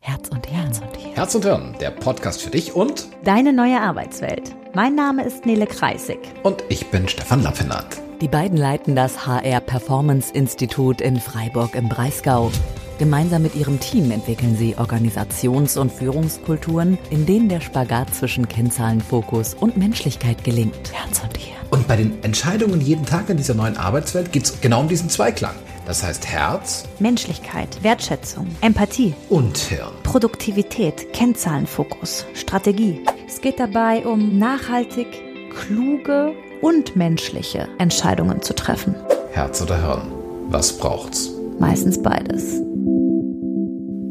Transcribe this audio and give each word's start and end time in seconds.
Herz 0.00 0.28
und 0.28 0.50
Herz 0.50 0.78
und 0.80 0.96
Hirn. 0.96 1.14
Herz 1.14 1.34
und 1.34 1.44
Hirn, 1.44 1.74
der 1.80 1.90
Podcast 1.90 2.40
für 2.42 2.50
dich 2.50 2.74
und 2.74 3.08
Deine 3.24 3.52
neue 3.52 3.80
Arbeitswelt. 3.80 4.54
Mein 4.74 4.94
Name 4.94 5.24
ist 5.24 5.44
Nele 5.44 5.66
Kreisig. 5.66 6.18
und 6.44 6.62
ich 6.68 6.86
bin 6.90 7.08
Stefan 7.08 7.42
Lappenat. 7.42 8.00
Die 8.20 8.28
beiden 8.28 8.56
leiten 8.56 8.94
das 8.96 9.26
HR 9.26 9.60
Performance 9.60 10.32
Institut 10.32 11.00
in 11.00 11.20
Freiburg 11.20 11.74
im 11.74 11.88
Breisgau. 11.88 12.50
Gemeinsam 12.98 13.42
mit 13.42 13.54
ihrem 13.54 13.78
Team 13.80 14.10
entwickeln 14.10 14.56
sie 14.56 14.76
Organisations- 14.76 15.76
und 15.76 15.92
Führungskulturen, 15.92 16.98
in 17.10 17.26
denen 17.26 17.48
der 17.48 17.60
Spagat 17.60 18.14
zwischen 18.14 18.48
Kennzahlenfokus 18.48 19.54
und 19.54 19.76
Menschlichkeit 19.76 20.42
gelingt. 20.42 20.92
Herz 20.92 21.20
und 21.22 21.36
Hirn. 21.36 21.56
Und 21.70 21.86
bei 21.86 21.96
den 21.96 22.22
Entscheidungen 22.24 22.80
jeden 22.80 23.04
Tag 23.04 23.28
in 23.30 23.36
dieser 23.36 23.54
neuen 23.54 23.76
Arbeitswelt 23.76 24.32
geht 24.32 24.44
es 24.44 24.60
genau 24.60 24.80
um 24.80 24.88
diesen 24.88 25.10
Zweiklang. 25.10 25.54
Das 25.88 26.02
heißt 26.02 26.26
Herz 26.26 26.84
Menschlichkeit, 26.98 27.82
Wertschätzung, 27.82 28.46
Empathie, 28.60 29.14
und 29.30 29.56
Hirn. 29.56 29.94
Produktivität, 30.02 31.14
Kennzahlenfokus, 31.14 32.26
Strategie. 32.34 33.00
Es 33.26 33.40
geht 33.40 33.58
dabei 33.58 34.04
um 34.04 34.38
nachhaltig, 34.38 35.06
kluge 35.50 36.34
und 36.60 36.94
menschliche 36.94 37.70
Entscheidungen 37.78 38.42
zu 38.42 38.54
treffen. 38.54 38.96
Herz 39.32 39.62
oder 39.62 39.80
Hirn. 39.80 40.12
Was 40.50 40.76
braucht's? 40.76 41.30
Meistens 41.58 42.02
beides. 42.02 42.60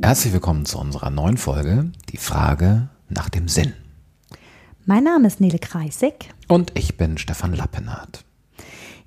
Herzlich 0.02 0.34
willkommen 0.34 0.66
zu 0.66 0.80
unserer 0.80 1.12
neuen 1.12 1.38
Folge. 1.38 1.91
Die 2.09 2.18
Frage 2.18 2.90
nach 3.07 3.30
dem 3.30 3.48
Sinn. 3.48 3.73
Mein 4.88 5.04
Name 5.04 5.27
ist 5.27 5.40
Nele 5.40 5.59
Kreisig. 5.59 6.32
Und 6.48 6.71
ich 6.73 6.98
bin 6.98 7.20
Stefan 7.20 7.54
Lappenat. 7.54 8.23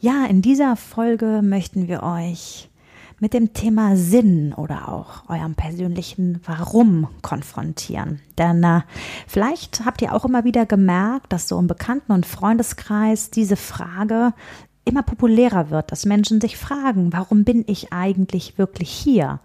Ja, 0.02 0.24
in 0.24 0.40
dieser 0.40 0.76
Folge 0.76 1.42
möchten 1.42 1.86
wir 1.86 2.02
euch 2.02 2.70
mit 3.18 3.34
dem 3.34 3.52
Thema 3.52 3.96
Sinn 3.96 4.54
oder 4.54 4.88
auch 4.88 5.28
eurem 5.28 5.54
persönlichen 5.54 6.40
Warum 6.46 7.06
konfrontieren. 7.20 8.18
Denn 8.38 8.64
äh, 8.64 8.80
vielleicht 9.26 9.84
habt 9.84 10.00
ihr 10.00 10.14
auch 10.14 10.24
immer 10.24 10.44
wieder 10.44 10.64
gemerkt, 10.64 11.30
dass 11.34 11.48
so 11.48 11.58
im 11.58 11.66
Bekannten- 11.66 12.12
und 12.12 12.24
Freundeskreis 12.24 13.28
diese 13.28 13.56
Frage 13.56 14.32
immer 14.86 15.02
populärer 15.02 15.68
wird, 15.68 15.92
dass 15.92 16.06
Menschen 16.06 16.40
sich 16.40 16.56
fragen, 16.56 17.12
warum 17.12 17.44
bin 17.44 17.64
ich 17.66 17.92
eigentlich 17.92 18.56
wirklich 18.56 18.90
hier? 18.90 19.40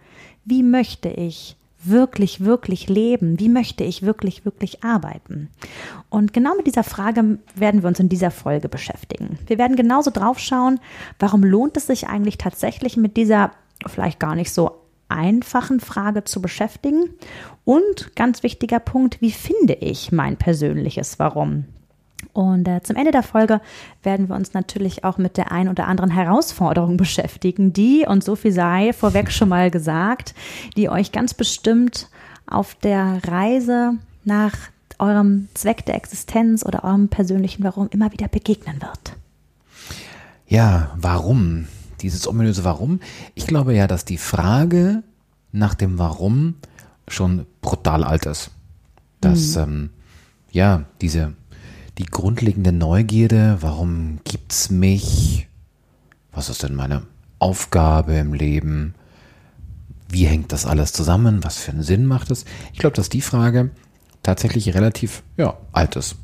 Wie 0.46 0.64
möchte 0.64 1.10
ich 1.10 1.58
wirklich, 1.88 2.44
wirklich 2.44 2.90
leben? 2.90 3.40
Wie 3.40 3.50
möchte 3.50 3.84
ich 3.84 4.04
wirklich, 4.04 4.46
wirklich 4.46 4.84
arbeiten? 4.84 5.50
Und 6.10 6.34
genau 6.34 6.56
mit 6.56 6.68
dieser 6.68 6.84
Frage 6.84 7.40
werden 7.56 7.84
wir 7.84 7.88
uns 7.88 8.00
in 8.00 8.10
dieser 8.10 8.32
Folge 8.32 8.70
beschäftigen. 8.70 9.38
Wir 9.48 9.58
werden 9.58 9.76
genauso 9.76 10.12
drauf 10.12 10.40
schauen, 10.40 10.80
warum 11.20 11.44
lohnt 11.44 11.78
es 11.78 11.88
sich 11.88 12.08
eigentlich 12.08 12.38
tatsächlich 12.38 12.98
mit 12.98 13.18
dieser 13.18 13.52
vielleicht 13.86 14.20
gar 14.20 14.36
nicht 14.36 14.54
so 14.54 14.72
einfachen 15.10 15.80
Frage 15.80 16.24
zu 16.24 16.42
beschäftigen? 16.42 17.10
Und 17.64 18.16
ganz 18.16 18.44
wichtiger 18.44 18.80
Punkt, 18.80 19.22
wie 19.22 19.32
finde 19.32 19.74
ich 19.74 20.12
mein 20.12 20.38
persönliches 20.38 21.20
Warum? 21.20 21.66
Und 22.34 22.68
äh, 22.68 22.82
zum 22.84 22.96
Ende 22.96 23.12
der 23.12 23.24
Folge 23.24 23.62
werden 24.04 24.30
wir 24.30 24.36
uns 24.36 24.54
natürlich 24.54 25.04
auch 25.04 25.18
mit 25.18 25.38
der 25.38 25.52
ein 25.52 25.70
oder 25.70 25.88
anderen 25.88 26.12
Herausforderung 26.12 26.98
beschäftigen, 26.98 27.74
die, 27.74 28.06
und 28.08 28.24
so 28.24 28.36
viel 28.36 28.52
sei 28.52 28.94
vorweg 28.94 29.32
schon 29.32 29.50
mal 29.50 29.72
gesagt, 29.72 30.36
die 30.76 30.90
euch 30.90 31.12
ganz 31.12 31.34
bestimmt 31.34 32.10
auf 32.48 32.76
der 32.76 33.22
Reise 33.28 33.94
nach 34.24 34.54
eurem 35.00 35.48
Zweck 35.54 35.86
der 35.86 35.96
Existenz 35.96 36.66
oder 36.66 36.84
eurem 36.84 37.10
persönlichen 37.10 37.64
Warum 37.64 37.90
immer 37.90 38.12
wieder 38.12 38.28
begegnen 38.28 38.82
wird. 38.82 39.18
Ja, 40.48 40.92
warum? 40.96 41.68
Dieses 42.02 42.28
ominöse 42.28 42.64
Warum? 42.64 43.00
Ich 43.34 43.48
glaube 43.48 43.74
ja, 43.74 43.88
dass 43.88 44.06
die 44.06 44.18
Frage 44.18 45.04
nach 45.52 45.74
dem 45.74 45.98
Warum 45.98 46.56
schon 47.08 47.46
brutal 47.62 48.04
alt 48.04 48.26
ist. 48.26 48.52
Dass, 49.22 49.56
ähm, 49.56 49.90
ja, 50.52 50.86
diese, 51.02 51.34
die 51.98 52.06
grundlegende 52.06 52.72
Neugierde, 52.72 53.58
warum 53.62 54.20
gibt's 54.24 54.70
mich? 54.70 55.48
Was 56.32 56.50
ist 56.50 56.64
denn 56.64 56.76
meine 56.76 57.04
Aufgabe 57.40 58.14
im 58.16 58.34
Leben? 58.34 58.96
Wie 60.10 60.26
hängt 60.26 60.52
das 60.52 60.66
alles 60.66 60.92
zusammen? 60.92 61.44
Was 61.44 61.58
für 61.58 61.72
einen 61.72 61.84
Sinn 61.84 62.06
macht 62.06 62.32
es? 62.32 62.46
Ich 62.74 62.80
glaube, 62.80 62.96
dass 62.96 63.10
die 63.10 63.22
Frage 63.22 63.72
tatsächlich 64.24 64.74
relativ, 64.74 65.24
ja, 65.38 65.58
alt 65.72 65.96
ist. 65.96 66.16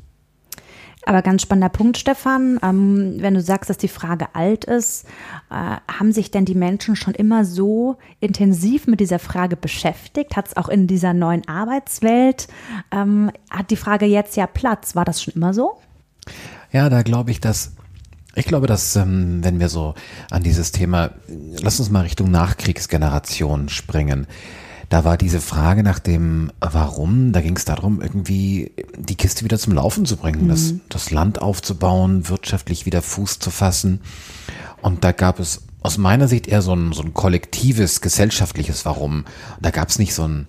Aber 1.04 1.22
ganz 1.22 1.42
spannender 1.42 1.68
Punkt, 1.68 1.98
Stefan. 1.98 2.60
Ähm, 2.62 3.16
wenn 3.18 3.34
du 3.34 3.40
sagst, 3.40 3.68
dass 3.68 3.76
die 3.76 3.88
Frage 3.88 4.34
alt 4.34 4.64
ist, 4.64 5.04
äh, 5.50 5.76
haben 5.90 6.12
sich 6.12 6.30
denn 6.30 6.44
die 6.44 6.54
Menschen 6.54 6.94
schon 6.94 7.14
immer 7.14 7.44
so 7.44 7.96
intensiv 8.20 8.86
mit 8.86 9.00
dieser 9.00 9.18
Frage 9.18 9.56
beschäftigt? 9.56 10.36
Hat 10.36 10.48
es 10.48 10.56
auch 10.56 10.68
in 10.68 10.86
dieser 10.86 11.12
neuen 11.12 11.46
Arbeitswelt, 11.48 12.46
ähm, 12.92 13.32
hat 13.50 13.70
die 13.70 13.76
Frage 13.76 14.06
jetzt 14.06 14.36
ja 14.36 14.46
Platz? 14.46 14.94
War 14.94 15.04
das 15.04 15.22
schon 15.22 15.34
immer 15.34 15.52
so? 15.52 15.72
Ja, 16.70 16.88
da 16.88 17.02
glaube 17.02 17.32
ich, 17.32 17.40
dass 17.40 17.72
ich 18.34 18.46
glaube, 18.46 18.66
dass 18.66 18.96
ähm, 18.96 19.44
wenn 19.44 19.60
wir 19.60 19.68
so 19.68 19.94
an 20.30 20.42
dieses 20.42 20.72
Thema, 20.72 21.10
lass 21.60 21.80
uns 21.80 21.90
mal 21.90 22.02
Richtung 22.02 22.30
Nachkriegsgeneration 22.30 23.68
springen. 23.68 24.26
Da 24.92 25.04
war 25.04 25.16
diese 25.16 25.40
Frage 25.40 25.82
nach 25.82 25.98
dem 26.00 26.52
Warum, 26.60 27.32
da 27.32 27.40
ging 27.40 27.56
es 27.56 27.64
darum, 27.64 28.02
irgendwie 28.02 28.72
die 28.98 29.14
Kiste 29.14 29.42
wieder 29.42 29.58
zum 29.58 29.72
Laufen 29.72 30.04
zu 30.04 30.18
bringen, 30.18 30.48
das, 30.48 30.74
das 30.90 31.10
Land 31.10 31.40
aufzubauen, 31.40 32.28
wirtschaftlich 32.28 32.84
wieder 32.84 33.00
Fuß 33.00 33.38
zu 33.38 33.50
fassen. 33.50 34.02
Und 34.82 35.02
da 35.02 35.12
gab 35.12 35.40
es 35.40 35.62
aus 35.80 35.96
meiner 35.96 36.28
Sicht 36.28 36.46
eher 36.46 36.60
so 36.60 36.74
ein, 36.74 36.92
so 36.92 37.02
ein 37.02 37.14
kollektives, 37.14 38.02
gesellschaftliches 38.02 38.84
Warum. 38.84 39.24
Da 39.62 39.70
gab 39.70 39.88
es 39.88 39.98
nicht 39.98 40.12
so 40.12 40.28
ein, 40.28 40.46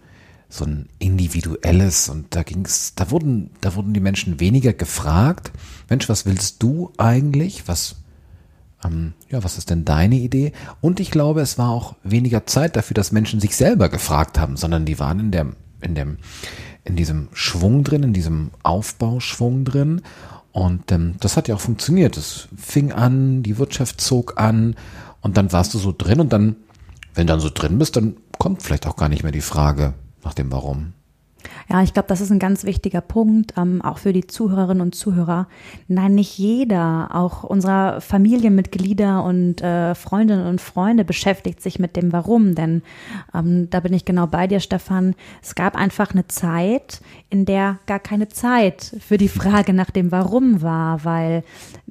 so 0.50 0.66
ein 0.66 0.90
individuelles 1.00 2.10
und 2.10 2.36
da 2.36 2.44
ging's, 2.44 2.96
da 2.96 3.12
wurden, 3.12 3.50
da 3.62 3.75
wurden 3.75 3.94
die 3.94 4.02
Menschen 4.02 4.42
weniger 4.42 4.74
gefragt. 4.74 5.54
Mensch, 5.90 6.10
was 6.10 6.25
willst 6.25 6.62
du 6.62 6.92
eigentlich? 6.98 7.70
Was, 7.70 7.96
ähm, 8.85 9.13
ja, 9.29 9.44
was 9.44 9.57
ist 9.57 9.69
denn 9.69 9.85
deine 9.85 10.16
Idee? 10.16 10.53
Und 10.81 10.99
ich 10.99 11.11
glaube, 11.11 11.41
es 11.41 11.57
war 11.57 11.69
auch 11.69 11.95
weniger 12.03 12.45
Zeit 12.45 12.75
dafür, 12.75 12.95
dass 12.95 13.11
Menschen 13.11 13.39
sich 13.39 13.55
selber 13.55 13.89
gefragt 13.89 14.39
haben, 14.39 14.57
sondern 14.57 14.85
die 14.85 14.99
waren 14.99 15.19
in 15.19 15.31
der, 15.31 15.47
in 15.81 15.95
dem, 15.95 16.17
in 16.83 16.95
diesem 16.95 17.29
Schwung 17.33 17.83
drin, 17.83 18.03
in 18.03 18.13
diesem 18.13 18.51
Aufbauschwung 18.63 19.66
drin. 19.66 20.01
Und 20.51 20.91
ähm, 20.91 21.16
das 21.19 21.35
hat 21.35 21.47
ja 21.47 21.55
auch 21.55 21.61
funktioniert. 21.61 22.17
Es 22.17 22.47
fing 22.55 22.91
an, 22.91 23.44
die 23.44 23.57
Wirtschaft 23.57 24.01
zog 24.01 24.39
an 24.39 24.75
und 25.21 25.38
dann 25.38 25.51
warst 25.51 25.73
du 25.73 25.79
so 25.79 25.94
drin 25.97 26.19
und 26.19 26.31
dann, 26.31 26.55
wenn 27.15 27.27
du 27.27 27.33
dann 27.33 27.39
so 27.39 27.50
drin 27.50 27.79
bist, 27.79 27.95
dann 27.95 28.17
kommt 28.38 28.61
vielleicht 28.61 28.85
auch 28.88 28.95
gar 28.95 29.09
nicht 29.09 29.23
mehr 29.23 29.31
die 29.31 29.41
Frage 29.41 29.94
nach 30.23 30.33
dem 30.33 30.51
Warum. 30.51 30.94
Ja, 31.69 31.81
ich 31.81 31.94
glaube, 31.94 32.08
das 32.08 32.22
ist 32.22 32.31
ein 32.31 32.40
ganz 32.40 32.64
wichtiger 32.64 33.02
Punkt, 33.02 33.53
ähm, 33.58 33.81
auch 33.81 33.97
für 33.97 34.14
die 34.14 34.28
Zuhörerinnen 34.28 34.81
und 34.81 34.96
Zuhörer. 34.96 35.47
Nein, 35.88 36.16
nicht 36.16 36.38
jeder, 36.38 37.09
auch 37.14 37.44
unserer 37.44 38.02
Familienmitglieder 38.02 39.24
und 39.24 39.62
äh, 39.62 39.96
Freundinnen 39.96 40.47
und 40.47 40.62
Freunde 40.62 41.06
beschäftigt 41.06 41.62
sich 41.62 41.80
mit 41.80 41.96
dem 41.96 42.12
Warum. 42.12 42.56
Denn 42.56 42.84
ähm, 43.34 43.69
da 43.69 43.80
bin 43.80 43.94
ich 43.94 44.06
genau 44.06 44.28
bei 44.28 44.47
dir, 44.47 44.59
Stefan. 44.59 45.16
Es 45.42 45.56
gab 45.56 45.75
einfach 45.75 46.12
eine 46.12 46.28
Zeit, 46.28 47.02
in 47.30 47.46
der 47.46 47.80
gar 47.86 48.00
keine 48.00 48.28
Zeit 48.30 48.96
für 49.00 49.18
die 49.18 49.28
Frage 49.28 49.74
nach 49.74 49.92
dem 49.92 50.12
Warum 50.12 50.62
war, 50.62 51.03
weil 51.06 51.44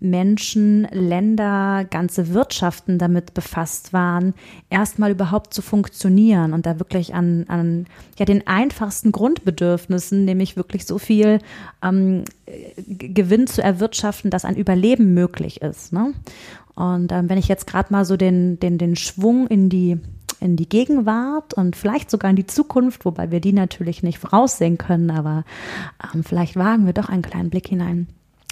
Menschen, 0.02 0.86
Länder, 0.90 1.86
ganze 1.88 2.34
Wirtschaften 2.34 2.98
damit 2.98 3.34
befasst 3.34 3.92
waren, 3.92 4.34
erstmal 4.68 5.12
überhaupt 5.12 5.54
zu 5.54 5.62
funktionieren 5.62 6.52
und 6.52 6.66
da 6.66 6.78
wirklich 6.78 7.14
an, 7.14 7.44
an 7.48 7.86
ja, 8.18 8.24
den 8.24 8.46
einfachsten 8.46 9.12
Grundbedürfnissen, 9.12 10.24
nämlich 10.24 10.56
wirklich 10.56 10.86
so 10.86 10.98
viel 10.98 11.38
ähm, 11.82 12.24
Gewinn 12.86 13.46
zu 13.46 13.62
erwirtschaften, 13.62 14.30
dass 14.30 14.44
ein 14.44 14.56
Überleben 14.56 15.14
möglich 15.14 15.62
ist. 15.62 15.92
Ne? 15.92 16.12
Und 16.74 17.12
ähm, 17.12 17.28
wenn 17.28 17.38
ich 17.38 17.48
jetzt 17.48 17.66
gerade 17.66 17.92
mal 17.92 18.04
so 18.04 18.16
den, 18.16 18.58
den, 18.58 18.78
den 18.78 18.96
Schwung 18.96 19.46
in 19.46 19.68
die 19.68 19.98
in 20.40 20.56
die 20.56 20.68
Gegenwart 20.68 21.54
und 21.54 21.76
vielleicht 21.76 22.10
sogar 22.10 22.28
in 22.30 22.36
die 22.36 22.46
Zukunft, 22.48 23.04
wobei 23.04 23.30
wir 23.30 23.38
die 23.38 23.52
natürlich 23.52 24.02
nicht 24.02 24.18
voraussehen 24.18 24.76
können, 24.76 25.12
aber 25.12 25.44
ähm, 26.12 26.24
vielleicht 26.24 26.56
wagen 26.56 26.84
wir 26.84 26.92
doch 26.92 27.08
einen 27.08 27.22
kleinen 27.22 27.48
Blick 27.48 27.68
hinein. 27.68 28.08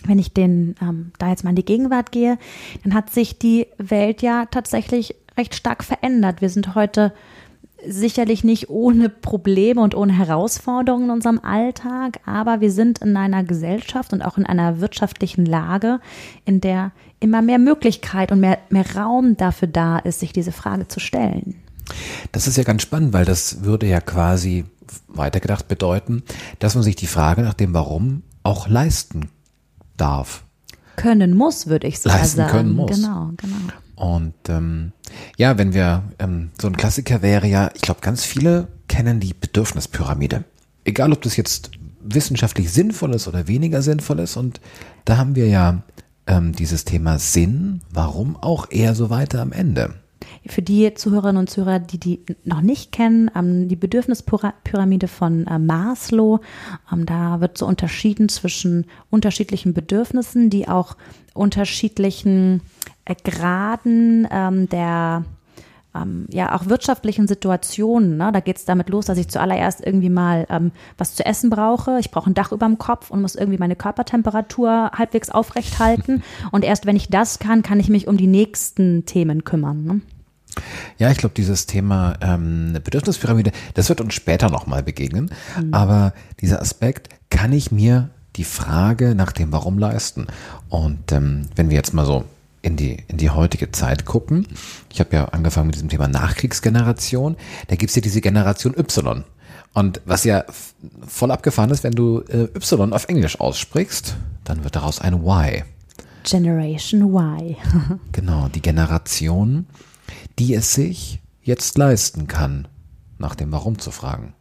Wenn 0.07 0.19
ich 0.19 0.33
den 0.33 0.75
ähm, 0.81 1.13
da 1.19 1.29
jetzt 1.29 1.45
mal 1.45 1.51
in 1.51 1.57
die 1.57 1.65
Gegenwart 1.65 2.13
gehe, 2.13 2.39
dann 2.85 2.95
hat 2.95 3.11
sich 3.11 3.39
die 3.39 3.67
Welt 3.79 4.23
ja 4.23 4.47
tatsächlich 4.47 5.15
recht 5.37 5.55
stark 5.55 5.85
verändert. 5.85 6.41
Wir 6.41 6.49
sind 6.49 6.75
heute 6.75 7.13
sicherlich 7.87 8.45
nicht 8.45 8.69
ohne 8.69 9.09
Probleme 9.09 9.81
und 9.81 9.95
ohne 9.95 10.13
Herausforderungen 10.13 11.05
in 11.05 11.11
unserem 11.11 11.41
Alltag, 11.41 12.21
aber 12.27 12.61
wir 12.61 12.71
sind 12.71 12.99
in 12.99 13.17
einer 13.17 13.45
Gesellschaft 13.45 14.13
und 14.13 14.23
auch 14.23 14.39
in 14.39 14.47
einer 14.47 14.81
wirtschaftlichen 14.81 15.47
Lage, 15.47 16.01
in 16.45 16.61
der 16.61 16.93
immer 17.21 17.43
mehr 17.43 17.59
Möglichkeit 17.59 18.33
und 18.33 18.41
mehr, 18.41 18.59
mehr 18.71 18.97
Raum 18.97 19.37
dafür 19.37 19.69
da 19.69 19.99
ist, 19.99 20.21
sich 20.21 20.33
diese 20.33 20.53
Frage 20.53 20.89
zu 20.89 21.01
stellen. 21.01 21.57
Das 22.33 22.47
ist 22.47 22.57
ja 22.57 22.65
ganz 22.65 22.83
spannend, 22.83 23.13
weil 23.13 23.25
das 23.25 23.65
würde 23.65 23.87
ja 23.87 24.01
quasi 24.01 24.65
weitergedacht 25.09 25.69
bedeuten, 25.69 26.23
dass 26.59 26.75
man 26.75 26.85
sich 26.85 26.97
die 26.97 27.07
Frage 27.07 27.43
nach 27.43 27.55
dem 27.55 27.75
Warum 27.75 28.23
auch 28.43 28.69
leisten 28.69 29.29
darf. 30.01 30.45
Können 30.97 31.37
muss, 31.37 31.67
würde 31.67 31.87
ich 31.87 32.01
sogar 32.01 32.19
Leisten 32.19 32.39
sagen. 32.39 32.51
können 32.51 32.73
muss. 32.77 32.91
Genau, 32.91 33.31
genau. 33.37 33.57
Und 33.97 34.35
ähm, 34.49 34.93
ja, 35.37 35.59
wenn 35.59 35.75
wir, 35.75 36.05
ähm, 36.19 36.51
so 36.61 36.69
ein 36.69 36.77
Klassiker 36.77 37.23
wäre 37.23 37.47
ja, 37.47 37.71
ich 37.75 37.83
glaube, 37.83 38.01
ganz 38.01 38.25
viele 38.25 38.69
kennen 38.89 39.21
die 39.21 39.35
Bedürfnispyramide. 39.35 40.45
Egal, 40.85 41.13
ob 41.13 41.23
das 41.23 41.37
jetzt 41.37 41.71
wissenschaftlich 42.03 42.73
sinnvoll 42.73 43.15
ist 43.15 43.29
oder 43.29 43.47
weniger 43.47 43.83
sinnvoll 43.83 44.21
ist. 44.21 44.37
Und 44.37 44.61
da 45.05 45.17
haben 45.17 45.37
wir 45.37 45.49
ja 45.49 45.83
ähm, 46.27 46.53
dieses 46.53 46.85
Thema 46.85 47.19
Sinn, 47.19 47.81
warum 47.91 48.37
auch 48.37 48.71
eher 48.71 48.95
so 48.95 49.11
weiter 49.11 49.43
am 49.43 49.53
Ende. 49.53 49.95
Für 50.47 50.63
die 50.63 50.95
Zuhörerinnen 50.95 51.39
und 51.39 51.51
Zuhörer, 51.51 51.79
die 51.79 51.99
die 51.99 52.25
noch 52.45 52.61
nicht 52.61 52.93
kennen, 52.93 53.31
ähm, 53.35 53.69
die 53.69 53.77
Bedürfnispyramide 53.77 55.09
von 55.09 55.47
äh, 55.47 55.59
Maslow, 55.59 56.41
ähm, 56.93 57.07
da 57.07 57.41
wird 57.41 57.59
so 57.59 57.67
unterschieden 57.67 58.29
zwischen 58.29 58.87
unterschiedlichen 59.11 59.75
Bedürfnissen, 59.75 60.51
die 60.51 60.69
auch 60.69 60.97
unterschiedlichen 61.35 62.63
äh, 63.05 63.15
Graden 63.23 64.29
ähm, 64.31 64.69
der 64.69 65.25
ähm, 65.95 66.27
ja 66.31 66.55
auch 66.55 66.67
wirtschaftlichen 66.67 67.27
Situationen. 67.27 68.17
Ne? 68.17 68.31
Da 68.33 68.41
geht 68.41 68.57
es 68.57 68.65
damit 68.65 68.89
los, 68.89 69.07
dass 69.07 69.19
ich 69.19 69.29
zuallererst 69.29 69.85
irgendwie 69.85 70.11
mal 70.11 70.47
ähm, 70.49 70.73
was 70.99 71.15
zu 71.15 71.25
essen 71.25 71.51
brauche. 71.51 71.99
Ich 71.99 72.11
brauche 72.11 72.31
ein 72.31 72.35
Dach 72.35 72.53
über 72.53 72.67
dem 72.67 72.79
Kopf 72.79 73.11
und 73.11 73.23
muss 73.23 73.35
irgendwie 73.35 73.59
meine 73.59 73.77
Körpertemperatur 73.77 74.93
halbwegs 74.95 75.31
aufrecht 75.31 75.79
halten. 75.79 76.23
Und 76.53 76.65
erst 76.65 76.87
wenn 76.87 76.97
ich 76.97 77.09
das 77.09 77.39
kann, 77.39 77.63
kann 77.63 77.81
ich 77.81 77.89
mich 77.89 78.09
um 78.09 78.17
die 78.17 78.27
nächsten 78.27 79.05
Themen 79.07 79.45
kümmern. 79.45 79.85
Ne? 79.85 80.01
Ja, 80.99 81.11
ich 81.11 81.19
glaube, 81.19 81.35
dieses 81.37 81.67
Thema 81.67 82.15
ähm, 82.21 82.79
Bedürfnispyramide, 82.85 83.53
das 83.75 83.89
wird 83.89 84.01
uns 84.01 84.15
später 84.15 84.51
nochmal 84.51 84.83
begegnen. 84.83 85.31
Mhm. 85.61 85.75
Aber 85.75 86.13
dieser 86.41 86.61
Aspekt, 86.61 87.09
kann 87.31 87.53
ich 87.53 87.71
mir 87.71 88.11
die 88.37 88.45
Frage 88.45 89.15
nach 89.15 89.33
dem 89.33 89.53
Warum 89.53 89.79
leisten? 89.79 90.27
Und 90.69 91.13
ähm, 91.13 91.49
wenn 91.57 91.71
wir 91.71 91.77
jetzt 91.77 91.95
mal 91.95 92.07
so 92.07 92.25
in 92.63 92.77
die, 92.77 93.05
in 93.09 93.17
die 93.17 93.31
heutige 93.31 93.73
Zeit 93.73 94.05
gucken. 94.05 94.47
Ich 94.93 95.01
habe 95.01 95.15
ja 95.15 95.25
angefangen 95.27 95.69
mit 95.69 95.77
diesem 95.77 95.89
Thema 95.89 96.09
Nachkriegsgeneration. 96.09 97.37
Da 97.69 97.77
gibt's 97.77 97.95
ja 97.95 98.03
diese 98.03 98.21
Generation 98.21 98.75
Y. 98.77 99.25
Und 99.73 100.01
was 100.05 100.25
ja 100.25 100.45
voll 101.07 101.31
abgefahren 101.31 101.71
ist, 101.71 101.85
wenn 101.85 101.93
du 101.93 102.21
äh, 102.29 102.49
Y 102.55 102.93
auf 102.93 103.09
Englisch 103.09 103.41
aussprichst, 103.41 104.17
dann 104.45 104.65
wird 104.65 104.77
daraus 104.77 105.01
ein 105.01 105.15
Y. 105.15 105.63
Generation 106.25 107.03
Y. 107.03 107.57
genau, 108.13 108.49
die 108.49 108.61
Generation, 108.61 109.67
die 110.39 110.55
es 110.55 110.75
sich 110.75 111.21
jetzt 111.43 111.79
leisten 111.79 112.27
kann, 112.27 112.69
nach 113.19 113.35
dem 113.35 113.53
Warum 113.53 113.79
zu 113.79 113.91
fragen. 113.91 114.35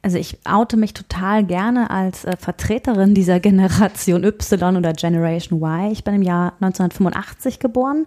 Also 0.00 0.16
ich 0.16 0.38
oute 0.46 0.76
mich 0.76 0.94
total 0.94 1.44
gerne 1.44 1.90
als 1.90 2.24
äh, 2.24 2.36
Vertreterin 2.36 3.14
dieser 3.14 3.40
Generation 3.40 4.24
Y 4.24 4.76
oder 4.76 4.92
Generation 4.92 5.60
Y. 5.60 5.90
Ich 5.90 6.04
bin 6.04 6.14
im 6.14 6.22
Jahr 6.22 6.52
1985 6.60 7.58
geboren 7.58 8.06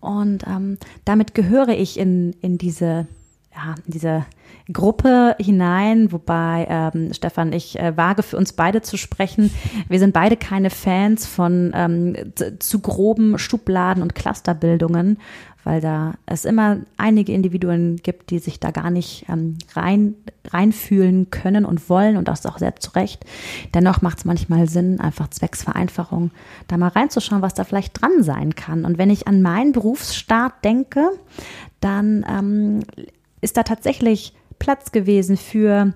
und 0.00 0.46
ähm, 0.46 0.78
damit 1.04 1.34
gehöre 1.34 1.70
ich 1.70 1.98
in, 1.98 2.34
in 2.40 2.56
diese, 2.56 3.08
ja, 3.52 3.74
diese 3.86 4.24
Gruppe 4.72 5.36
hinein, 5.38 6.10
wobei 6.10 6.66
ähm, 6.70 7.12
Stefan, 7.12 7.52
ich 7.52 7.78
äh, 7.78 7.96
wage 7.96 8.22
für 8.22 8.38
uns 8.38 8.54
beide 8.54 8.80
zu 8.80 8.96
sprechen. 8.96 9.50
Wir 9.88 9.98
sind 9.98 10.14
beide 10.14 10.36
keine 10.36 10.70
Fans 10.70 11.26
von 11.26 11.72
ähm, 11.74 12.16
zu 12.60 12.78
groben 12.78 13.38
Schubladen 13.38 14.02
und 14.02 14.14
Clusterbildungen, 14.14 15.18
weil 15.64 15.80
da 15.80 16.14
es 16.26 16.44
immer 16.44 16.78
einige 16.96 17.32
Individuen 17.32 17.96
gibt, 17.96 18.30
die 18.30 18.38
sich 18.38 18.60
da 18.60 18.70
gar 18.70 18.90
nicht 18.90 19.26
ähm, 19.28 19.56
rein 19.74 20.14
reinfühlen 20.46 21.30
können 21.30 21.64
und 21.64 21.88
wollen 21.88 22.16
und 22.16 22.28
das 22.28 22.44
auch 22.44 22.58
sehr 22.58 22.76
zu 22.76 22.90
Recht. 22.90 23.24
Dennoch 23.72 24.02
macht 24.02 24.18
es 24.18 24.24
manchmal 24.24 24.68
Sinn, 24.68 25.00
einfach 25.00 25.28
zwecks 25.28 25.62
Vereinfachung, 25.62 26.32
da 26.68 26.76
mal 26.76 26.88
reinzuschauen, 26.88 27.42
was 27.42 27.54
da 27.54 27.64
vielleicht 27.64 28.00
dran 28.00 28.22
sein 28.22 28.54
kann. 28.54 28.84
Und 28.84 28.98
wenn 28.98 29.08
ich 29.08 29.26
an 29.26 29.40
meinen 29.40 29.72
Berufsstart 29.72 30.62
denke, 30.62 31.10
dann 31.80 32.26
ähm, 32.28 32.80
ist 33.40 33.56
da 33.56 33.62
tatsächlich 33.62 34.34
Platz 34.58 34.92
gewesen 34.92 35.36
für 35.36 35.94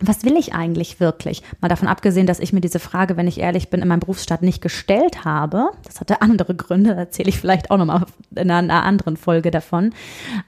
was 0.00 0.24
will 0.24 0.36
ich 0.36 0.54
eigentlich 0.54 1.00
wirklich? 1.00 1.42
Mal 1.60 1.68
davon 1.68 1.88
abgesehen, 1.88 2.26
dass 2.26 2.40
ich 2.40 2.52
mir 2.52 2.60
diese 2.60 2.78
Frage, 2.78 3.16
wenn 3.16 3.26
ich 3.26 3.38
ehrlich 3.40 3.68
bin, 3.68 3.82
in 3.82 3.88
meinem 3.88 4.00
Berufsstaat 4.00 4.42
nicht 4.42 4.62
gestellt 4.62 5.24
habe. 5.24 5.70
Das 5.84 6.00
hatte 6.00 6.22
andere 6.22 6.54
Gründe, 6.54 6.94
erzähle 6.94 7.28
ich 7.28 7.38
vielleicht 7.38 7.70
auch 7.70 7.78
nochmal 7.78 8.06
in 8.34 8.50
einer 8.50 8.84
anderen 8.84 9.16
Folge 9.16 9.50
davon. 9.50 9.92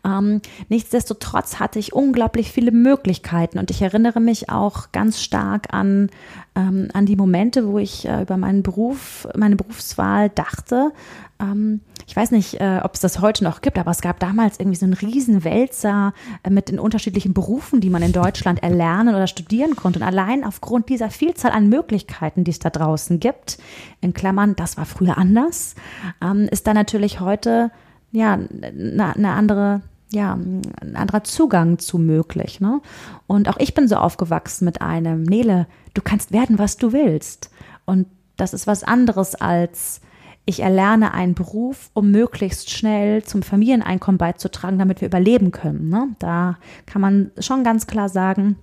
Ähm, 0.05 0.41
nichtsdestotrotz 0.69 1.58
hatte 1.58 1.79
ich 1.79 1.93
unglaublich 1.93 2.52
viele 2.52 2.70
Möglichkeiten 2.70 3.58
und 3.58 3.70
ich 3.70 3.82
erinnere 3.82 4.20
mich 4.20 4.50
auch 4.50 4.93
ganz 4.93 5.20
stark 5.20 5.73
an, 5.73 6.11
ähm, 6.55 6.88
an 6.93 7.06
die 7.06 7.17
Momente, 7.17 7.67
wo 7.67 7.79
ich 7.79 8.06
äh, 8.06 8.23
über 8.23 8.37
meinen 8.37 8.62
Beruf, 8.62 9.26
meine 9.37 9.56
Berufswahl 9.56 10.29
dachte. 10.29 10.93
Ähm, 11.41 11.81
ich 12.07 12.17
weiß 12.17 12.33
nicht, 12.33 12.61
äh, 12.61 12.81
ob 12.83 12.95
es 12.95 13.01
das 13.01 13.21
heute 13.21 13.45
noch 13.45 13.61
gibt, 13.61 13.79
aber 13.79 13.91
es 13.91 14.01
gab 14.01 14.19
damals 14.19 14.59
irgendwie 14.59 14.77
so 14.77 14.85
einen 14.85 14.95
riesen 14.95 15.45
Wälzer 15.45 16.13
äh, 16.43 16.51
mit 16.51 16.69
den 16.69 16.79
unterschiedlichen 16.79 17.35
Berufen, 17.35 17.81
die 17.81 17.91
man 17.91 18.03
in 18.03 18.13
Deutschland 18.13 18.63
erlernen 18.63 19.15
oder 19.15 19.27
studieren 19.27 19.77
konnte. 19.77 20.01
Und 20.01 20.05
allein 20.05 20.45
aufgrund 20.45 20.89
dieser 20.89 21.11
Vielzahl 21.11 21.53
an 21.53 21.69
Möglichkeiten, 21.69 22.45
die 22.45 22.51
es 22.51 22.59
da 22.59 22.71
draußen 22.71 23.21
gibt, 23.21 23.59
in 24.01 24.13
Klammern, 24.13 24.57
das 24.57 24.77
war 24.77 24.87
früher 24.87 25.19
anders, 25.19 25.75
ähm, 26.23 26.49
ist 26.51 26.67
da 26.67 26.75
natürlich 26.75 27.21
heute 27.21 27.71
ja 28.13 28.35
eine, 28.35 29.15
eine 29.15 29.33
andere 29.33 29.83
ja, 30.13 30.35
ein 30.35 30.97
anderer 30.97 31.23
Zugang 31.23 31.79
zu 31.79 31.97
möglich. 31.97 32.61
Ne? 32.61 32.81
Und 33.29 33.49
auch 33.49 33.59
ich 33.59 33.75
bin 33.75 33.87
so 33.87 33.95
aufgewachsen 33.95 34.65
mit 34.65 34.83
einem, 34.83 35.23
Nele, 35.23 35.69
du 35.95 36.03
kannst 36.03 36.33
werden, 36.33 36.59
was 36.59 36.77
du 36.79 36.93
willst. 36.93 37.51
Und 37.87 38.09
das 38.37 38.53
ist 38.53 38.67
was 38.67 38.83
anderes 38.83 39.37
als 39.37 40.01
ich 40.47 40.61
erlerne 40.61 41.15
einen 41.15 41.35
Beruf, 41.35 41.91
um 41.93 42.11
möglichst 42.11 42.71
schnell 42.71 43.23
zum 43.23 43.43
Familieneinkommen 43.43 44.19
beizutragen, 44.19 44.79
damit 44.79 45.01
wir 45.01 45.09
überleben 45.09 45.53
können. 45.53 45.89
Ne? 45.89 46.09
Da 46.19 46.59
kann 46.87 47.03
man 47.03 47.31
schon 47.39 47.63
ganz 47.63 47.87
klar 47.87 48.09
sagen, 48.09 48.57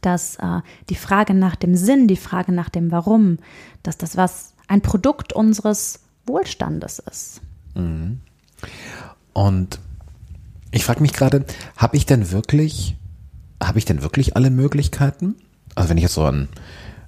dass 0.00 0.36
äh, 0.36 0.60
die 0.88 0.94
Frage 0.94 1.34
nach 1.34 1.56
dem 1.56 1.74
Sinn, 1.74 2.08
die 2.08 2.16
Frage 2.16 2.52
nach 2.52 2.68
dem 2.68 2.90
Warum, 2.90 3.38
dass 3.82 3.98
das 3.98 4.16
was 4.16 4.54
ein 4.68 4.80
Produkt 4.80 5.32
unseres 5.32 6.00
Wohlstandes 6.26 6.98
ist. 7.00 7.40
Mhm. 7.74 8.20
Und 9.32 9.78
ich 10.70 10.84
frage 10.84 11.02
mich 11.02 11.12
gerade, 11.12 11.44
habe 11.76 11.96
ich 11.96 12.06
denn 12.06 12.30
wirklich, 12.30 12.96
habe 13.62 13.78
ich 13.78 13.84
denn 13.84 14.02
wirklich 14.02 14.36
alle 14.36 14.50
Möglichkeiten? 14.50 15.36
Also 15.74 15.90
wenn 15.90 15.96
ich 15.96 16.02
jetzt 16.02 16.14
so 16.14 16.24
an 16.24 16.48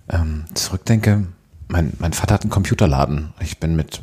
ähm, 0.09 0.45
zurückdenke, 0.55 1.27
mein, 1.69 1.93
mein 1.99 2.13
Vater 2.13 2.35
hat 2.35 2.43
einen 2.43 2.51
Computerladen. 2.51 3.33
Ich 3.41 3.59
bin 3.59 3.77
mit 3.77 4.03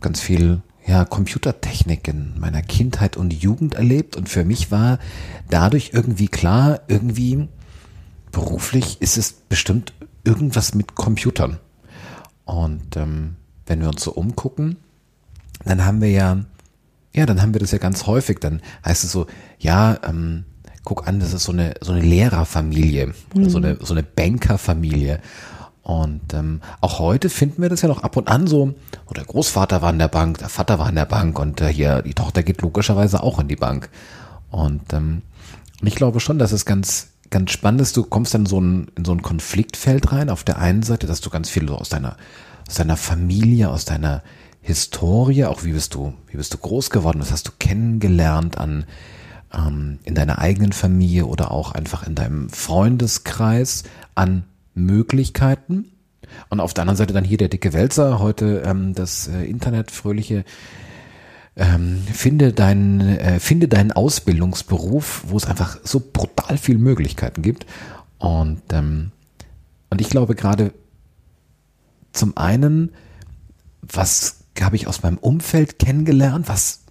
ganz 0.00 0.20
viel 0.20 0.62
ja, 0.86 1.04
Computertechnik 1.04 2.08
in 2.08 2.38
meiner 2.38 2.62
Kindheit 2.62 3.16
und 3.16 3.32
Jugend 3.32 3.74
erlebt 3.74 4.16
und 4.16 4.28
für 4.28 4.44
mich 4.44 4.70
war 4.70 4.98
dadurch 5.48 5.90
irgendwie 5.92 6.28
klar, 6.28 6.80
irgendwie 6.88 7.48
beruflich 8.32 9.00
ist 9.00 9.16
es 9.16 9.32
bestimmt 9.32 9.92
irgendwas 10.24 10.74
mit 10.74 10.94
Computern. 10.94 11.58
Und 12.44 12.96
ähm, 12.96 13.36
wenn 13.66 13.80
wir 13.80 13.88
uns 13.88 14.02
so 14.02 14.12
umgucken, 14.12 14.76
dann 15.64 15.84
haben 15.84 16.00
wir 16.00 16.10
ja, 16.10 16.38
ja, 17.14 17.26
dann 17.26 17.42
haben 17.42 17.54
wir 17.54 17.60
das 17.60 17.70
ja 17.70 17.78
ganz 17.78 18.06
häufig. 18.06 18.38
Dann 18.40 18.60
heißt 18.84 19.04
es 19.04 19.12
so, 19.12 19.26
ja, 19.58 19.98
ähm, 20.02 20.44
guck 20.84 21.06
an, 21.06 21.20
das 21.20 21.32
ist 21.32 21.44
so 21.44 21.52
eine 21.52 21.74
so 21.80 21.92
eine 21.92 22.00
Lehrerfamilie, 22.00 23.12
mhm. 23.34 23.50
so 23.50 23.58
eine 23.58 23.76
so 23.80 23.94
eine 23.94 24.02
Bankerfamilie. 24.02 25.20
Und 25.82 26.34
ähm, 26.34 26.60
auch 26.80 26.98
heute 26.98 27.30
finden 27.30 27.62
wir 27.62 27.68
das 27.68 27.82
ja 27.82 27.88
noch 27.88 28.02
ab 28.02 28.16
und 28.16 28.28
an 28.28 28.46
so, 28.46 28.74
oh, 29.06 29.14
der 29.14 29.24
Großvater 29.24 29.80
war 29.82 29.90
in 29.90 29.98
der 29.98 30.08
Bank, 30.08 30.38
der 30.38 30.48
Vater 30.48 30.78
war 30.78 30.88
in 30.88 30.94
der 30.94 31.06
Bank 31.06 31.38
und 31.38 31.60
äh, 31.60 31.72
hier 31.72 32.02
die 32.02 32.14
Tochter 32.14 32.42
geht 32.42 32.60
logischerweise 32.60 33.22
auch 33.22 33.38
in 33.38 33.48
die 33.48 33.56
Bank. 33.56 33.88
Und 34.50 34.92
ähm, 34.92 35.22
ich 35.82 35.94
glaube 35.94 36.20
schon, 36.20 36.38
dass 36.38 36.52
es 36.52 36.66
ganz, 36.66 37.08
ganz 37.30 37.50
spannend 37.50 37.80
ist. 37.80 37.96
Du 37.96 38.04
kommst 38.04 38.34
dann 38.34 38.46
so 38.46 38.60
ein, 38.60 38.88
in 38.96 39.04
so 39.04 39.12
ein 39.12 39.22
Konfliktfeld 39.22 40.12
rein. 40.12 40.28
Auf 40.28 40.44
der 40.44 40.58
einen 40.58 40.82
Seite, 40.82 41.06
dass 41.06 41.22
du 41.22 41.30
ganz 41.30 41.48
viel 41.48 41.68
aus 41.70 41.88
deiner, 41.88 42.16
aus 42.68 42.74
deiner 42.74 42.96
Familie, 42.96 43.70
aus 43.70 43.86
deiner 43.86 44.22
Historie, 44.60 45.46
auch 45.46 45.64
wie 45.64 45.72
bist 45.72 45.94
du, 45.94 46.12
wie 46.28 46.36
bist 46.36 46.52
du 46.52 46.58
groß 46.58 46.90
geworden, 46.90 47.20
was 47.20 47.32
hast 47.32 47.48
du 47.48 47.52
kennengelernt 47.58 48.58
an 48.58 48.84
ähm, 49.54 49.98
in 50.04 50.14
deiner 50.14 50.38
eigenen 50.38 50.72
Familie 50.72 51.26
oder 51.26 51.50
auch 51.50 51.72
einfach 51.72 52.06
in 52.06 52.14
deinem 52.14 52.50
Freundeskreis 52.50 53.84
an 54.14 54.44
Möglichkeiten. 54.74 55.92
Und 56.48 56.60
auf 56.60 56.74
der 56.74 56.82
anderen 56.82 56.96
Seite 56.96 57.12
dann 57.12 57.24
hier 57.24 57.38
der 57.38 57.48
dicke 57.48 57.72
Wälzer, 57.72 58.20
heute 58.20 58.62
ähm, 58.64 58.94
das 58.94 59.28
äh, 59.28 59.44
Internet, 59.44 59.90
fröhliche 59.90 60.44
ähm, 61.56 62.02
finde 62.12 62.52
deinen, 62.52 63.00
äh, 63.00 63.40
finde 63.40 63.68
deinen 63.68 63.92
Ausbildungsberuf, 63.92 65.24
wo 65.26 65.36
es 65.36 65.46
einfach 65.46 65.78
so 65.84 66.00
brutal 66.00 66.56
viele 66.56 66.78
Möglichkeiten 66.78 67.42
gibt. 67.42 67.66
Und, 68.18 68.62
ähm, 68.72 69.10
und 69.90 70.00
ich 70.00 70.08
glaube 70.08 70.34
gerade 70.34 70.72
zum 72.12 72.36
einen, 72.36 72.92
was 73.82 74.44
habe 74.60 74.76
ich 74.76 74.86
aus 74.86 75.02
meinem 75.02 75.18
Umfeld 75.18 75.78
kennengelernt, 75.78 76.48
was 76.48 76.84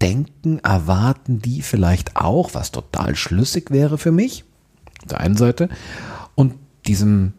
denken, 0.00 0.58
erwarten 0.60 1.40
die 1.40 1.62
vielleicht 1.62 2.16
auch, 2.16 2.54
was 2.54 2.72
total 2.72 3.14
schlüssig 3.16 3.70
wäre 3.70 3.98
für 3.98 4.12
mich, 4.12 4.44
auf 5.02 5.08
der 5.08 5.20
einen 5.20 5.36
Seite. 5.36 5.68
Und 6.34 6.54
diesem, 6.86 7.34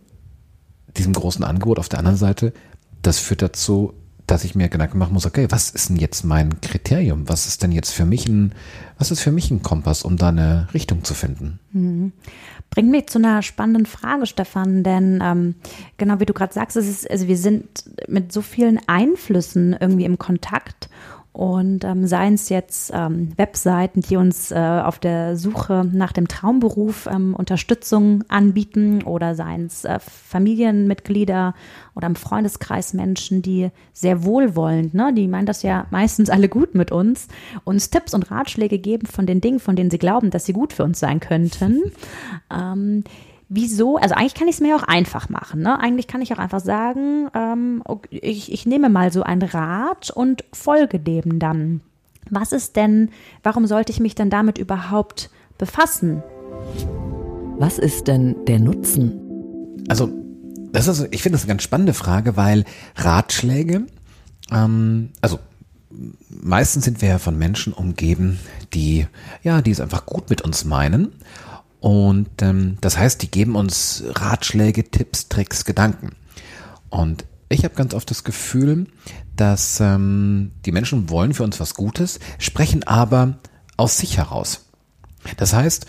diesem 0.98 1.14
großen 1.14 1.44
Angebot 1.44 1.80
auf 1.80 1.90
der 1.90 2.00
anderen 2.00 2.18
Seite, 2.18 2.54
das 3.02 3.20
führt 3.20 3.42
dazu, 3.42 3.94
dass 4.32 4.46
ich 4.46 4.56
mir 4.56 4.70
Gedanken 4.70 4.98
machen 4.98 5.14
muss, 5.14 5.26
okay, 5.26 5.48
was 5.50 5.72
ist 5.72 5.90
denn 5.90 5.98
jetzt 5.98 6.24
mein 6.24 6.62
Kriterium? 6.62 7.28
Was 7.28 7.48
ist 7.48 7.64
denn 7.64 7.74
jetzt 7.74 7.92
für 7.92 8.06
mich 8.06 8.28
ein, 8.30 8.54
was 8.98 9.12
ist 9.12 9.20
für 9.20 9.32
mich 9.32 9.52
ein 9.52 9.62
Kompass, 9.62 10.04
um 10.04 10.16
da 10.16 10.30
eine 10.30 10.70
Richtung 10.74 11.04
zu 11.04 11.14
finden? 11.14 11.60
Mhm. 11.74 12.14
Bringt 12.70 12.92
mich 12.92 13.08
zu 13.08 13.20
einer 13.20 13.42
spannenden 13.42 13.86
Frage, 13.86 14.26
Stefan, 14.26 14.84
denn 14.84 15.20
ähm, 15.22 15.56
genau 15.98 16.22
wie 16.22 16.26
du 16.26 16.34
gerade 16.34 16.54
sagst, 16.54 16.78
ist, 16.78 17.10
also 17.12 17.28
wir 17.28 17.38
sind 17.38 17.84
mit 18.08 18.32
so 18.32 18.42
vielen 18.42 18.80
Einflüssen 18.88 19.76
irgendwie 19.78 20.06
im 20.06 20.18
Kontakt 20.18 20.90
und 21.34 21.86
ähm, 21.86 22.08
seien 22.08 22.34
es 22.34 22.50
jetzt 22.50 22.92
ähm, 22.94 23.32
Webseiten, 23.38 24.02
die 24.02 24.18
uns 24.18 24.52
äh, 24.52 24.56
auf 24.56 25.00
der 25.00 25.38
Suche 25.38 25.88
nach 25.90 26.12
dem 26.12 26.28
Traumberuf 26.28 27.08
ähm, 27.08 27.36
Unterstützung 27.36 28.26
anbieten 28.28 29.04
oder 29.04 29.34
seien 29.34 29.66
es 29.66 29.86
äh, 29.86 30.00
Familienmitglieder 30.00 31.54
oder 31.96 32.08
im 32.08 32.16
Freundeskreis 32.16 32.94
Menschen, 32.94 33.42
die 33.42 33.70
sehr 33.94 34.26
wohlwollend, 34.26 34.94
ne, 34.94 35.14
die 35.14 35.28
meinen 35.30 35.46
das 35.46 35.64
ja 35.64 35.88
meistens 35.90 36.30
alle 36.30 36.50
gut 36.50 36.76
mit 36.76 36.92
uns, 36.92 37.30
uns 37.64 37.90
Tipps 37.90 38.14
und 38.14 38.30
Ratschläge 38.30 38.78
geben 38.78 39.08
von 39.08 39.26
den 39.26 39.40
Dingen, 39.40 39.60
von 39.60 39.78
denen 39.78 39.90
sie 39.92 40.00
glauben, 40.00 40.32
dass 40.32 40.46
sie 40.46 40.54
gut 40.54 40.74
für 40.74 40.84
uns 40.84 41.00
sein 41.00 41.20
könnten. 41.20 41.82
Ähm, 42.54 43.04
wieso, 43.54 43.98
also 43.98 44.16
eigentlich 44.16 44.34
kann 44.34 44.48
ich 44.48 44.56
es 44.56 44.62
mir 44.62 44.76
auch 44.78 44.84
einfach 44.84 45.28
machen. 45.28 45.62
Ne? 45.62 45.78
Eigentlich 45.78 46.08
kann 46.08 46.22
ich 46.22 46.34
auch 46.34 46.40
einfach 46.40 46.62
sagen, 46.62 47.28
ähm, 47.36 47.84
ich, 48.10 48.52
ich 48.52 48.66
nehme 48.66 48.90
mal 48.90 49.12
so 49.12 49.24
einen 49.24 49.44
Rat 49.44 50.10
und 50.10 50.46
folge 50.54 51.00
dem 51.00 51.38
dann. 51.38 51.82
Was 52.30 52.54
ist 52.54 52.78
denn, 52.78 53.10
warum 53.44 53.68
sollte 53.68 53.92
ich 53.92 54.00
mich 54.00 54.16
denn 54.16 54.30
damit 54.30 54.58
überhaupt 54.58 55.30
befassen? 55.58 56.24
Was 57.58 57.78
ist 57.78 58.08
denn 58.08 58.38
der 58.46 58.60
Nutzen? 58.60 59.20
Also, 59.90 60.10
das 60.72 60.88
ist, 60.88 61.10
ich 61.12 61.22
finde 61.22 61.36
das 61.36 61.44
eine 61.44 61.50
ganz 61.50 61.64
spannende 61.64 61.94
Frage, 61.94 62.38
weil 62.38 62.64
Ratschläge, 62.96 63.86
ähm, 64.50 65.10
also 65.20 65.40
meistens 66.30 66.86
sind 66.86 67.02
wir 67.02 67.10
ja 67.10 67.20
von 67.20 67.38
Menschen 67.38 67.74
umgeben, 67.74 68.40
die, 68.74 69.08
ja, 69.44 69.62
die 69.62 69.72
es 69.72 69.82
einfach 69.82 70.06
gut 70.06 70.30
mit 70.30 70.42
uns 70.42 70.64
meinen 70.64 71.12
und 71.82 72.44
ähm, 72.44 72.78
das 72.80 72.98
heißt, 73.00 73.24
die 73.24 73.32
geben 73.32 73.56
uns 73.56 74.04
Ratschläge, 74.08 74.92
Tipps, 74.92 75.30
Tricks, 75.30 75.66
Gedanken. 75.66 76.12
Und 76.90 77.26
ich 77.50 77.64
habe 77.64 77.74
ganz 77.74 77.96
oft 77.96 78.10
das 78.12 78.24
Gefühl, 78.24 78.86
dass 79.36 79.80
ähm, 79.80 80.52
die 80.64 80.72
Menschen 80.72 81.10
wollen 81.10 81.34
für 81.34 81.44
uns 81.44 81.60
was 81.60 81.74
Gutes, 81.74 82.20
sprechen 82.38 82.84
aber 82.84 83.40
aus 83.78 83.98
sich 83.98 84.18
heraus. 84.18 84.68
Das 85.38 85.54
heißt, 85.54 85.88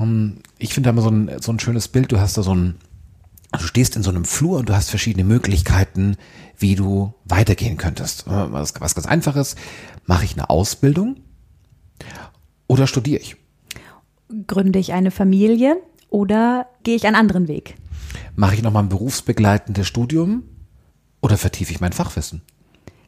ähm, 0.00 0.38
ich 0.56 0.72
finde 0.72 0.88
da 0.88 0.92
mal 0.94 1.02
so 1.02 1.10
ein, 1.10 1.30
so 1.42 1.52
ein 1.52 1.60
schönes 1.60 1.88
Bild, 1.88 2.10
du 2.10 2.18
hast 2.18 2.38
da 2.38 2.42
so 2.42 2.54
ein, 2.54 2.76
du 3.52 3.64
stehst 3.64 3.96
in 3.96 4.02
so 4.02 4.08
einem 4.08 4.24
Flur 4.24 4.58
und 4.58 4.70
du 4.70 4.74
hast 4.74 4.88
verschiedene 4.88 5.24
Möglichkeiten, 5.24 6.16
wie 6.56 6.74
du 6.74 7.12
weitergehen 7.26 7.76
könntest. 7.76 8.26
Äh, 8.26 8.50
was, 8.50 8.72
was 8.80 8.94
ganz 8.94 9.06
einfaches, 9.06 9.56
mache 10.06 10.24
ich 10.24 10.32
eine 10.32 10.48
Ausbildung 10.48 11.16
oder 12.66 12.86
studiere 12.86 13.20
ich? 13.20 13.36
Gründe 14.46 14.78
ich 14.78 14.92
eine 14.92 15.10
Familie 15.10 15.76
oder 16.10 16.66
gehe 16.82 16.96
ich 16.96 17.06
einen 17.06 17.16
anderen 17.16 17.48
Weg? 17.48 17.76
Mache 18.36 18.54
ich 18.54 18.62
nochmal 18.62 18.84
ein 18.84 18.88
berufsbegleitendes 18.88 19.86
Studium 19.86 20.44
oder 21.20 21.36
vertiefe 21.36 21.72
ich 21.72 21.80
mein 21.80 21.92
Fachwissen? 21.92 22.42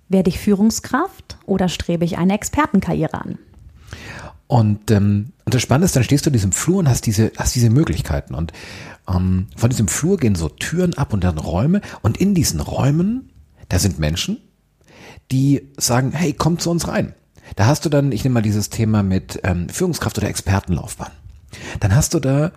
Werde 0.08 0.30
ich 0.30 0.38
Führungskraft 0.38 1.38
oder 1.46 1.68
strebe 1.68 2.04
ich 2.04 2.18
eine 2.18 2.34
Expertenkarriere 2.34 3.14
an? 3.14 3.38
Und, 4.46 4.90
ähm, 4.90 5.32
und 5.44 5.54
das 5.54 5.62
Spannende 5.62 5.84
ist, 5.84 5.94
dann 5.94 6.02
stehst 6.02 6.26
du 6.26 6.30
in 6.30 6.34
diesem 6.34 6.50
Flur 6.50 6.78
und 6.78 6.88
hast 6.88 7.06
diese, 7.06 7.30
hast 7.36 7.54
diese 7.54 7.70
Möglichkeiten. 7.70 8.34
Und 8.34 8.52
ähm, 9.08 9.46
von 9.56 9.70
diesem 9.70 9.86
Flur 9.86 10.16
gehen 10.16 10.34
so 10.34 10.48
Türen 10.48 10.94
ab 10.94 11.12
und 11.12 11.22
dann 11.22 11.38
Räume. 11.38 11.80
Und 12.02 12.16
in 12.16 12.34
diesen 12.34 12.58
Räumen, 12.58 13.30
da 13.68 13.78
sind 13.78 14.00
Menschen, 14.00 14.38
die 15.30 15.68
sagen, 15.76 16.10
hey, 16.12 16.32
komm 16.32 16.58
zu 16.58 16.70
uns 16.70 16.88
rein. 16.88 17.14
Da 17.56 17.66
hast 17.66 17.84
du 17.84 17.88
dann, 17.88 18.12
ich 18.12 18.24
nehme 18.24 18.34
mal 18.34 18.42
dieses 18.42 18.70
Thema 18.70 19.02
mit 19.02 19.40
ähm, 19.44 19.68
Führungskraft 19.68 20.18
oder 20.18 20.28
Expertenlaufbahn. 20.28 21.10
Dann 21.80 21.94
hast 21.94 22.14
du 22.14 22.20
da 22.20 22.52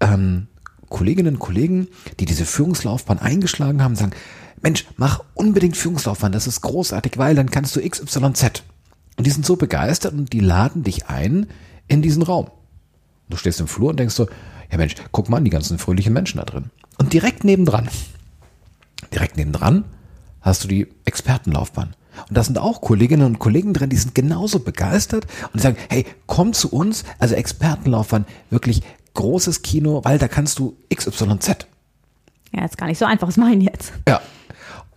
ähm, 0.00 0.48
Kolleginnen 0.88 1.34
und 1.34 1.40
Kollegen, 1.40 1.88
die 2.20 2.26
diese 2.26 2.44
Führungslaufbahn 2.44 3.18
eingeschlagen 3.18 3.82
haben, 3.82 3.96
sagen, 3.96 4.12
Mensch, 4.60 4.86
mach 4.96 5.24
unbedingt 5.34 5.76
Führungslaufbahn, 5.76 6.32
das 6.32 6.46
ist 6.46 6.60
großartig, 6.60 7.18
weil 7.18 7.34
dann 7.34 7.50
kannst 7.50 7.74
du 7.74 7.80
XYZ. 7.80 8.62
Und 9.16 9.26
die 9.26 9.30
sind 9.30 9.44
so 9.44 9.56
begeistert 9.56 10.14
und 10.14 10.32
die 10.32 10.40
laden 10.40 10.84
dich 10.84 11.08
ein 11.08 11.46
in 11.88 12.02
diesen 12.02 12.22
Raum. 12.22 12.50
Du 13.28 13.36
stehst 13.36 13.60
im 13.60 13.68
Flur 13.68 13.90
und 13.90 13.98
denkst 13.98 14.14
so, 14.14 14.28
ja 14.70 14.78
Mensch, 14.78 14.94
guck 15.10 15.28
mal 15.28 15.38
an 15.38 15.44
die 15.44 15.50
ganzen 15.50 15.78
fröhlichen 15.78 16.12
Menschen 16.12 16.38
da 16.38 16.44
drin. 16.44 16.70
Und 16.98 17.12
direkt 17.12 17.44
nebendran, 17.44 17.88
direkt 19.12 19.36
nebendran 19.36 19.84
hast 20.40 20.64
du 20.64 20.68
die 20.68 20.88
Expertenlaufbahn. 21.04 21.94
Und 22.28 22.36
da 22.36 22.44
sind 22.44 22.58
auch 22.58 22.80
Kolleginnen 22.80 23.26
und 23.26 23.38
Kollegen 23.38 23.72
drin, 23.72 23.90
die 23.90 23.96
sind 23.96 24.14
genauso 24.14 24.60
begeistert 24.60 25.26
und 25.52 25.60
sagen, 25.60 25.76
hey, 25.88 26.04
komm 26.26 26.52
zu 26.52 26.70
uns, 26.70 27.04
also 27.18 27.34
Expertenlaufbahn, 27.34 28.26
wirklich 28.50 28.82
großes 29.14 29.62
Kino, 29.62 30.00
weil 30.04 30.18
da 30.18 30.28
kannst 30.28 30.58
du 30.58 30.76
XYZ. 30.94 31.66
Ja, 32.52 32.64
ist 32.64 32.78
gar 32.78 32.86
nicht 32.86 32.98
so 32.98 33.04
einfach, 33.04 33.28
was 33.28 33.36
meine 33.36 33.62
ich 33.62 33.70
jetzt? 33.70 33.92
Ja. 34.08 34.20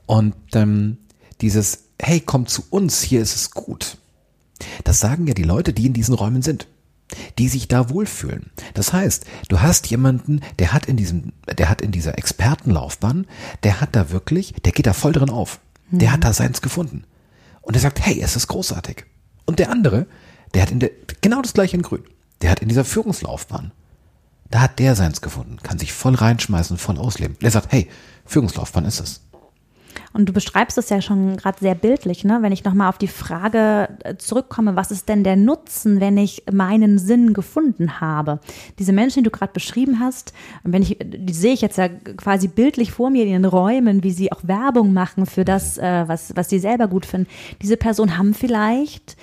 Und 0.06 0.36
ähm, 0.54 0.98
dieses, 1.42 1.86
hey, 2.02 2.20
komm 2.20 2.48
zu 2.48 2.64
uns, 2.70 3.02
hier 3.02 3.22
ist 3.22 3.36
es 3.36 3.52
gut. 3.52 3.98
Das 4.84 5.00
sagen 5.00 5.28
ja 5.28 5.34
die 5.34 5.44
Leute, 5.44 5.74
die 5.74 5.86
in 5.86 5.94
diesen 5.94 6.14
Räumen 6.14 6.42
sind, 6.42 6.68
die 7.38 7.48
sich 7.48 7.68
da 7.68 7.90
wohlfühlen. 7.90 8.52
Das 8.74 8.94
heißt, 8.94 9.26
du 9.50 9.62
hast 9.62 9.88
jemanden, 9.88 10.42
der 10.60 10.74
hat 10.74 10.86
in 10.86 10.98
diesem, 10.98 11.34
der 11.58 11.70
hat 11.70 11.82
in 11.82 11.92
dieser 11.92 12.18
Expertenlaufbahn, 12.18 13.28
der 13.64 13.82
hat 13.82 13.96
da 13.96 14.12
wirklich, 14.12 14.54
der 14.64 14.72
geht 14.72 14.88
da 14.88 14.94
voll 14.94 15.14
drin 15.14 15.30
auf. 15.30 15.60
Der 15.92 16.12
hat 16.12 16.24
da 16.24 16.34
seins 16.34 16.62
gefunden. 16.62 17.04
Und 17.62 17.76
er 17.76 17.82
sagt, 17.82 18.00
hey, 18.06 18.20
es 18.22 18.36
ist 18.36 18.48
großartig. 18.48 19.06
Und 19.46 19.60
der 19.60 19.72
andere, 19.72 20.08
der 20.54 20.64
hat 20.64 20.72
in 20.72 20.80
der, 20.80 20.92
genau 21.22 21.42
das 21.42 21.54
gleiche 21.54 21.76
in 21.76 21.84
Grün. 21.84 22.04
Der 22.42 22.52
hat 22.52 22.60
in 22.60 22.70
dieser 22.70 22.86
Führungslaufbahn, 22.86 23.72
da 24.50 24.62
hat 24.62 24.80
der 24.80 24.96
seins 24.96 25.22
gefunden, 25.22 25.58
kann 25.64 25.80
sich 25.80 25.94
voll 25.94 26.16
reinschmeißen, 26.16 26.78
voll 26.78 26.98
ausleben. 26.98 27.38
Der 27.42 27.52
sagt, 27.52 27.72
hey, 27.72 27.90
Führungslaufbahn 28.26 28.86
ist 28.86 29.00
es. 29.00 29.22
Und 30.14 30.30
du 30.30 30.34
beschreibst 30.34 30.78
es 30.78 30.90
ja 30.90 31.02
schon 31.02 31.38
gerade 31.38 31.60
sehr 31.60 31.76
bildlich, 31.76 32.24
ne? 32.24 32.40
wenn 32.42 32.52
ich 32.52 32.64
nochmal 32.64 32.90
auf 32.90 32.98
die 32.98 33.08
Frage 33.08 33.90
äh, 34.04 34.16
zurückkomme, 34.16 34.76
was 34.76 34.92
ist 34.92 35.10
denn 35.10 35.24
der 35.24 35.36
Nutzen, 35.36 36.00
wenn 36.00 36.18
ich 36.18 36.44
meinen 36.52 36.98
Sinn 36.98 37.34
gefunden 37.34 38.00
habe? 38.00 38.40
Diese 38.80 38.94
Menschen, 38.94 39.24
die 39.24 39.30
du 39.30 39.38
gerade 39.38 39.54
beschrieben 39.54 40.00
hast, 40.00 40.34
wenn 40.64 40.82
ich, 40.82 40.98
die 41.04 41.34
sehe 41.34 41.54
ich 41.54 41.62
jetzt 41.62 41.78
ja 41.78 41.90
quasi 41.90 42.48
bildlich 42.48 42.92
vor 42.92 43.10
mir 43.10 43.26
in 43.26 43.32
den 43.32 43.46
Räumen, 43.46 44.04
wie 44.04 44.12
sie 44.12 44.32
auch 44.32 44.42
Werbung 44.44 44.94
machen 44.94 45.26
für 45.26 45.46
das, 45.46 45.78
äh, 45.78 46.08
was, 46.08 46.36
was 46.36 46.50
sie 46.50 46.60
selber 46.60 46.88
gut 46.88 47.06
finden. 47.06 47.28
Diese 47.62 47.78
Personen 47.78 48.18
haben 48.18 48.34
vielleicht 48.34 49.18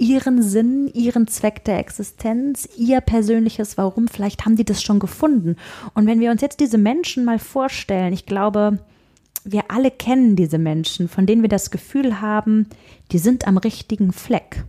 ihren 0.00 0.42
Sinn, 0.42 0.88
ihren 0.94 1.28
Zweck 1.28 1.64
der 1.64 1.78
Existenz, 1.78 2.68
ihr 2.76 3.02
persönliches 3.02 3.76
Warum, 3.76 4.08
vielleicht 4.08 4.46
haben 4.46 4.56
die 4.56 4.64
das 4.64 4.82
schon 4.82 4.98
gefunden. 4.98 5.56
Und 5.94 6.06
wenn 6.06 6.20
wir 6.20 6.30
uns 6.30 6.40
jetzt 6.40 6.60
diese 6.60 6.78
Menschen 6.78 7.24
mal 7.24 7.38
vorstellen, 7.38 8.14
ich 8.14 8.24
glaube, 8.24 8.78
wir 9.44 9.70
alle 9.70 9.90
kennen 9.90 10.36
diese 10.36 10.58
Menschen, 10.58 11.08
von 11.08 11.26
denen 11.26 11.42
wir 11.42 11.48
das 11.48 11.70
Gefühl 11.70 12.20
haben, 12.20 12.66
die 13.12 13.18
sind 13.18 13.46
am 13.46 13.56
richtigen 13.58 14.12
Fleck. 14.12 14.64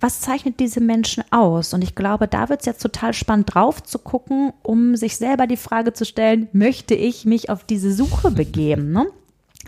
Was 0.00 0.22
zeichnet 0.22 0.60
diese 0.60 0.80
Menschen 0.80 1.24
aus? 1.30 1.74
Und 1.74 1.84
ich 1.84 1.94
glaube, 1.94 2.26
da 2.26 2.48
wird 2.48 2.60
es 2.60 2.66
jetzt 2.66 2.80
total 2.80 3.12
spannend 3.12 3.54
drauf 3.54 3.82
zu 3.82 3.98
gucken, 3.98 4.52
um 4.62 4.96
sich 4.96 5.18
selber 5.18 5.46
die 5.46 5.58
Frage 5.58 5.92
zu 5.92 6.06
stellen, 6.06 6.48
möchte 6.52 6.94
ich 6.94 7.26
mich 7.26 7.50
auf 7.50 7.64
diese 7.64 7.92
Suche 7.92 8.30
begeben? 8.30 8.92
Ne? 8.92 9.06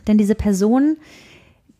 Denn 0.06 0.16
diese 0.16 0.34
Personen, 0.34 0.96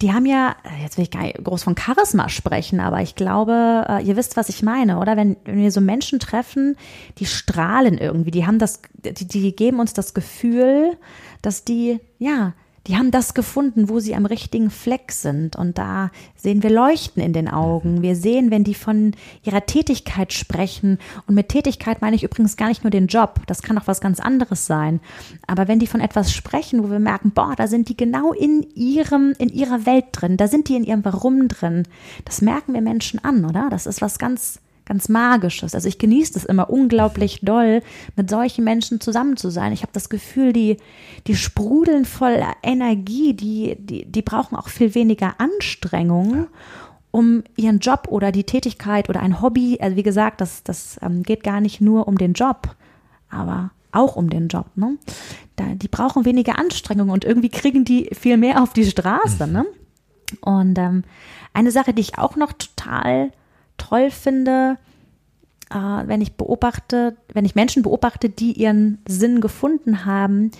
die 0.02 0.12
haben 0.12 0.26
ja, 0.26 0.56
jetzt 0.82 0.98
will 0.98 1.04
ich 1.04 1.10
gar 1.10 1.22
nicht 1.22 1.42
groß 1.42 1.62
von 1.62 1.76
Charisma 1.76 2.28
sprechen, 2.28 2.80
aber 2.80 3.00
ich 3.00 3.14
glaube, 3.14 3.86
äh, 3.88 4.02
ihr 4.04 4.16
wisst, 4.16 4.36
was 4.36 4.48
ich 4.48 4.62
meine, 4.62 4.98
oder? 4.98 5.16
Wenn, 5.16 5.36
wenn 5.44 5.58
wir 5.58 5.70
so 5.70 5.80
Menschen 5.80 6.18
treffen, 6.18 6.76
die 7.18 7.26
strahlen 7.26 7.98
irgendwie, 7.98 8.32
die 8.32 8.44
haben 8.44 8.58
das, 8.58 8.82
die, 8.94 9.12
die 9.12 9.54
geben 9.54 9.78
uns 9.78 9.92
das 9.92 10.12
Gefühl, 10.12 10.96
dass 11.40 11.64
die, 11.64 12.00
ja, 12.18 12.54
die 12.86 12.96
haben 12.96 13.12
das 13.12 13.34
gefunden, 13.34 13.88
wo 13.88 14.00
sie 14.00 14.14
am 14.14 14.26
richtigen 14.26 14.70
Fleck 14.70 15.12
sind. 15.12 15.54
Und 15.54 15.78
da 15.78 16.10
sehen 16.36 16.62
wir 16.62 16.70
Leuchten 16.70 17.22
in 17.22 17.32
den 17.32 17.48
Augen. 17.48 18.02
Wir 18.02 18.16
sehen, 18.16 18.50
wenn 18.50 18.64
die 18.64 18.74
von 18.74 19.14
ihrer 19.44 19.66
Tätigkeit 19.66 20.32
sprechen. 20.32 20.98
Und 21.26 21.36
mit 21.36 21.48
Tätigkeit 21.48 22.00
meine 22.00 22.16
ich 22.16 22.24
übrigens 22.24 22.56
gar 22.56 22.68
nicht 22.68 22.82
nur 22.82 22.90
den 22.90 23.06
Job. 23.06 23.40
Das 23.46 23.62
kann 23.62 23.78
auch 23.78 23.86
was 23.86 24.00
ganz 24.00 24.18
anderes 24.18 24.66
sein. 24.66 25.00
Aber 25.46 25.68
wenn 25.68 25.78
die 25.78 25.86
von 25.86 26.00
etwas 26.00 26.32
sprechen, 26.32 26.82
wo 26.82 26.90
wir 26.90 26.98
merken, 26.98 27.30
boah, 27.30 27.54
da 27.56 27.68
sind 27.68 27.88
die 27.88 27.96
genau 27.96 28.32
in 28.32 28.66
ihrem, 28.74 29.34
in 29.38 29.48
ihrer 29.48 29.86
Welt 29.86 30.06
drin. 30.12 30.36
Da 30.36 30.48
sind 30.48 30.68
die 30.68 30.76
in 30.76 30.84
ihrem 30.84 31.04
Warum 31.04 31.46
drin. 31.46 31.84
Das 32.24 32.42
merken 32.42 32.74
wir 32.74 32.82
Menschen 32.82 33.24
an, 33.24 33.44
oder? 33.44 33.68
Das 33.70 33.86
ist 33.86 34.02
was 34.02 34.18
ganz, 34.18 34.58
ganz 34.84 35.08
Magisches. 35.08 35.74
Also 35.74 35.88
ich 35.88 35.98
genieße 35.98 36.38
es 36.38 36.44
immer 36.44 36.70
unglaublich 36.70 37.40
doll, 37.42 37.82
mit 38.16 38.30
solchen 38.30 38.64
Menschen 38.64 39.00
zusammen 39.00 39.36
zu 39.36 39.50
sein. 39.50 39.72
Ich 39.72 39.82
habe 39.82 39.92
das 39.92 40.08
Gefühl, 40.08 40.52
die, 40.52 40.76
die 41.26 41.36
sprudeln 41.36 42.04
voll 42.04 42.42
Energie, 42.62 43.34
die, 43.34 43.76
die, 43.78 44.04
die 44.04 44.22
brauchen 44.22 44.56
auch 44.56 44.68
viel 44.68 44.94
weniger 44.94 45.34
Anstrengung, 45.38 46.46
um 47.10 47.44
ihren 47.56 47.78
Job 47.78 48.08
oder 48.08 48.32
die 48.32 48.44
Tätigkeit 48.44 49.08
oder 49.08 49.20
ein 49.20 49.40
Hobby, 49.40 49.78
also 49.80 49.96
wie 49.96 50.02
gesagt, 50.02 50.40
das, 50.40 50.64
das 50.64 50.98
ähm, 51.02 51.22
geht 51.22 51.44
gar 51.44 51.60
nicht 51.60 51.80
nur 51.80 52.08
um 52.08 52.16
den 52.18 52.32
Job, 52.32 52.74
aber 53.28 53.70
auch 53.92 54.16
um 54.16 54.30
den 54.30 54.48
Job. 54.48 54.66
Ne? 54.74 54.98
Da, 55.56 55.64
die 55.74 55.88
brauchen 55.88 56.24
weniger 56.24 56.58
Anstrengung 56.58 57.10
und 57.10 57.24
irgendwie 57.24 57.50
kriegen 57.50 57.84
die 57.84 58.08
viel 58.12 58.38
mehr 58.38 58.62
auf 58.62 58.72
die 58.72 58.86
Straße. 58.86 59.46
Mhm. 59.46 59.52
Ne? 59.52 59.66
Und 60.40 60.78
ähm, 60.78 61.04
eine 61.52 61.70
Sache, 61.70 61.92
die 61.92 62.00
ich 62.00 62.18
auch 62.18 62.36
noch 62.36 62.52
total 62.52 63.30
toll 63.76 64.10
finde, 64.10 64.78
äh, 65.70 65.74
wenn 65.74 66.20
ich 66.20 66.34
beobachte, 66.34 67.16
wenn 67.32 67.44
ich 67.44 67.54
Menschen 67.54 67.82
beobachte, 67.82 68.28
die 68.28 68.52
ihren 68.52 68.98
Sinn 69.06 69.40
gefunden 69.40 70.04
haben, 70.04 70.50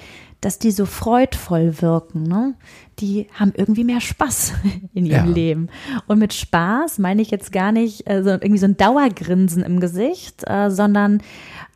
dass 0.43 0.59
die 0.59 0.73
so 0.73 0.87
freudvoll 0.87 1.81
wirken. 1.81 2.25
Ne? 2.25 2.55
Die 2.99 3.29
haben 3.33 3.53
irgendwie 3.57 3.85
mehr 3.85 4.01
Spaß 4.01 4.55
in 4.93 5.07
ihrem 5.07 5.29
ja. 5.29 5.33
Leben. 5.33 5.69
Und 6.07 6.19
mit 6.19 6.35
Spaß 6.35 6.99
meine 6.99 7.23
ich 7.23 7.31
jetzt 7.31 7.53
gar 7.53 7.73
nicht 7.73 8.11
äh, 8.11 8.23
so 8.23 8.31
irgendwie 8.31 8.59
so 8.59 8.67
ein 8.67 8.77
Dauergrinsen 8.77 9.63
im 9.63 9.79
Gesicht, 9.79 10.43
äh, 10.47 10.71
sondern 10.71 11.21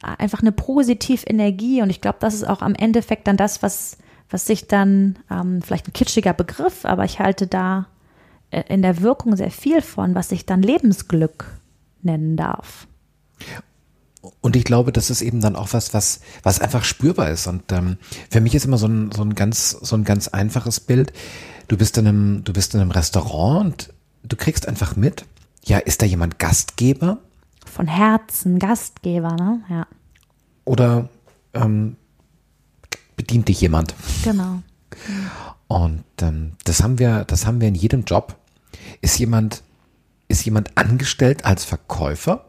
äh, 0.03 0.17
einfach 0.19 0.41
eine 0.41 0.53
positive 0.53 1.27
Energie. 1.27 1.81
Und 1.81 1.91
ich 1.91 2.01
glaube, 2.01 2.19
das 2.21 2.35
ist 2.35 2.47
auch 2.47 2.61
am 2.61 2.75
Endeffekt 2.75 3.29
dann 3.29 3.37
das, 3.37 3.63
was, 3.63 3.99
was 4.31 4.47
sich 4.47 4.67
dann, 4.67 5.17
ähm, 5.31 5.63
vielleicht 5.63 5.89
ein 5.89 5.93
kitschiger 5.93 6.33
Begriff, 6.33 6.85
aber 6.85 7.05
ich 7.05 7.21
halte 7.21 7.47
da 7.47 7.87
in 8.51 8.83
der 8.83 9.01
Wirkung 9.01 9.37
sehr 9.37 9.51
viel 9.51 9.83
von, 9.83 10.15
was 10.15 10.29
sich 10.29 10.47
dann 10.47 10.63
Lebensglück 10.63 11.47
nennen 12.03 12.37
darf. 12.37 12.87
Und 14.41 14.57
ich 14.57 14.65
glaube, 14.65 14.93
das 14.93 15.11
ist 15.11 15.23
eben 15.23 15.41
dann 15.41 15.57
auch 15.57 15.73
was, 15.73 15.95
was, 15.95 16.21
was 16.43 16.61
einfach 16.61 16.85
spürbar 16.85 17.31
ist. 17.31 17.47
Und 17.47 17.71
ähm, 17.73 17.97
für 18.31 18.41
mich 18.41 18.55
ist 18.55 18.65
immer 18.65 18.79
so 18.79 18.87
ein, 18.87 19.13
so 19.13 19.23
ein 19.23 19.35
ganz, 19.35 19.71
so 19.71 19.97
ein 19.97 20.05
ganz 20.05 20.29
einfaches 20.29 20.81
Bild. 20.81 21.13
Du 21.69 21.77
bist 21.77 21.99
in 21.99 22.07
einem, 22.07 22.45
du 22.45 22.53
bist 22.53 22.75
in 22.75 22.81
einem 22.81 22.91
Restaurant 22.91 23.93
und 24.23 24.33
du 24.33 24.37
kriegst 24.37 24.67
einfach 24.69 24.97
mit. 24.97 25.25
Ja, 25.65 25.79
ist 25.79 26.03
da 26.03 26.07
jemand 26.07 26.39
Gastgeber? 26.39 27.19
Von 27.65 27.89
Herzen 27.89 28.59
Gastgeber, 28.59 29.35
ne? 29.35 29.63
Ja. 29.69 29.87
Oder 30.65 31.09
ähm, 31.55 31.97
bedient 33.17 33.49
dich 33.49 33.61
jemand? 33.61 33.95
Genau. 34.25 34.63
Und 35.69 36.05
ähm, 36.21 36.53
das 36.65 36.83
haben 36.83 36.99
wir, 36.99 37.25
das 37.25 37.47
haben 37.47 37.61
wir 37.61 37.69
in 37.69 37.75
jedem 37.75 38.05
Job. 38.05 38.37
Ist 39.01 39.19
jemand, 39.19 39.63
ist 40.29 40.45
jemand 40.45 40.77
angestellt 40.77 41.45
als 41.45 41.65
Verkäufer? 41.65 42.47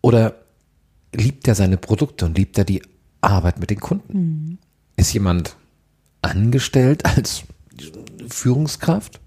Oder 0.00 0.36
liebt 1.12 1.48
er 1.48 1.54
seine 1.54 1.76
Produkte 1.76 2.24
und 2.24 2.36
liebt 2.36 2.56
er 2.58 2.64
die 2.64 2.82
Arbeit 3.20 3.58
mit 3.58 3.70
den 3.70 3.80
Kunden? 3.80 4.18
Mhm. 4.18 4.58
Ist 4.96 5.12
jemand 5.12 5.56
angestellt 6.22 7.04
als 7.04 7.42
Führungskraft? 8.28 9.20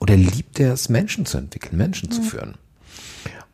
Oder 0.00 0.16
liebt 0.16 0.60
er 0.60 0.72
es, 0.74 0.88
Menschen 0.88 1.26
zu 1.26 1.38
entwickeln, 1.38 1.76
Menschen 1.76 2.08
mhm. 2.08 2.12
zu 2.12 2.22
führen? 2.22 2.54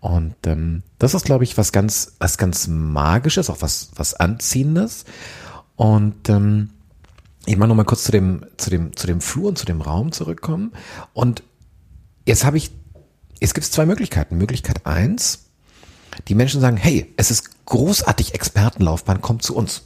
Und 0.01 0.35
ähm, 0.45 0.83
das 0.99 1.15
ist, 1.15 1.25
glaube 1.25 1.45
ich, 1.45 1.57
was 1.57 1.73
ganz, 1.73 2.17
was 2.19 2.37
ganz 2.37 2.67
Magisches, 2.67 3.49
auch 3.49 3.63
was, 3.63 3.91
was 3.97 4.13
Anziehendes. 4.13 5.07
Und 5.77 6.29
ähm, 6.29 6.71
ich 7.47 7.57
mal 7.57 7.67
noch 7.67 7.75
mal 7.75 7.85
kurz 7.85 8.05
zu 8.05 8.13
dem, 8.13 8.47
zu 8.57 8.71
dem, 8.71 8.97
zu 8.97 9.07
dem 9.07 9.21
Flur 9.21 9.49
und 9.49 9.59
zu 9.59 9.67
dem 9.67 9.81
Raum 9.81 10.13
zurückkommen. 10.13 10.73
Und 11.13 11.43
jetzt 12.27 12.45
habe 12.45 12.57
ich, 12.57 12.71
es 13.41 13.55
gibt 13.55 13.67
zwei 13.67 13.87
Möglichkeiten. 13.87 14.37
Möglichkeit 14.37 14.87
eins, 14.87 15.47
die 16.29 16.35
Menschen 16.35 16.61
sagen, 16.61 16.77
hey, 16.77 17.13
es 17.17 17.31
ist 17.31 17.67
großartig 17.67 18.35
Expertenlaufbahn, 18.35 19.21
kommt 19.21 19.43
zu 19.43 19.57
uns. 19.57 19.83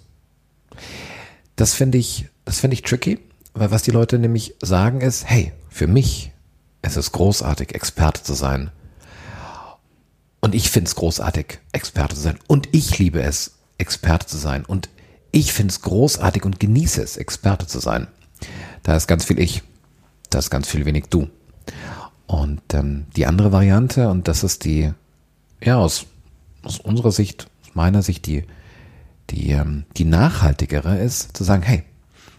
Das 1.57 1.75
finde 1.75 1.99
ich, 1.99 2.29
das 2.45 2.61
finde 2.61 2.75
ich 2.75 2.83
tricky, 2.83 3.19
weil 3.55 3.71
was 3.71 3.83
die 3.83 3.91
Leute 3.91 4.19
nämlich 4.19 4.55
sagen 4.61 5.01
ist, 5.01 5.25
hey, 5.25 5.53
für 5.69 5.87
mich 5.87 6.33
es 6.83 6.97
ist 6.97 7.13
großartig, 7.13 7.75
Experte 7.75 8.23
zu 8.23 8.35
sein. 8.35 8.71
Und 10.41 10.55
ich 10.55 10.71
finde 10.71 10.89
es 10.89 10.95
großartig, 10.95 11.59
Experte 11.73 12.15
zu 12.15 12.21
sein. 12.21 12.39
Und 12.47 12.69
ich 12.73 12.99
liebe 12.99 13.21
es, 13.21 13.59
Experte 13.79 14.27
zu 14.27 14.37
sein. 14.37 14.65
Und 14.65 14.89
ich 15.31 15.53
finde 15.53 15.73
es 15.73 15.83
großartig 15.83 16.45
und 16.45 16.61
genieße 16.61 17.03
es, 17.03 17.17
Experte 17.17 17.67
zu 17.67 17.81
sein. 17.81 18.09
Da 18.83 18.97
ist 18.97 19.07
ganz 19.07 19.25
viel 19.25 19.39
ich, 19.39 19.63
da 20.31 20.39
ist 20.39 20.51
ganz 20.51 20.69
viel 20.69 20.85
wenig 20.85 21.07
du. 21.11 21.29
Und 22.27 22.63
ähm, 22.75 23.07
die 23.17 23.27
andere 23.27 23.53
Variante, 23.53 24.09
und 24.11 24.29
das 24.29 24.45
ist 24.45 24.65
die, 24.65 24.93
ja, 25.63 25.77
aus 25.79 26.07
aus 26.63 26.79
unserer 26.79 27.13
Sicht, 27.13 27.49
aus 27.63 27.75
meiner 27.75 28.03
Sicht, 28.03 28.27
die, 28.27 28.45
die, 29.31 29.51
ähm, 29.51 29.85
die 29.97 30.05
nachhaltigere 30.05 30.99
ist, 30.99 31.37
zu 31.37 31.45
sagen, 31.45 31.63
hey, 31.63 31.85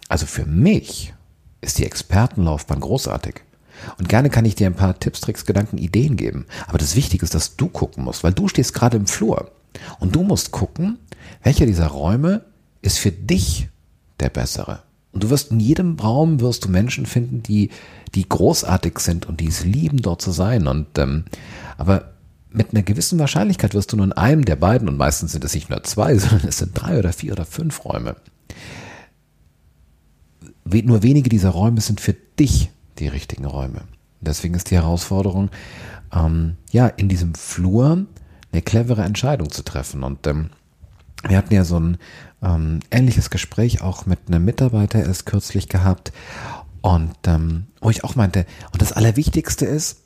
also 0.08 0.25
für 0.25 0.45
mich 0.45 1.13
ist 1.62 1.78
die 1.78 1.86
Expertenlaufbahn 1.86 2.80
großartig. 2.80 3.41
Und 3.97 4.10
gerne 4.10 4.30
kann 4.30 4.45
ich 4.45 4.56
dir 4.56 4.67
ein 4.67 4.75
paar 4.75 4.99
Tipps, 4.99 5.21
Tricks, 5.21 5.45
Gedanken, 5.45 5.78
Ideen 5.78 6.17
geben. 6.17 6.45
Aber 6.67 6.78
das 6.78 6.95
Wichtige 6.95 7.23
ist, 7.23 7.34
dass 7.34 7.56
du 7.56 7.67
gucken 7.67 8.04
musst, 8.04 8.23
weil 8.23 8.34
du 8.34 8.47
stehst 8.47 8.73
gerade 8.73 8.97
im 8.97 9.08
Flur. 9.08 9.52
Und 9.99 10.15
du 10.15 10.23
musst 10.23 10.52
gucken, 10.52 10.99
welcher 11.43 11.65
dieser 11.65 11.88
Räume 11.88 12.43
ist 12.82 13.00
für 13.00 13.12
dich 13.12 13.70
der 14.20 14.30
bessere. 14.30 14.84
Und 15.12 15.24
du 15.24 15.30
wirst 15.30 15.52
in 15.52 15.60
jedem 15.60 15.98
Raum 16.00 16.39
wirst 16.39 16.65
du 16.65 16.70
Menschen 16.70 17.06
finden, 17.06 17.42
die, 17.42 17.72
die 18.13 18.28
großartig 18.28 19.00
sind 19.00 19.26
und 19.26 19.39
die 19.39 19.48
es 19.48 19.63
lieben, 19.63 20.02
dort 20.02 20.22
zu 20.22 20.32
sein. 20.32 20.68
Und 20.68 20.98
ähm, 20.98 21.26
aber 21.78 22.13
mit 22.52 22.74
einer 22.74 22.84
gewissen 22.84 23.20
Wahrscheinlichkeit 23.20 23.74
wirst 23.74 23.92
du 23.92 23.98
nur 23.98 24.06
in 24.06 24.13
einem 24.13 24.46
der 24.46 24.56
beiden, 24.56 24.88
und 24.88 24.98
meistens 24.98 25.32
sind 25.32 25.44
es 25.44 25.54
nicht 25.54 25.70
nur 25.70 25.84
zwei, 25.84 26.18
sondern 26.18 26.48
es 26.48 26.60
sind 26.60 26.72
drei 26.74 27.00
oder 27.00 27.13
vier 27.13 27.34
oder 27.34 27.46
fünf 27.46 27.86
Räume. 27.86 28.15
Nur 30.65 31.02
wenige 31.02 31.30
dieser 31.30 31.50
Räume 31.50 31.82
sind 31.82 32.00
für 32.00 32.15
dich 32.38 32.70
die 33.00 33.08
richtigen 33.08 33.46
Räume. 33.46 33.82
Deswegen 34.22 34.54
ist 34.54 34.70
die 34.70 34.76
Herausforderung, 34.76 35.50
ähm, 36.13 36.58
ja, 36.72 36.88
in 36.88 37.10
diesem 37.10 37.34
Flur 37.34 38.06
eine 38.52 38.62
clevere 38.62 39.04
Entscheidung 39.04 39.50
zu 39.50 39.63
treffen. 39.63 40.04
Und 40.04 40.28
ähm, 40.28 40.50
wir 41.27 41.38
hatten 41.38 41.53
ja 41.53 41.63
so 41.63 41.79
ein 41.79 41.97
ähm, 42.41 42.79
ähnliches 42.91 43.29
Gespräch 43.29 43.82
auch 43.82 44.05
mit 44.05 44.19
einem 44.27 44.45
Mitarbeiter 44.45 45.03
erst 45.03 45.25
kürzlich 45.25 45.67
gehabt. 45.67 46.12
Und 46.82 47.15
ähm, 47.27 47.67
wo 47.82 47.89
ich 47.89 48.03
auch 48.03 48.15
meinte, 48.15 48.45
und 48.71 48.82
das 48.82 48.93
Allerwichtigste 48.93 49.65
ist, 49.65 50.01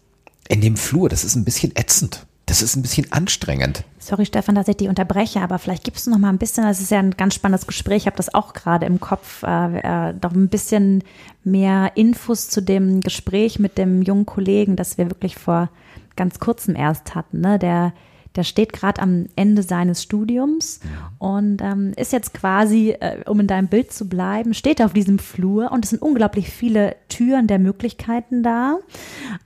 in 0.49 0.61
dem 0.61 0.75
Flur, 0.75 1.09
das 1.09 1.23
ist 1.23 1.35
ein 1.35 1.45
bisschen 1.45 1.75
ätzend. 1.75 2.25
Das 2.45 2.61
ist 2.61 2.75
ein 2.75 2.81
bisschen 2.81 3.09
anstrengend. 3.11 3.85
Sorry, 3.99 4.25
Stefan, 4.25 4.55
dass 4.55 4.67
ich 4.67 4.75
die 4.75 4.89
unterbreche, 4.89 5.39
aber 5.39 5.59
vielleicht 5.59 5.85
gibst 5.85 6.05
du 6.05 6.11
noch 6.11 6.17
mal 6.17 6.29
ein 6.29 6.37
bisschen, 6.37 6.65
das 6.65 6.81
ist 6.81 6.91
ja 6.91 6.99
ein 6.99 7.11
ganz 7.11 7.35
spannendes 7.35 7.67
Gespräch, 7.67 8.01
ich 8.01 8.05
habe 8.05 8.17
das 8.17 8.33
auch 8.33 8.53
gerade 8.53 8.85
im 8.85 8.99
Kopf, 8.99 9.43
äh, 9.43 10.09
äh, 10.09 10.13
doch 10.19 10.33
ein 10.33 10.49
bisschen 10.49 11.03
mehr 11.45 11.91
Infos 11.95 12.49
zu 12.49 12.61
dem 12.61 12.99
Gespräch 12.99 13.59
mit 13.59 13.77
dem 13.77 14.01
jungen 14.01 14.25
Kollegen, 14.25 14.75
das 14.75 14.97
wir 14.97 15.09
wirklich 15.09 15.37
vor 15.37 15.69
ganz 16.17 16.39
kurzem 16.39 16.75
erst 16.75 17.15
hatten, 17.15 17.39
ne? 17.39 17.57
der 17.57 17.93
der 18.35 18.43
steht 18.43 18.73
gerade 18.73 19.01
am 19.01 19.27
Ende 19.35 19.61
seines 19.61 20.01
Studiums 20.01 20.79
und 21.19 21.61
ähm, 21.61 21.93
ist 21.95 22.11
jetzt 22.13 22.33
quasi, 22.33 22.91
äh, 22.91 23.23
um 23.27 23.39
in 23.39 23.47
deinem 23.47 23.67
Bild 23.67 23.93
zu 23.93 24.09
bleiben, 24.09 24.53
steht 24.53 24.81
auf 24.81 24.93
diesem 24.93 25.19
Flur 25.19 25.71
und 25.71 25.85
es 25.85 25.91
sind 25.91 26.01
unglaublich 26.01 26.49
viele 26.49 26.95
Türen 27.09 27.45
der 27.45 27.59
Möglichkeiten 27.59 28.41
da. 28.41 28.79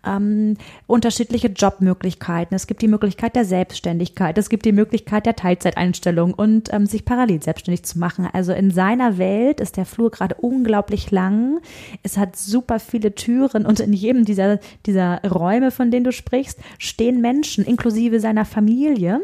Ähm, 0.06 0.56
unterschiedliche 0.88 1.50
Jobmöglichkeiten. 1.50 2.56
Es 2.56 2.68
gibt 2.68 2.82
die 2.82 2.88
Möglichkeit 2.88 3.36
der 3.36 3.46
Selbstständigkeit, 3.46 4.38
es 4.38 4.50
gibt 4.50 4.66
die 4.66 4.72
Möglichkeit 4.72 5.26
der 5.26 5.36
Teilzeiteinstellung 5.36 6.34
und 6.34 6.74
ähm, 6.74 6.86
sich 6.86 7.04
parallel 7.04 7.44
selbstständig 7.44 7.84
zu 7.84 8.00
machen. 8.00 8.28
Also 8.32 8.54
in 8.54 8.72
seiner 8.72 9.18
Welt 9.18 9.60
ist 9.60 9.76
der 9.76 9.86
Flur 9.86 10.12
gerade 10.12 10.36
unglaublich 10.36 11.12
lang. 11.12 11.60
Es 12.04 12.18
hat 12.18 12.38
super 12.38 12.80
viele 12.80 13.16
Türen 13.16 13.66
und 13.66 13.82
in 13.82 13.92
jedem 13.92 14.24
dieser, 14.24 14.60
dieser 14.86 15.22
Räume, 15.24 15.72
von 15.72 15.92
denen 15.92 16.06
du 16.06 16.14
sprichst, 16.14 16.60
stehen 16.78 17.20
Menschen, 17.20 17.66
inklusive 17.66 18.22
seiner 18.22 18.46
Familie 18.46 18.77
Familie 18.78 19.22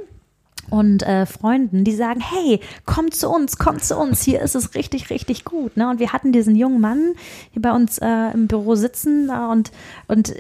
und 0.72 1.04
äh, 1.04 1.28
Freunden, 1.28 1.84
die 1.84 1.92
sagen, 1.92 2.22
hey, 2.22 2.60
komm 2.86 3.12
zu 3.12 3.30
uns, 3.30 3.58
komm 3.58 3.80
zu 3.80 3.96
uns, 3.96 4.24
hier 4.24 4.42
ist 4.42 4.56
es 4.56 4.74
richtig, 4.74 5.12
richtig 5.12 5.46
gut. 5.46 5.78
Ne? 5.78 5.88
Und 5.90 6.00
wir 6.00 6.12
hatten 6.12 6.32
diesen 6.32 6.56
jungen 6.56 6.82
Mann 6.82 7.14
hier 7.52 7.62
bei 7.62 7.72
uns 7.72 8.00
äh, 8.00 8.32
im 8.34 8.48
Büro 8.48 8.74
sitzen 8.74 9.30
äh, 9.30 9.52
und, 9.52 9.72
und 10.08 10.34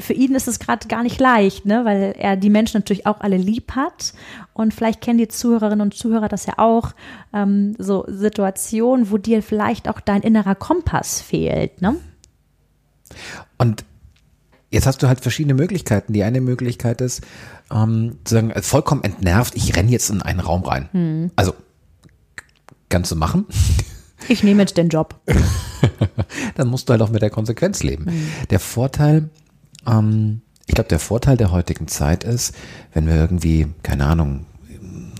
für 0.00 0.14
ihn 0.14 0.34
ist 0.34 0.48
es 0.48 0.58
gerade 0.58 0.88
gar 0.88 1.04
nicht 1.04 1.20
leicht, 1.20 1.66
ne? 1.66 1.84
weil 1.84 2.14
er 2.18 2.36
die 2.36 2.50
Menschen 2.50 2.78
natürlich 2.78 3.06
auch 3.06 3.20
alle 3.20 3.36
lieb 3.36 3.72
hat. 3.76 4.14
Und 4.52 4.74
vielleicht 4.74 5.00
kennen 5.00 5.18
die 5.18 5.28
Zuhörerinnen 5.28 5.82
und 5.82 5.94
Zuhörer 5.94 6.28
das 6.28 6.46
ja 6.46 6.54
auch, 6.56 6.92
ähm, 7.32 7.76
so 7.78 8.04
Situationen, 8.08 9.12
wo 9.12 9.18
dir 9.18 9.42
vielleicht 9.42 9.88
auch 9.88 10.00
dein 10.00 10.22
innerer 10.22 10.56
Kompass 10.56 11.20
fehlt. 11.20 11.80
Ne? 11.80 11.94
Und 13.58 13.84
jetzt 14.70 14.86
hast 14.86 15.02
du 15.02 15.08
halt 15.08 15.20
verschiedene 15.20 15.54
Möglichkeiten. 15.54 16.12
Die 16.12 16.22
eine 16.22 16.40
Möglichkeit 16.40 17.00
ist, 17.00 17.22
ähm, 17.72 18.18
zu 18.24 18.34
sagen, 18.34 18.52
vollkommen 18.62 19.04
entnervt, 19.04 19.54
ich 19.56 19.76
renne 19.76 19.90
jetzt 19.90 20.10
in 20.10 20.22
einen 20.22 20.40
Raum 20.40 20.62
rein. 20.64 20.88
Hm. 20.92 21.30
Also, 21.36 21.54
kannst 22.88 23.10
du 23.10 23.16
machen. 23.16 23.46
Ich 24.28 24.42
nehme 24.42 24.62
jetzt 24.62 24.76
den 24.76 24.88
Job. 24.88 25.20
Dann 26.56 26.68
musst 26.68 26.88
du 26.88 26.92
halt 26.92 27.02
auch 27.02 27.10
mit 27.10 27.22
der 27.22 27.30
Konsequenz 27.30 27.84
leben. 27.84 28.06
Hm. 28.06 28.28
Der 28.50 28.58
Vorteil, 28.58 29.28
ähm, 29.86 30.40
ich 30.66 30.74
glaube, 30.74 30.88
der 30.88 30.98
Vorteil 30.98 31.36
der 31.36 31.52
heutigen 31.52 31.86
Zeit 31.86 32.24
ist, 32.24 32.52
wenn 32.92 33.06
wir 33.06 33.14
irgendwie, 33.14 33.68
keine 33.84 34.06
Ahnung, 34.06 34.46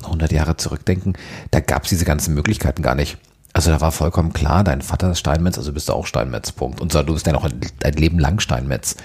100 0.02 0.32
Jahre 0.32 0.56
zurückdenken, 0.56 1.12
da 1.50 1.60
gab 1.60 1.84
es 1.84 1.90
diese 1.90 2.04
ganzen 2.04 2.34
Möglichkeiten 2.34 2.82
gar 2.82 2.94
nicht. 2.94 3.18
Also 3.56 3.70
da 3.70 3.80
war 3.80 3.90
vollkommen 3.90 4.34
klar, 4.34 4.64
dein 4.64 4.82
Vater 4.82 5.12
ist 5.12 5.18
Steinmetz, 5.18 5.56
also 5.56 5.72
bist 5.72 5.88
du 5.88 5.94
auch 5.94 6.04
Steinmetz, 6.04 6.52
Punkt. 6.52 6.78
Und 6.78 6.92
so, 6.92 7.02
du 7.02 7.14
bist 7.14 7.26
ja 7.26 7.32
noch 7.32 7.48
dein 7.78 7.94
Leben 7.94 8.18
lang 8.18 8.38
Steinmetz. 8.38 8.96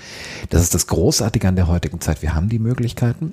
Das 0.49 0.61
ist 0.61 0.75
das 0.75 0.87
Großartige 0.87 1.47
an 1.47 1.55
der 1.55 1.69
heutigen 1.69 2.01
Zeit. 2.01 2.21
Wir 2.21 2.35
haben 2.35 2.49
die 2.49 2.59
Möglichkeiten. 2.59 3.31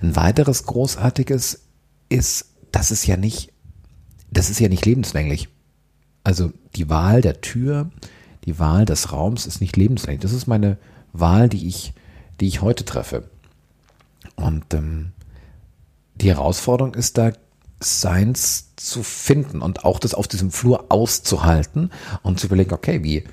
Ein 0.00 0.16
weiteres 0.16 0.64
Großartiges 0.64 1.66
ist 2.08 2.46
das 2.72 2.90
ist 2.90 3.06
ja 3.06 3.18
nicht, 3.18 3.52
das 4.30 4.48
ist 4.48 4.58
ja 4.58 4.70
nicht 4.70 4.86
lebenslänglich. 4.86 5.50
Also 6.24 6.54
die 6.74 6.88
Wahl 6.88 7.20
der 7.20 7.42
Tür, 7.42 7.90
die 8.46 8.58
Wahl 8.58 8.86
des 8.86 9.12
Raums 9.12 9.44
ist 9.44 9.60
nicht 9.60 9.76
lebenslänglich. 9.76 10.22
Das 10.22 10.32
ist 10.32 10.46
meine 10.46 10.78
Wahl, 11.12 11.50
die 11.50 11.68
ich, 11.68 11.92
die 12.40 12.48
ich 12.48 12.62
heute 12.62 12.86
treffe. 12.86 13.28
Und 14.36 14.72
ähm, 14.72 15.12
die 16.14 16.30
Herausforderung 16.30 16.94
ist 16.94 17.18
da, 17.18 17.32
Seins 17.80 18.74
zu 18.76 19.02
finden 19.02 19.60
und 19.60 19.84
auch 19.84 19.98
das 19.98 20.14
auf 20.14 20.28
diesem 20.28 20.50
Flur 20.50 20.86
auszuhalten 20.88 21.90
und 22.22 22.40
zu 22.40 22.46
überlegen, 22.46 22.72
okay, 22.72 23.02
wie, 23.02 23.24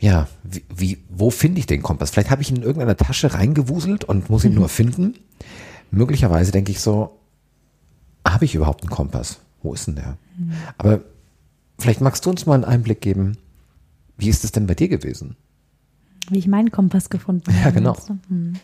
ja, 0.00 0.28
wie, 0.42 0.64
wie 0.74 0.98
wo 1.08 1.30
finde 1.30 1.58
ich 1.58 1.66
den 1.66 1.82
Kompass? 1.82 2.10
Vielleicht 2.10 2.30
habe 2.30 2.42
ich 2.42 2.50
ihn 2.50 2.56
in 2.56 2.62
irgendeiner 2.62 2.96
Tasche 2.96 3.34
reingewuselt 3.34 4.04
und 4.04 4.30
muss 4.30 4.44
ihn 4.44 4.52
mhm. 4.52 4.58
nur 4.58 4.68
finden. 4.68 5.14
Möglicherweise 5.90 6.52
denke 6.52 6.72
ich 6.72 6.80
so, 6.80 7.18
habe 8.26 8.44
ich 8.44 8.54
überhaupt 8.54 8.82
einen 8.82 8.90
Kompass? 8.90 9.40
Wo 9.62 9.74
ist 9.74 9.86
denn 9.86 9.96
der? 9.96 10.18
Mhm. 10.36 10.52
Aber 10.78 11.00
vielleicht 11.78 12.00
magst 12.00 12.24
du 12.26 12.30
uns 12.30 12.46
mal 12.46 12.54
einen 12.54 12.64
Einblick 12.64 13.00
geben, 13.00 13.38
wie 14.16 14.28
ist 14.28 14.44
es 14.44 14.52
denn 14.52 14.66
bei 14.66 14.74
dir 14.74 14.88
gewesen? 14.88 15.36
Wie 16.30 16.38
ich 16.38 16.46
meinen 16.46 16.70
Kompass 16.70 17.10
gefunden 17.10 17.52
habe. 17.52 17.64
Ja, 17.64 17.70
genau. 17.70 17.96
Mhm. 18.28 18.54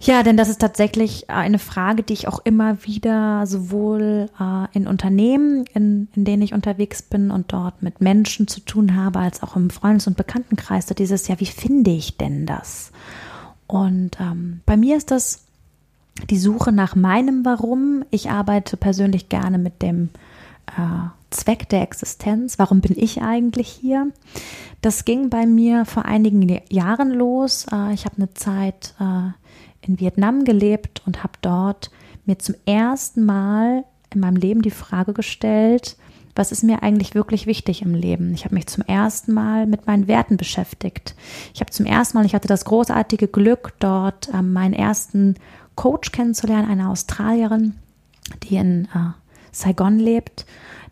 Ja, 0.00 0.22
denn 0.22 0.36
das 0.36 0.48
ist 0.48 0.60
tatsächlich 0.60 1.30
eine 1.30 1.58
Frage, 1.58 2.02
die 2.02 2.12
ich 2.12 2.28
auch 2.28 2.40
immer 2.44 2.82
wieder 2.84 3.46
sowohl 3.46 4.28
äh, 4.38 4.76
in 4.76 4.86
Unternehmen, 4.86 5.64
in, 5.72 6.08
in 6.14 6.24
denen 6.24 6.42
ich 6.42 6.52
unterwegs 6.52 7.00
bin 7.00 7.30
und 7.30 7.52
dort 7.52 7.82
mit 7.82 8.00
Menschen 8.00 8.48
zu 8.48 8.60
tun 8.60 8.96
habe, 8.96 9.20
als 9.20 9.42
auch 9.42 9.56
im 9.56 9.70
Freundes- 9.70 10.06
und 10.06 10.16
Bekanntenkreis, 10.16 10.86
da 10.86 10.94
dieses, 10.94 11.28
ja, 11.28 11.40
wie 11.40 11.46
finde 11.46 11.90
ich 11.90 12.18
denn 12.18 12.44
das? 12.44 12.92
Und 13.66 14.20
ähm, 14.20 14.60
bei 14.66 14.76
mir 14.76 14.96
ist 14.96 15.10
das 15.10 15.44
die 16.30 16.38
Suche 16.38 16.72
nach 16.72 16.94
meinem 16.94 17.44
Warum. 17.44 18.04
Ich 18.10 18.30
arbeite 18.30 18.76
persönlich 18.76 19.28
gerne 19.28 19.58
mit 19.58 19.82
dem 19.82 20.10
äh, 20.66 21.08
Zweck 21.30 21.68
der 21.68 21.82
Existenz. 21.82 22.58
Warum 22.58 22.80
bin 22.80 22.96
ich 22.96 23.22
eigentlich 23.22 23.68
hier? 23.68 24.08
Das 24.80 25.04
ging 25.04 25.30
bei 25.30 25.46
mir 25.46 25.84
vor 25.84 26.04
einigen 26.04 26.60
Jahren 26.70 27.10
los. 27.10 27.66
Äh, 27.72 27.94
ich 27.94 28.04
habe 28.04 28.16
eine 28.16 28.32
Zeit 28.34 28.94
äh, 29.00 29.30
in 29.86 30.00
Vietnam 30.00 30.44
gelebt 30.44 31.02
und 31.06 31.22
habe 31.22 31.34
dort 31.42 31.90
mir 32.24 32.38
zum 32.38 32.54
ersten 32.66 33.24
Mal 33.24 33.84
in 34.12 34.20
meinem 34.20 34.36
Leben 34.36 34.62
die 34.62 34.70
Frage 34.70 35.12
gestellt, 35.12 35.96
was 36.36 36.50
ist 36.50 36.64
mir 36.64 36.82
eigentlich 36.82 37.14
wirklich 37.14 37.46
wichtig 37.46 37.82
im 37.82 37.94
Leben? 37.94 38.34
Ich 38.34 38.44
habe 38.44 38.54
mich 38.54 38.66
zum 38.66 38.82
ersten 38.84 39.32
Mal 39.32 39.66
mit 39.66 39.86
meinen 39.86 40.08
Werten 40.08 40.36
beschäftigt. 40.36 41.14
Ich 41.52 41.60
habe 41.60 41.70
zum 41.70 41.86
ersten 41.86 42.18
Mal, 42.18 42.26
ich 42.26 42.34
hatte 42.34 42.48
das 42.48 42.64
großartige 42.64 43.28
Glück, 43.28 43.74
dort 43.78 44.32
äh, 44.34 44.42
meinen 44.42 44.74
ersten 44.74 45.36
Coach 45.76 46.10
kennenzulernen, 46.10 46.68
eine 46.68 46.88
Australierin, 46.88 47.74
die 48.42 48.56
in 48.56 48.86
äh, 48.86 49.12
Saigon 49.52 49.98
lebt, 49.98 50.44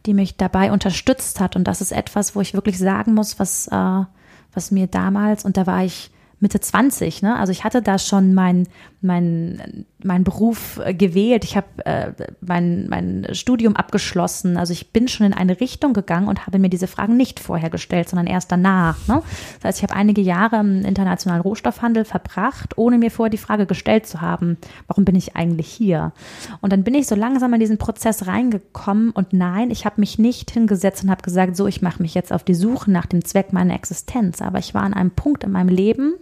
die 0.06 0.14
mich 0.14 0.36
dabei 0.36 0.70
unterstützt 0.70 1.40
hat. 1.40 1.56
Und 1.56 1.64
das 1.64 1.80
ist 1.80 1.92
etwas, 1.92 2.36
wo 2.36 2.40
ich 2.40 2.54
wirklich 2.54 2.78
sagen 2.78 3.14
muss, 3.14 3.40
was, 3.40 3.66
äh, 3.68 4.04
was 4.52 4.70
mir 4.70 4.86
damals, 4.86 5.44
und 5.44 5.56
da 5.56 5.66
war 5.66 5.84
ich 5.84 6.10
Mitte 6.42 6.58
20, 6.58 7.22
ne? 7.22 7.38
Also 7.38 7.52
ich 7.52 7.62
hatte 7.62 7.82
da 7.82 8.00
schon 8.00 8.34
mein, 8.34 8.66
mein, 9.00 9.86
mein 10.04 10.24
Beruf 10.24 10.80
äh, 10.84 10.94
gewählt. 10.94 11.44
Ich 11.44 11.56
habe 11.56 11.66
äh, 11.84 12.12
mein, 12.40 12.88
mein 12.88 13.26
Studium 13.32 13.76
abgeschlossen. 13.76 14.56
Also 14.56 14.72
ich 14.72 14.92
bin 14.92 15.08
schon 15.08 15.26
in 15.26 15.32
eine 15.32 15.60
Richtung 15.60 15.92
gegangen 15.92 16.28
und 16.28 16.46
habe 16.46 16.58
mir 16.58 16.68
diese 16.68 16.86
Fragen 16.86 17.16
nicht 17.16 17.40
vorher 17.40 17.70
gestellt, 17.70 18.08
sondern 18.08 18.26
erst 18.26 18.52
danach. 18.52 18.96
Ne? 19.08 19.22
Das 19.56 19.68
heißt, 19.68 19.78
ich 19.78 19.82
habe 19.82 19.94
einige 19.94 20.20
Jahre 20.20 20.60
im 20.60 20.84
internationalen 20.84 21.42
Rohstoffhandel 21.42 22.04
verbracht, 22.04 22.76
ohne 22.76 22.98
mir 22.98 23.10
vorher 23.10 23.30
die 23.30 23.38
Frage 23.38 23.66
gestellt 23.66 24.06
zu 24.06 24.20
haben, 24.20 24.58
warum 24.86 25.04
bin 25.04 25.14
ich 25.14 25.36
eigentlich 25.36 25.68
hier? 25.68 26.12
Und 26.60 26.72
dann 26.72 26.84
bin 26.84 26.94
ich 26.94 27.06
so 27.06 27.14
langsam 27.14 27.52
in 27.54 27.60
diesen 27.60 27.78
Prozess 27.78 28.26
reingekommen 28.26 29.10
und 29.10 29.32
nein, 29.32 29.70
ich 29.70 29.84
habe 29.84 30.00
mich 30.00 30.18
nicht 30.18 30.50
hingesetzt 30.50 31.04
und 31.04 31.10
habe 31.10 31.22
gesagt, 31.22 31.56
so, 31.56 31.66
ich 31.66 31.82
mache 31.82 32.02
mich 32.02 32.14
jetzt 32.14 32.32
auf 32.32 32.44
die 32.44 32.54
Suche 32.54 32.90
nach 32.90 33.06
dem 33.06 33.24
Zweck 33.24 33.52
meiner 33.52 33.74
Existenz. 33.74 34.42
Aber 34.42 34.58
ich 34.58 34.74
war 34.74 34.82
an 34.82 34.94
einem 34.94 35.10
Punkt 35.10 35.44
in 35.44 35.52
meinem 35.52 35.68
Leben, 35.68 36.14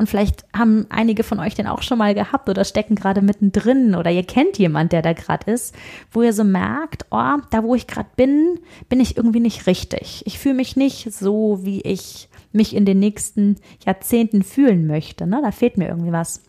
und 0.00 0.08
vielleicht 0.08 0.46
haben 0.56 0.86
einige 0.88 1.22
von 1.24 1.40
euch 1.40 1.54
den 1.54 1.66
auch 1.66 1.82
schon 1.82 1.98
mal 1.98 2.14
gehabt 2.14 2.48
oder 2.48 2.64
stecken 2.64 2.94
gerade 2.94 3.20
mittendrin 3.20 3.94
oder 3.94 4.10
ihr 4.10 4.22
kennt 4.22 4.56
jemand, 4.56 4.92
der 4.92 5.02
da 5.02 5.12
gerade 5.12 5.50
ist, 5.50 5.74
wo 6.10 6.22
ihr 6.22 6.32
so 6.32 6.42
merkt, 6.42 7.04
oh, 7.10 7.36
da 7.50 7.62
wo 7.62 7.74
ich 7.74 7.86
gerade 7.86 8.08
bin, 8.16 8.58
bin 8.88 8.98
ich 8.98 9.18
irgendwie 9.18 9.40
nicht 9.40 9.66
richtig. 9.66 10.22
Ich 10.24 10.38
fühle 10.38 10.54
mich 10.54 10.74
nicht 10.74 11.12
so, 11.12 11.58
wie 11.64 11.82
ich 11.82 12.30
mich 12.50 12.74
in 12.74 12.86
den 12.86 12.98
nächsten 12.98 13.56
Jahrzehnten 13.84 14.42
fühlen 14.42 14.86
möchte. 14.86 15.26
Ne? 15.26 15.42
Da 15.44 15.50
fehlt 15.52 15.76
mir 15.76 15.88
irgendwie 15.88 16.12
was. 16.12 16.44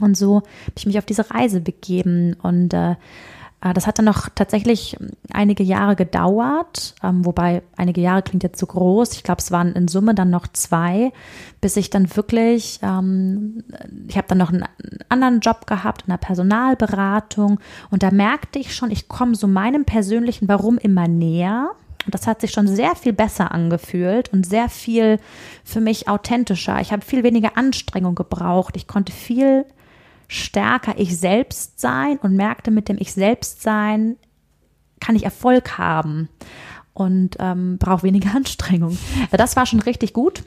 Und 0.00 0.16
so 0.16 0.36
habe 0.36 0.74
ich 0.76 0.86
mich 0.86 0.98
auf 0.98 1.04
diese 1.04 1.28
Reise 1.32 1.60
begeben 1.60 2.36
und 2.44 2.72
äh, 2.74 2.94
das 3.72 3.86
hat 3.86 3.98
dann 3.98 4.04
noch 4.04 4.28
tatsächlich 4.34 4.96
einige 5.32 5.62
Jahre 5.62 5.96
gedauert, 5.96 6.94
ähm, 7.02 7.24
wobei 7.24 7.62
einige 7.76 8.02
Jahre 8.02 8.22
klingt 8.22 8.42
jetzt 8.42 8.58
zu 8.58 8.66
groß. 8.66 9.12
Ich 9.14 9.22
glaube, 9.22 9.40
es 9.40 9.50
waren 9.50 9.72
in 9.72 9.88
Summe 9.88 10.14
dann 10.14 10.28
noch 10.28 10.46
zwei, 10.48 11.12
bis 11.62 11.76
ich 11.76 11.88
dann 11.88 12.14
wirklich, 12.14 12.78
ähm, 12.82 13.64
ich 14.06 14.18
habe 14.18 14.28
dann 14.28 14.38
noch 14.38 14.52
einen 14.52 14.64
anderen 15.08 15.40
Job 15.40 15.66
gehabt 15.66 16.02
in 16.02 16.10
der 16.10 16.18
Personalberatung 16.18 17.58
und 17.90 18.02
da 18.02 18.10
merkte 18.10 18.58
ich 18.58 18.74
schon, 18.74 18.90
ich 18.90 19.08
komme 19.08 19.34
so 19.34 19.46
meinem 19.46 19.86
persönlichen 19.86 20.46
Warum 20.48 20.76
immer 20.76 21.08
näher. 21.08 21.70
Und 22.04 22.12
das 22.12 22.26
hat 22.26 22.42
sich 22.42 22.50
schon 22.50 22.68
sehr 22.68 22.94
viel 22.96 23.14
besser 23.14 23.52
angefühlt 23.52 24.30
und 24.30 24.44
sehr 24.44 24.68
viel 24.68 25.18
für 25.64 25.80
mich 25.80 26.06
authentischer. 26.06 26.78
Ich 26.82 26.92
habe 26.92 27.02
viel 27.02 27.22
weniger 27.22 27.56
Anstrengung 27.56 28.14
gebraucht. 28.14 28.76
Ich 28.76 28.86
konnte 28.86 29.10
viel 29.10 29.64
stärker 30.28 30.94
ich 30.96 31.18
selbst 31.18 31.80
sein 31.80 32.18
und 32.18 32.34
merkte, 32.34 32.70
mit 32.70 32.88
dem 32.88 32.96
ich 32.98 33.12
selbst 33.12 33.62
sein 33.62 34.16
kann 35.00 35.16
ich 35.16 35.24
Erfolg 35.24 35.76
haben 35.76 36.28
und 36.94 37.36
ähm, 37.38 37.78
brauche 37.78 38.04
weniger 38.04 38.30
Anstrengung. 38.34 38.96
Das 39.30 39.56
war 39.56 39.66
schon 39.66 39.80
richtig 39.80 40.12
gut. 40.12 40.42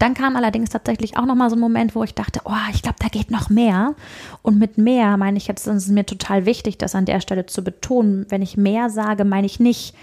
Dann 0.00 0.14
kam 0.14 0.34
allerdings 0.34 0.70
tatsächlich 0.70 1.16
auch 1.16 1.26
noch 1.26 1.36
mal 1.36 1.48
so 1.48 1.56
ein 1.56 1.60
Moment, 1.60 1.94
wo 1.94 2.02
ich 2.02 2.14
dachte, 2.14 2.40
oh, 2.44 2.70
ich 2.72 2.82
glaube, 2.82 2.96
da 2.98 3.08
geht 3.08 3.30
noch 3.30 3.50
mehr. 3.50 3.94
Und 4.42 4.58
mit 4.58 4.78
mehr 4.78 5.16
meine 5.16 5.38
ich 5.38 5.46
jetzt, 5.46 5.66
es 5.66 5.84
ist 5.84 5.92
mir 5.92 6.04
total 6.04 6.44
wichtig, 6.44 6.76
das 6.76 6.94
an 6.94 7.04
der 7.04 7.20
Stelle 7.20 7.46
zu 7.46 7.62
betonen. 7.62 8.26
Wenn 8.28 8.42
ich 8.42 8.56
mehr 8.56 8.90
sage, 8.90 9.24
meine 9.24 9.46
ich 9.46 9.60
nicht 9.60 9.94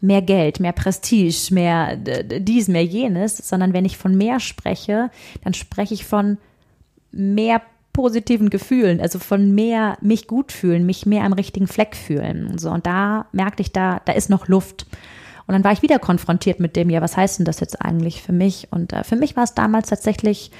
mehr 0.00 0.22
Geld, 0.22 0.60
mehr 0.60 0.72
Prestige, 0.72 1.48
mehr 1.52 1.96
dies, 1.96 2.68
mehr 2.68 2.84
jenes, 2.84 3.36
sondern 3.36 3.72
wenn 3.72 3.84
ich 3.84 3.96
von 3.96 4.16
mehr 4.16 4.40
spreche, 4.40 5.10
dann 5.42 5.54
spreche 5.54 5.94
ich 5.94 6.04
von 6.04 6.38
mehr 7.10 7.62
positiven 7.92 8.50
Gefühlen, 8.50 9.00
also 9.00 9.18
von 9.18 9.54
mehr 9.54 9.98
mich 10.00 10.26
gut 10.26 10.52
fühlen, 10.52 10.86
mich 10.86 11.06
mehr 11.06 11.24
am 11.24 11.32
richtigen 11.32 11.66
Fleck 11.66 11.96
fühlen. 11.96 12.46
Und 12.46 12.60
so, 12.60 12.70
und 12.70 12.86
da 12.86 13.26
merkte 13.32 13.62
ich, 13.62 13.72
da, 13.72 14.00
da 14.04 14.12
ist 14.12 14.30
noch 14.30 14.48
Luft. 14.48 14.86
Und 15.46 15.54
dann 15.54 15.64
war 15.64 15.72
ich 15.72 15.82
wieder 15.82 15.98
konfrontiert 15.98 16.60
mit 16.60 16.76
dem, 16.76 16.90
ja, 16.90 17.02
was 17.02 17.16
heißt 17.16 17.40
denn 17.40 17.44
das 17.44 17.58
jetzt 17.58 17.82
eigentlich 17.82 18.22
für 18.22 18.32
mich? 18.32 18.68
Und 18.70 18.92
äh, 18.92 19.02
für 19.02 19.16
mich 19.16 19.36
war 19.36 19.42
es 19.42 19.54
damals 19.54 19.88
tatsächlich 19.88 20.52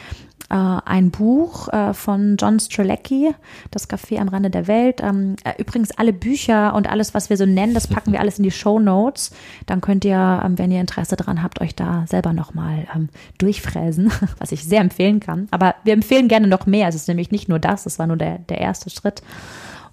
äh, 0.49 0.55
ein 0.55 1.11
Buch 1.11 1.69
äh, 1.69 1.95
von 1.95 2.37
John 2.39 2.59
Strelecki, 2.59 3.35
Das 3.71 3.89
Café 3.89 4.19
am 4.19 4.29
Rande 4.29 4.51
der 4.51 4.67
Welt. 4.67 5.01
Ähm, 5.01 5.37
äh, 5.45 5.53
übrigens 5.59 5.91
alle 5.93 6.13
Bücher 6.13 6.75
und 6.75 6.89
alles, 6.89 7.15
was 7.15 7.31
wir 7.31 7.37
so 7.37 7.47
nennen, 7.47 7.75
das 7.75 7.87
packen 7.87 8.13
wir 8.13 8.21
alles 8.21 8.39
in 8.39 8.45
die 8.45 8.51
Show 8.51 8.79
Notes. 8.79 9.31
Dann 9.67 9.81
könnt 9.81 10.05
ihr, 10.05 10.43
ähm, 10.45 10.59
wenn 10.59 10.71
ihr 10.71 10.81
Interesse 10.81 11.17
daran 11.17 11.43
habt, 11.43 11.61
euch 11.61 11.75
da 11.75 12.05
selber 12.09 12.33
nochmal 12.33 12.87
ähm, 12.95 13.09
durchfräsen, 13.39 14.11
was 14.39 14.53
ich 14.53 14.65
sehr 14.65 14.81
empfehlen 14.81 15.21
kann. 15.21 15.49
Aber 15.51 15.75
wir 15.85 15.93
empfehlen 15.93 16.29
gerne 16.29 16.47
noch 16.47 16.67
mehr. 16.67 16.89
Es 16.89 16.95
ist 16.95 17.09
nämlich 17.09 17.31
nicht 17.31 17.49
nur 17.49 17.59
das, 17.59 17.85
das 17.85 17.99
war 17.99 18.07
nur 18.07 18.17
der, 18.17 18.39
der 18.39 18.59
erste 18.59 18.91
Schritt. 18.91 19.23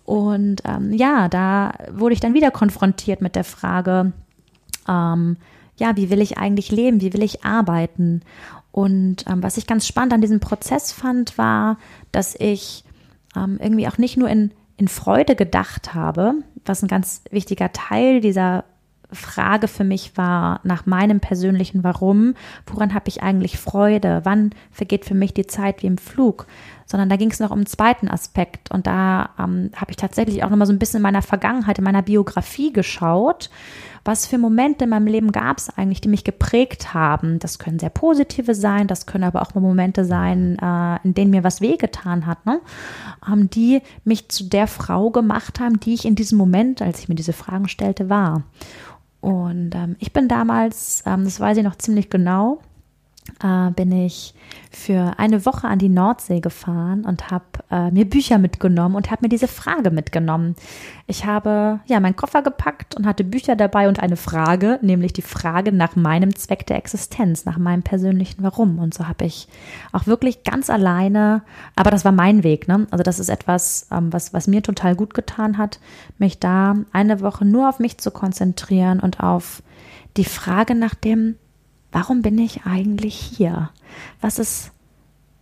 Und 0.06 0.62
ähm, 0.66 0.94
ja, 0.94 1.28
da 1.28 1.74
wurde 1.92 2.14
ich 2.14 2.22
dann 2.22 2.34
wieder 2.34 2.50
konfrontiert 2.50 3.22
mit 3.22 3.36
der 3.36 3.44
Frage, 3.44 4.14
ähm, 4.88 5.38
ja, 5.80 5.96
wie 5.96 6.10
will 6.10 6.22
ich 6.22 6.38
eigentlich 6.38 6.72
leben? 6.72 7.02
Wie 7.02 7.14
will 7.14 7.24
ich 7.24 7.44
arbeiten? 7.44 8.22
Und 8.78 9.26
ähm, 9.28 9.42
was 9.42 9.58
ich 9.58 9.66
ganz 9.66 9.88
spannend 9.88 10.13
an 10.13 10.22
diesem 10.22 10.40
Prozess 10.40 10.92
fand, 10.92 11.40
war, 11.40 11.80
dass 12.12 12.36
ich 12.36 12.84
ähm, 13.36 13.58
irgendwie 13.60 13.88
auch 13.88 13.98
nicht 13.98 14.18
nur 14.18 14.30
in, 14.30 14.52
in 14.78 14.88
Freude 14.88 15.36
gedacht 15.36 15.96
habe, 15.96 16.36
was 16.63 16.84
ein 16.84 16.88
ganz 16.88 17.24
wichtiger 17.32 17.74
Teil 17.74 18.22
dieser 18.22 18.66
Frage 19.12 19.68
für 19.68 19.84
mich 19.84 20.16
war 20.16 20.60
nach 20.63 20.86
meinem 20.86 21.20
persönlichen 21.20 21.84
Warum, 21.84 22.36
woran 22.68 22.94
habe 22.94 23.08
ich 23.08 23.24
eigentlich 23.24 23.58
Freude, 23.58 24.22
wann 24.26 24.52
vergeht 24.70 25.06
für 25.06 25.16
mich 25.16 25.34
die 25.34 25.48
Zeit 25.48 25.82
wie 25.82 25.88
im 25.88 25.98
Flug, 25.98 26.46
sondern 26.86 27.10
da 27.10 27.16
ging 27.16 27.32
es 27.32 27.40
noch 27.40 27.50
um 27.50 27.58
einen 27.58 27.66
zweiten 27.66 28.10
Aspekt. 28.10 28.70
Und 28.70 28.86
da 28.86 29.32
ähm, 29.40 29.72
habe 29.76 29.90
ich 29.90 29.98
tatsächlich 29.98 30.44
auch 30.44 30.52
noch 30.52 30.58
mal 30.58 30.68
so 30.68 30.74
ein 30.74 30.78
bisschen 30.78 30.98
in 30.98 31.04
meiner 31.04 31.24
Vergangenheit, 31.24 31.80
in 31.80 31.84
meiner 31.84 32.04
Biografie 32.04 32.72
geschaut 32.72 33.50
was 34.08 34.26
für 34.26 34.38
Momente 34.38 34.86
in 34.86 34.89
meinem 34.89 35.06
Leben 35.06 35.32
gab 35.32 35.58
es 35.58 35.70
eigentlich, 35.70 36.00
die 36.00 36.08
mich 36.08 36.24
geprägt 36.24 36.93
haben. 36.93 37.39
Das 37.39 37.60
können 37.60 37.78
sehr 37.78 37.89
positive 37.89 38.56
sein, 38.56 38.88
das 38.88 39.06
können 39.06 39.26
aber 39.26 39.41
auch 39.41 39.54
Momente 39.54 40.06
sein, 40.06 40.58
äh, 40.60 41.00
in 41.04 41.13
denen 41.13 41.32
mir 41.32 41.43
was 41.43 41.60
wehgetan 41.60 42.26
hat, 42.26 42.46
ne? 42.46 42.62
ähm, 43.30 43.50
die 43.50 43.82
mich 44.06 44.30
zu 44.30 44.46
der 44.46 44.67
Frau 44.67 45.12
gemacht 45.12 45.60
haben, 45.60 45.80
die 45.80 45.93
ich 45.93 46.06
in 46.06 46.15
diesem 46.15 46.38
Moment, 46.38 46.82
als 46.82 47.00
ich 47.00 47.10
mir 47.10 47.15
diese 47.15 47.34
Fragen 47.34 47.67
stellte, 47.67 48.10
war. 48.10 48.43
Und 49.20 49.76
ähm, 49.76 49.98
ich 50.00 50.13
bin 50.13 50.28
damals, 50.28 51.04
ähm, 51.06 51.26
das 51.26 51.39
weiß 51.39 51.58
ich 51.58 51.63
noch 51.63 51.76
ziemlich 51.76 52.10
genau, 52.10 52.60
äh, 53.44 53.72
bin 53.72 53.92
ich 53.92 54.34
für 54.72 55.13
eine 55.18 55.46
Woche 55.46 55.68
an 55.68 55.80
die 55.80 55.90
Nordsee 55.90 56.40
gefahren 56.40 57.06
und 57.06 57.32
habe 57.32 57.46
äh, 57.72 57.92
mir 57.92 58.06
Bücher 58.06 58.38
mitgenommen 58.38 58.96
und 58.96 59.12
habe 59.12 59.26
mir 59.26 59.30
diese 59.30 59.48
Frage 59.48 59.92
mitgenommen. 59.92 60.56
Ich 61.08 61.26
habe 61.26 61.80
ja 61.86 62.00
meinen 62.00 62.16
Koffer 62.16 62.42
gepackt 62.42 62.96
und 62.96 63.06
hatte 63.06 63.24
Bücher 63.24 63.56
dabei 63.56 63.88
und 63.88 64.00
eine 64.00 64.18
Frage, 64.18 64.80
nämlich 64.82 65.13
die 65.13 65.22
Frage 65.22 65.72
nach 65.72 65.96
meinem 65.96 66.36
Zweck 66.36 66.66
der 66.68 66.78
Existenz, 66.78 67.46
nach 67.46 67.58
meinem 67.58 67.84
persönlichen 67.84 68.44
Warum. 68.44 68.80
Und 68.80 68.94
so 68.94 69.08
habe 69.08 69.26
ich 69.26 69.48
auch 69.92 70.06
wirklich 70.06 70.44
ganz 70.44 70.70
alleine, 70.70 71.44
aber 71.76 71.92
das 71.92 72.06
war 72.06 72.12
mein 72.12 72.44
Weg. 72.44 72.68
Ne? 72.68 72.88
Also 72.92 73.04
das 73.04 73.20
ist 73.20 73.30
etwas, 73.30 73.88
ähm, 73.92 74.12
was, 74.12 74.34
was 74.34 74.48
mir 74.48 74.62
total 74.62 74.96
gut 74.96 75.13
getan 75.13 75.58
hat, 75.58 75.80
mich 76.18 76.40
da 76.40 76.76
eine 76.92 77.22
Woche 77.22 77.46
nur 77.46 77.70
auf 77.70 77.80
mich 77.80 77.98
zu 77.98 78.12
konzentrieren 78.12 79.00
und 79.00 79.22
auf 79.22 79.63
die 80.18 80.26
Frage 80.26 80.76
nach 80.76 80.96
dem, 80.96 81.36
warum 81.98 82.22
bin 82.22 82.38
ich 82.38 82.64
eigentlich 82.68 83.16
hier? 83.16 83.72
Was 84.22 84.38
ist 84.38 84.70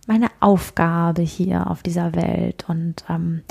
meine 0.06 0.28
Aufgabe 0.40 1.20
hier 1.20 1.70
auf 1.70 1.82
dieser 1.82 2.14
Welt? 2.14 2.64
Und 2.66 3.04
ähm, 3.10 3.42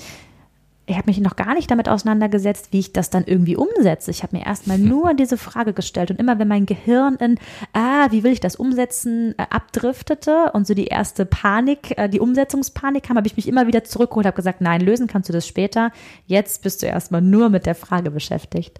ich 0.87 0.97
habe 0.97 1.05
mich 1.05 1.19
noch 1.19 1.35
gar 1.35 1.53
nicht 1.53 1.69
damit 1.69 1.87
auseinandergesetzt, 1.87 2.69
wie 2.71 2.79
ich 2.79 2.93
das 2.93 3.11
dann 3.11 3.25
irgendwie 3.25 3.57
umsetze. 3.57 4.09
Ich 4.09 4.23
habe 4.23 4.35
mir 4.35 4.43
erstmal 4.43 4.79
nur 4.79 5.13
diese 5.13 5.37
Frage 5.37 5.73
gestellt 5.73 6.09
und 6.09 6.19
immer 6.19 6.39
wenn 6.39 6.47
mein 6.47 6.65
Gehirn 6.65 7.17
in, 7.17 7.37
ah, 7.73 8.07
wie 8.09 8.23
will 8.23 8.31
ich 8.31 8.39
das 8.39 8.55
umsetzen, 8.55 9.35
äh, 9.37 9.45
abdriftete 9.51 10.51
und 10.53 10.65
so 10.65 10.73
die 10.73 10.87
erste 10.87 11.27
Panik, 11.27 11.95
äh, 11.99 12.09
die 12.09 12.19
Umsetzungspanik 12.19 13.03
kam, 13.03 13.17
habe 13.17 13.27
ich 13.27 13.37
mich 13.37 13.47
immer 13.47 13.67
wieder 13.67 13.83
zurückgeholt, 13.83 14.25
habe 14.25 14.35
gesagt, 14.35 14.61
nein, 14.61 14.81
lösen 14.81 15.05
kannst 15.05 15.29
du 15.29 15.33
das 15.33 15.45
später. 15.45 15.91
Jetzt 16.25 16.63
bist 16.63 16.81
du 16.81 16.87
erstmal 16.87 17.21
nur 17.21 17.49
mit 17.49 17.67
der 17.67 17.75
Frage 17.75 18.09
beschäftigt. 18.09 18.79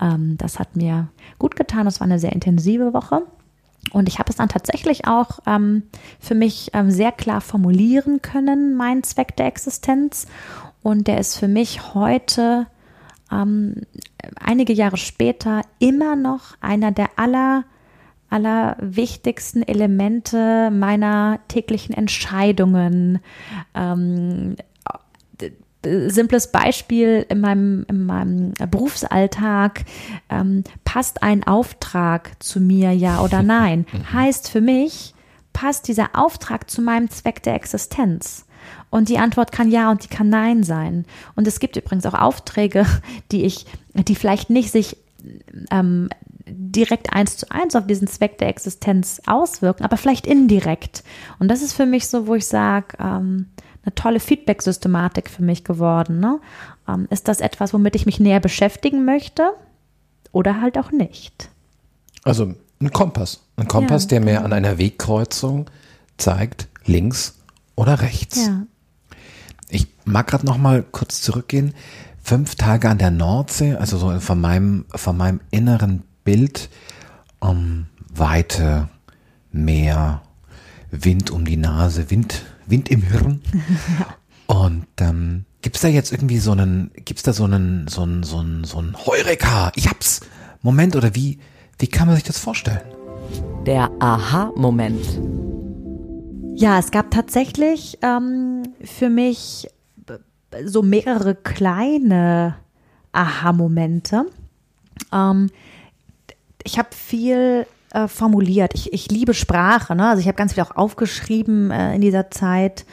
Ähm, 0.00 0.38
das 0.38 0.58
hat 0.58 0.74
mir 0.74 1.08
gut 1.38 1.54
getan. 1.54 1.84
Das 1.84 2.00
war 2.00 2.06
eine 2.06 2.18
sehr 2.18 2.32
intensive 2.32 2.94
Woche. 2.94 3.24
Und 3.92 4.08
ich 4.08 4.18
habe 4.18 4.30
es 4.30 4.36
dann 4.36 4.48
tatsächlich 4.48 5.06
auch 5.06 5.40
ähm, 5.46 5.84
für 6.20 6.34
mich 6.34 6.70
ähm, 6.74 6.90
sehr 6.90 7.12
klar 7.12 7.40
formulieren 7.40 8.22
können, 8.22 8.74
mein 8.76 9.02
Zweck 9.02 9.36
der 9.36 9.46
Existenz. 9.46 10.26
Und 10.82 11.06
der 11.06 11.18
ist 11.18 11.36
für 11.36 11.48
mich 11.48 11.94
heute, 11.94 12.66
ähm, 13.30 13.82
einige 14.40 14.72
Jahre 14.72 14.96
später, 14.96 15.62
immer 15.78 16.16
noch 16.16 16.56
einer 16.60 16.92
der 16.92 17.10
aller, 17.16 17.64
aller 18.30 18.76
wichtigsten 18.80 19.62
Elemente 19.62 20.70
meiner 20.70 21.40
täglichen 21.48 21.94
Entscheidungen, 21.94 23.20
ähm, 23.74 24.56
simples 25.84 26.50
Beispiel 26.50 27.24
in 27.28 27.40
meinem, 27.40 27.86
in 27.88 28.04
meinem 28.04 28.52
Berufsalltag, 28.70 29.84
ähm, 30.28 30.64
passt 30.84 31.22
ein 31.22 31.44
Auftrag 31.44 32.32
zu 32.42 32.60
mir, 32.60 32.92
ja 32.92 33.20
oder 33.20 33.42
nein? 33.42 33.86
Mhm. 33.98 34.12
Heißt 34.12 34.50
für 34.50 34.60
mich, 34.60 35.14
passt 35.52 35.88
dieser 35.88 36.10
Auftrag 36.12 36.68
zu 36.68 36.82
meinem 36.82 37.10
Zweck 37.10 37.42
der 37.42 37.54
Existenz? 37.54 38.44
Und 38.90 39.08
die 39.08 39.18
Antwort 39.18 39.52
kann 39.52 39.70
ja 39.70 39.90
und 39.90 40.04
die 40.04 40.08
kann 40.08 40.28
nein 40.28 40.62
sein. 40.62 41.04
Und 41.36 41.46
es 41.46 41.60
gibt 41.60 41.76
übrigens 41.76 42.06
auch 42.06 42.14
Aufträge, 42.14 42.86
die 43.32 43.44
ich, 43.44 43.66
die 43.94 44.14
vielleicht 44.14 44.50
nicht 44.50 44.70
sich 44.70 44.96
ähm, 45.70 46.08
direkt 46.46 47.12
eins 47.12 47.36
zu 47.36 47.50
eins 47.50 47.76
auf 47.76 47.86
diesen 47.86 48.08
Zweck 48.08 48.38
der 48.38 48.48
Existenz 48.48 49.20
auswirken, 49.26 49.84
aber 49.84 49.96
vielleicht 49.96 50.26
indirekt. 50.26 51.04
Und 51.38 51.48
das 51.48 51.62
ist 51.62 51.74
für 51.74 51.86
mich 51.86 52.08
so, 52.08 52.26
wo 52.26 52.34
ich 52.34 52.46
sage, 52.46 52.96
ähm, 52.98 53.46
eine 53.84 53.94
tolle 53.94 54.20
Feedback-Systematik 54.20 55.30
für 55.30 55.42
mich 55.42 55.64
geworden. 55.64 56.20
Ne? 56.20 56.40
Ähm, 56.88 57.06
ist 57.10 57.28
das 57.28 57.40
etwas, 57.40 57.72
womit 57.72 57.94
ich 57.96 58.06
mich 58.06 58.20
näher 58.20 58.40
beschäftigen 58.40 59.04
möchte 59.04 59.50
oder 60.32 60.60
halt 60.60 60.78
auch 60.78 60.90
nicht? 60.90 61.48
Also 62.24 62.54
ein 62.80 62.92
Kompass. 62.92 63.40
Ein 63.56 63.68
Kompass, 63.68 64.04
ja, 64.04 64.08
der 64.08 64.20
mir 64.20 64.32
genau. 64.34 64.44
an 64.44 64.52
einer 64.52 64.78
Wegkreuzung 64.78 65.70
zeigt, 66.16 66.68
links 66.84 67.38
oder 67.76 68.00
rechts. 68.00 68.46
Ja. 68.46 68.66
Ich 69.68 69.86
mag 70.04 70.26
gerade 70.26 70.46
noch 70.46 70.58
mal 70.58 70.82
kurz 70.82 71.22
zurückgehen. 71.22 71.74
Fünf 72.22 72.56
Tage 72.56 72.88
an 72.88 72.98
der 72.98 73.10
Nordsee, 73.10 73.74
also 73.74 73.96
so 73.96 74.20
von 74.20 74.40
meinem, 74.40 74.84
von 74.94 75.16
meinem 75.16 75.40
inneren 75.50 76.02
Bild, 76.24 76.68
um 77.40 77.86
Weite, 78.12 78.88
Meer, 79.50 80.22
Wind 80.90 81.30
um 81.30 81.44
die 81.44 81.56
Nase, 81.56 82.10
Wind 82.10 82.42
Wind 82.68 82.88
im 82.90 83.02
Hirn. 83.02 83.42
Und 84.46 84.86
ähm, 85.00 85.44
gibt 85.60 85.76
es 85.76 85.82
da 85.82 85.88
jetzt 85.88 86.12
irgendwie 86.12 86.38
so 86.38 86.52
einen, 86.52 86.90
gibt 86.94 87.18
es 87.18 87.22
da 87.22 87.32
so 87.32 87.44
einen, 87.44 87.86
so 87.88 88.02
einen, 88.02 88.22
so 88.22 88.38
einen, 88.38 88.64
so 88.64 88.78
einen 88.78 88.96
Heureka, 88.96 89.72
ich 89.74 89.88
hab's, 89.88 90.20
Moment 90.62 90.96
oder 90.96 91.14
wie, 91.14 91.38
wie 91.78 91.86
kann 91.86 92.06
man 92.06 92.16
sich 92.16 92.24
das 92.24 92.38
vorstellen? 92.38 92.80
Der 93.66 93.90
Aha-Moment. 94.00 95.04
Ja, 96.54 96.78
es 96.78 96.90
gab 96.90 97.10
tatsächlich 97.10 97.98
ähm, 98.02 98.62
für 98.82 99.10
mich 99.10 99.68
so 100.64 100.82
mehrere 100.82 101.34
kleine 101.34 102.56
Aha-Momente. 103.12 104.26
Ähm, 105.12 105.50
ich 106.64 106.78
habe 106.78 106.88
viel 106.94 107.66
äh, 107.92 108.08
formuliert. 108.08 108.72
Ich, 108.74 108.92
ich 108.92 109.10
liebe 109.10 109.34
Sprache, 109.34 109.94
ne? 109.94 110.08
Also 110.08 110.20
ich 110.20 110.28
habe 110.28 110.36
ganz 110.36 110.54
viel 110.54 110.62
auch 110.62 110.76
aufgeschrieben 110.76 111.70
äh, 111.70 111.94
in 111.94 112.00
dieser 112.00 112.30
Zeit 112.30 112.84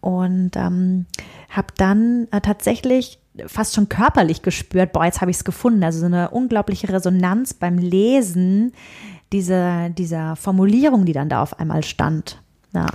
und 0.00 0.56
ähm, 0.56 1.06
habe 1.48 1.68
dann 1.76 2.28
äh, 2.32 2.40
tatsächlich 2.40 3.18
fast 3.46 3.74
schon 3.74 3.88
körperlich 3.88 4.42
gespürt, 4.42 4.92
boah, 4.92 5.04
jetzt 5.04 5.20
habe 5.20 5.30
ich 5.30 5.38
es 5.38 5.44
gefunden. 5.44 5.82
Also 5.84 6.00
so 6.00 6.06
eine 6.06 6.30
unglaubliche 6.30 6.88
Resonanz 6.88 7.54
beim 7.54 7.78
Lesen 7.78 8.72
dieser, 9.32 9.88
dieser 9.88 10.36
Formulierung, 10.36 11.06
die 11.06 11.12
dann 11.12 11.28
da 11.28 11.42
auf 11.42 11.58
einmal 11.58 11.82
stand. 11.84 12.42
Ja. 12.74 12.86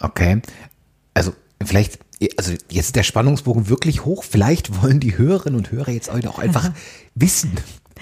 Okay. 0.00 0.40
Also 1.14 1.32
vielleicht, 1.64 1.98
also 2.36 2.52
jetzt 2.52 2.86
ist 2.86 2.96
der 2.96 3.02
Spannungsbogen 3.02 3.68
wirklich 3.68 4.04
hoch. 4.04 4.22
Vielleicht 4.24 4.82
wollen 4.82 5.00
die 5.00 5.18
Hörerinnen 5.18 5.58
und 5.58 5.72
Hörer 5.72 5.90
jetzt 5.90 6.10
auch 6.10 6.38
einfach 6.38 6.70
wissen, 7.14 7.52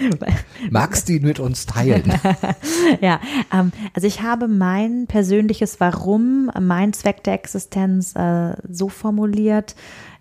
Magst 0.69 1.09
du 1.09 1.13
ihn 1.13 1.23
mit 1.23 1.39
uns 1.39 1.65
teilen? 1.65 2.11
ja, 3.01 3.19
ähm, 3.53 3.71
also 3.93 4.07
ich 4.07 4.21
habe 4.21 4.47
mein 4.47 5.07
persönliches 5.07 5.79
Warum, 5.79 6.51
mein 6.59 6.93
Zweck 6.93 7.23
der 7.23 7.33
Existenz 7.33 8.15
äh, 8.15 8.53
so 8.69 8.89
formuliert, 8.89 9.75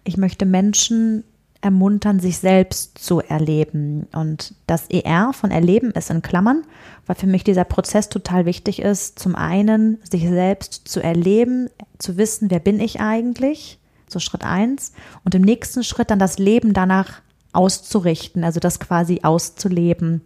ich 0.04 0.16
möchte 0.16 0.46
Menschen 0.46 1.24
ermuntern, 1.62 2.20
sich 2.20 2.38
selbst 2.38 2.98
zu 2.98 3.20
erleben. 3.20 4.06
Und 4.12 4.54
das 4.66 4.88
ER 4.88 5.32
von 5.32 5.50
Erleben 5.50 5.90
ist 5.90 6.10
in 6.10 6.22
Klammern, 6.22 6.62
weil 7.06 7.16
für 7.16 7.26
mich 7.26 7.44
dieser 7.44 7.64
Prozess 7.64 8.08
total 8.08 8.46
wichtig 8.46 8.80
ist. 8.80 9.18
Zum 9.18 9.36
einen, 9.36 9.98
sich 10.10 10.26
selbst 10.26 10.88
zu 10.88 11.02
erleben, 11.02 11.68
zu 11.98 12.16
wissen, 12.16 12.50
wer 12.50 12.60
bin 12.60 12.80
ich 12.80 13.00
eigentlich, 13.00 13.78
so 14.08 14.18
Schritt 14.18 14.42
eins. 14.42 14.92
Und 15.24 15.34
im 15.34 15.42
nächsten 15.42 15.84
Schritt 15.84 16.10
dann 16.10 16.18
das 16.18 16.38
Leben 16.38 16.72
danach 16.72 17.20
auszurichten, 17.52 18.44
also 18.44 18.60
das 18.60 18.80
quasi 18.80 19.20
auszuleben, 19.22 20.22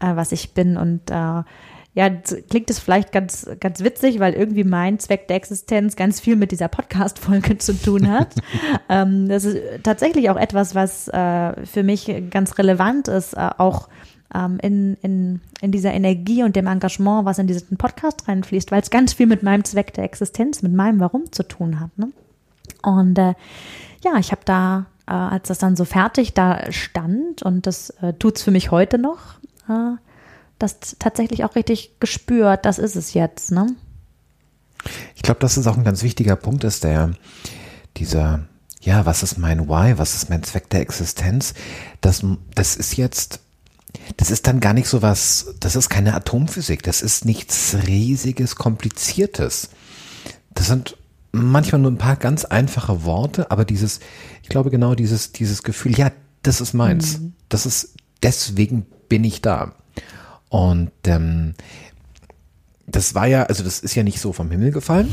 äh, 0.00 0.16
was 0.16 0.32
ich 0.32 0.54
bin. 0.54 0.76
Und 0.76 1.10
äh, 1.10 1.42
ja, 1.94 2.08
klingt 2.48 2.70
es 2.70 2.78
vielleicht 2.78 3.12
ganz, 3.12 3.48
ganz 3.60 3.80
witzig, 3.80 4.18
weil 4.18 4.32
irgendwie 4.32 4.64
mein 4.64 4.98
Zweck 4.98 5.28
der 5.28 5.36
Existenz 5.36 5.94
ganz 5.94 6.20
viel 6.20 6.36
mit 6.36 6.50
dieser 6.50 6.68
Podcast-Folge 6.68 7.58
zu 7.58 7.74
tun 7.74 8.10
hat. 8.10 8.34
ähm, 8.88 9.28
das 9.28 9.44
ist 9.44 9.58
tatsächlich 9.82 10.30
auch 10.30 10.36
etwas, 10.36 10.74
was 10.74 11.08
äh, 11.08 11.66
für 11.66 11.82
mich 11.82 12.10
ganz 12.30 12.58
relevant 12.58 13.08
ist, 13.08 13.34
äh, 13.34 13.50
auch 13.58 13.88
ähm, 14.34 14.58
in, 14.62 14.96
in, 15.02 15.40
in 15.60 15.72
dieser 15.72 15.92
Energie 15.92 16.42
und 16.42 16.56
dem 16.56 16.66
Engagement, 16.66 17.26
was 17.26 17.38
in 17.38 17.46
diesen 17.46 17.76
Podcast 17.76 18.26
reinfließt, 18.26 18.72
weil 18.72 18.80
es 18.80 18.90
ganz 18.90 19.12
viel 19.12 19.26
mit 19.26 19.42
meinem 19.42 19.64
Zweck 19.64 19.92
der 19.92 20.04
Existenz, 20.04 20.62
mit 20.62 20.72
meinem 20.72 20.98
Warum 20.98 21.30
zu 21.30 21.42
tun 21.42 21.78
hat. 21.78 21.96
Ne? 21.98 22.10
Und 22.82 23.18
äh, 23.18 23.34
ja, 24.02 24.16
ich 24.18 24.32
habe 24.32 24.42
da 24.46 24.86
äh, 25.06 25.12
als 25.12 25.48
das 25.48 25.58
dann 25.58 25.76
so 25.76 25.84
fertig 25.84 26.34
da 26.34 26.70
stand, 26.70 27.42
und 27.42 27.66
das 27.66 27.90
äh, 28.02 28.12
tut 28.14 28.36
es 28.36 28.42
für 28.42 28.50
mich 28.50 28.70
heute 28.70 28.98
noch, 28.98 29.34
äh, 29.68 29.96
das 30.58 30.96
tatsächlich 30.98 31.44
auch 31.44 31.56
richtig 31.56 31.98
gespürt, 32.00 32.64
das 32.64 32.78
ist 32.78 32.96
es 32.96 33.14
jetzt. 33.14 33.50
Ne? 33.50 33.66
Ich 35.16 35.22
glaube, 35.22 35.40
dass 35.40 35.56
es 35.56 35.66
auch 35.66 35.76
ein 35.76 35.84
ganz 35.84 36.02
wichtiger 36.02 36.36
Punkt 36.36 36.64
ist, 36.64 36.84
der 36.84 37.12
dieser, 37.96 38.40
ja, 38.80 39.06
was 39.06 39.22
ist 39.22 39.38
mein 39.38 39.68
Why, 39.68 39.98
was 39.98 40.14
ist 40.14 40.30
mein 40.30 40.42
Zweck 40.42 40.70
der 40.70 40.80
Existenz, 40.80 41.54
das, 42.00 42.24
das 42.54 42.76
ist 42.76 42.96
jetzt 42.96 43.40
das 44.16 44.30
ist 44.30 44.46
dann 44.46 44.60
gar 44.60 44.72
nicht 44.72 44.88
so 44.88 45.02
was, 45.02 45.54
das 45.60 45.76
ist 45.76 45.88
keine 45.88 46.14
Atomphysik, 46.14 46.82
das 46.82 47.02
ist 47.02 47.24
nichts 47.24 47.76
riesiges, 47.86 48.56
kompliziertes. 48.56 49.70
Das 50.54 50.66
sind 50.66 50.96
manchmal 51.32 51.80
nur 51.80 51.90
ein 51.90 51.98
paar 51.98 52.16
ganz 52.16 52.44
einfache 52.44 53.04
Worte, 53.04 53.50
aber 53.50 53.64
dieses, 53.64 54.00
ich 54.42 54.48
glaube 54.48 54.70
genau 54.70 54.94
dieses, 54.94 55.32
dieses 55.32 55.62
Gefühl, 55.62 55.98
ja, 55.98 56.12
das 56.42 56.60
ist 56.60 56.74
meins. 56.74 57.18
Mhm. 57.18 57.32
Das 57.48 57.66
ist, 57.66 57.94
deswegen 58.22 58.86
bin 59.08 59.24
ich 59.24 59.42
da. 59.42 59.74
Und 60.48 60.90
ähm, 61.06 61.54
das 62.86 63.14
war 63.14 63.26
ja, 63.26 63.44
also 63.44 63.64
das 63.64 63.80
ist 63.80 63.94
ja 63.94 64.02
nicht 64.02 64.20
so 64.20 64.32
vom 64.32 64.50
Himmel 64.50 64.70
gefallen. 64.70 65.08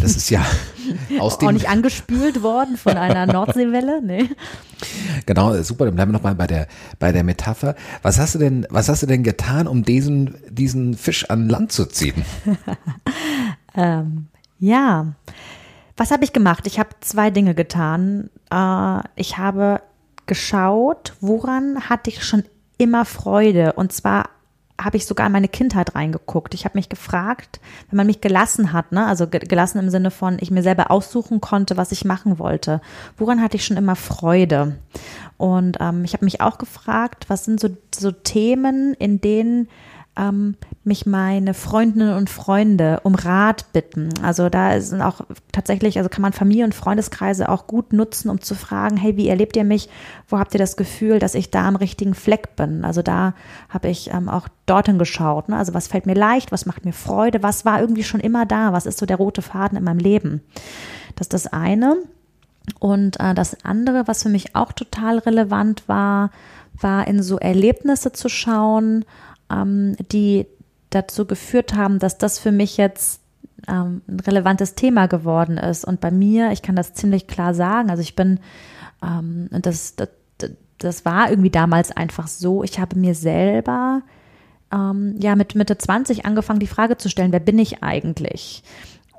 Das 0.00 0.16
ist 0.16 0.30
ja 0.30 0.44
aus 1.20 1.38
dem. 1.38 1.48
Auch 1.48 1.52
nicht 1.52 1.68
angespült 1.68 2.42
worden 2.42 2.76
von 2.76 2.96
einer 2.96 3.26
Nordseewelle, 3.32 4.02
nee. 4.02 4.28
Genau, 5.26 5.62
super, 5.62 5.84
dann 5.84 5.94
bleiben 5.94 6.10
wir 6.10 6.18
nochmal 6.18 6.34
bei 6.34 6.48
der, 6.48 6.66
bei 6.98 7.12
der 7.12 7.22
Metapher. 7.22 7.76
Was 8.02 8.18
hast 8.18 8.34
du 8.34 8.38
denn, 8.38 8.66
was 8.70 8.88
hast 8.88 9.02
du 9.02 9.06
denn 9.06 9.22
getan, 9.22 9.68
um 9.68 9.84
diesen, 9.84 10.34
diesen 10.50 10.96
Fisch 10.96 11.30
an 11.30 11.48
Land 11.48 11.70
zu 11.70 11.86
ziehen? 11.86 12.24
ähm, 13.76 14.26
ja. 14.62 15.14
Was 15.96 16.10
habe 16.10 16.24
ich 16.24 16.32
gemacht? 16.32 16.66
Ich 16.66 16.78
habe 16.78 16.90
zwei 17.00 17.30
Dinge 17.30 17.54
getan. 17.54 18.30
Äh, 18.50 19.00
ich 19.16 19.36
habe 19.36 19.82
geschaut, 20.26 21.14
woran 21.20 21.88
hatte 21.90 22.10
ich 22.10 22.24
schon 22.24 22.44
immer 22.78 23.04
Freude. 23.04 23.74
Und 23.74 23.92
zwar 23.92 24.30
habe 24.80 24.96
ich 24.96 25.06
sogar 25.06 25.26
in 25.26 25.32
meine 25.32 25.48
Kindheit 25.48 25.94
reingeguckt. 25.94 26.54
Ich 26.54 26.64
habe 26.64 26.78
mich 26.78 26.88
gefragt, 26.88 27.60
wenn 27.90 27.96
man 27.96 28.06
mich 28.06 28.20
gelassen 28.20 28.72
hat, 28.72 28.92
ne, 28.92 29.06
also 29.06 29.26
gelassen 29.28 29.78
im 29.78 29.90
Sinne 29.90 30.10
von, 30.10 30.38
ich 30.40 30.50
mir 30.50 30.62
selber 30.62 30.90
aussuchen 30.90 31.40
konnte, 31.40 31.76
was 31.76 31.92
ich 31.92 32.04
machen 32.04 32.38
wollte, 32.38 32.80
woran 33.16 33.42
hatte 33.42 33.56
ich 33.56 33.66
schon 33.66 33.76
immer 33.76 33.96
Freude? 33.96 34.76
Und 35.38 35.78
ähm, 35.80 36.04
ich 36.04 36.14
habe 36.14 36.24
mich 36.24 36.40
auch 36.40 36.58
gefragt, 36.58 37.26
was 37.28 37.44
sind 37.44 37.60
so, 37.60 37.68
so 37.94 38.12
Themen, 38.12 38.94
in 38.94 39.20
denen 39.20 39.68
ähm, 40.14 40.56
mich 40.84 41.06
meine 41.06 41.54
Freundinnen 41.54 42.14
und 42.14 42.28
Freunde 42.28 43.00
um 43.02 43.14
Rat 43.14 43.72
bitten. 43.72 44.10
Also 44.22 44.48
da 44.50 44.78
sind 44.80 45.00
auch 45.00 45.22
tatsächlich, 45.52 45.96
also 45.96 46.10
kann 46.10 46.22
man 46.22 46.32
Familie 46.32 46.64
und 46.64 46.74
Freundeskreise 46.74 47.48
auch 47.48 47.66
gut 47.66 47.92
nutzen, 47.92 48.28
um 48.28 48.40
zu 48.40 48.54
fragen, 48.54 48.96
hey, 48.96 49.16
wie 49.16 49.28
erlebt 49.28 49.56
ihr 49.56 49.64
mich? 49.64 49.88
Wo 50.28 50.38
habt 50.38 50.54
ihr 50.54 50.58
das 50.58 50.76
Gefühl, 50.76 51.18
dass 51.18 51.34
ich 51.34 51.50
da 51.50 51.66
am 51.66 51.76
richtigen 51.76 52.14
Fleck 52.14 52.56
bin? 52.56 52.84
Also 52.84 53.00
da 53.00 53.34
habe 53.70 53.88
ich 53.88 54.12
ähm, 54.12 54.28
auch 54.28 54.48
dorthin 54.66 54.98
geschaut. 54.98 55.48
Ne? 55.48 55.56
Also 55.56 55.72
was 55.72 55.88
fällt 55.88 56.06
mir 56.06 56.14
leicht? 56.14 56.52
Was 56.52 56.66
macht 56.66 56.84
mir 56.84 56.92
Freude? 56.92 57.42
Was 57.42 57.64
war 57.64 57.80
irgendwie 57.80 58.04
schon 58.04 58.20
immer 58.20 58.44
da? 58.44 58.72
Was 58.72 58.86
ist 58.86 58.98
so 58.98 59.06
der 59.06 59.16
rote 59.16 59.40
Faden 59.40 59.78
in 59.78 59.84
meinem 59.84 59.98
Leben? 59.98 60.42
Das 61.16 61.26
ist 61.26 61.32
das 61.32 61.46
eine. 61.46 61.96
Und 62.78 63.18
äh, 63.18 63.34
das 63.34 63.64
andere, 63.64 64.06
was 64.06 64.22
für 64.22 64.28
mich 64.28 64.54
auch 64.54 64.72
total 64.72 65.18
relevant 65.18 65.88
war, 65.88 66.30
war 66.80 67.06
in 67.06 67.22
so 67.22 67.38
Erlebnisse 67.38 68.12
zu 68.12 68.28
schauen, 68.28 69.04
ähm, 69.52 69.96
die 70.10 70.46
dazu 70.90 71.26
geführt 71.26 71.74
haben, 71.74 71.98
dass 71.98 72.18
das 72.18 72.38
für 72.38 72.52
mich 72.52 72.76
jetzt 72.76 73.20
ähm, 73.68 74.02
ein 74.08 74.20
relevantes 74.20 74.74
Thema 74.74 75.06
geworden 75.06 75.58
ist. 75.58 75.84
Und 75.84 76.00
bei 76.00 76.10
mir, 76.10 76.52
ich 76.52 76.62
kann 76.62 76.76
das 76.76 76.94
ziemlich 76.94 77.26
klar 77.26 77.54
sagen, 77.54 77.90
also 77.90 78.02
ich 78.02 78.16
bin, 78.16 78.40
ähm, 79.02 79.48
das, 79.50 79.96
das, 79.96 80.08
das 80.78 81.04
war 81.04 81.30
irgendwie 81.30 81.50
damals 81.50 81.92
einfach 81.92 82.26
so, 82.26 82.62
ich 82.64 82.78
habe 82.78 82.98
mir 82.98 83.14
selber 83.14 84.02
ähm, 84.72 85.14
ja 85.18 85.36
mit 85.36 85.54
Mitte 85.54 85.78
20 85.78 86.24
angefangen, 86.24 86.60
die 86.60 86.66
Frage 86.66 86.96
zu 86.96 87.08
stellen, 87.08 87.32
wer 87.32 87.40
bin 87.40 87.58
ich 87.58 87.82
eigentlich? 87.82 88.62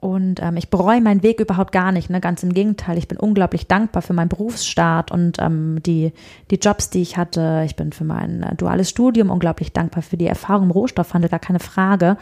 Und 0.04 0.42
ähm, 0.42 0.58
ich 0.58 0.70
bereue 0.70 1.00
meinen 1.00 1.24
Weg 1.24 1.40
überhaupt 1.40 1.72
gar 1.72 1.94
nicht. 1.94 2.10
Ne? 2.10 2.20
Ganz 2.20 2.44
im 2.44 2.54
Gegenteil, 2.54 2.98
ich 2.98 3.08
bin 3.08 3.18
unglaublich 3.18 3.68
dankbar 3.68 4.02
für 4.02 4.12
meinen 4.12 4.28
Berufsstart 4.28 5.12
und 5.12 5.38
ähm, 5.40 5.82
die, 5.82 6.12
die 6.52 6.58
Jobs, 6.58 6.90
die 6.90 7.02
ich 7.02 7.16
hatte. 7.16 7.64
Ich 7.66 7.78
bin 7.78 7.94
für 7.94 8.04
mein 8.04 8.44
äh, 8.44 8.54
duales 8.54 8.90
Studium 8.90 9.30
unglaublich 9.30 9.72
dankbar 9.72 10.04
für 10.04 10.18
die 10.18 10.28
Erfahrung 10.28 10.66
im 10.66 10.72
Rohstoffhandel, 10.72 11.30
gar 11.30 11.40
keine 11.40 11.62
Frage. 11.62 12.18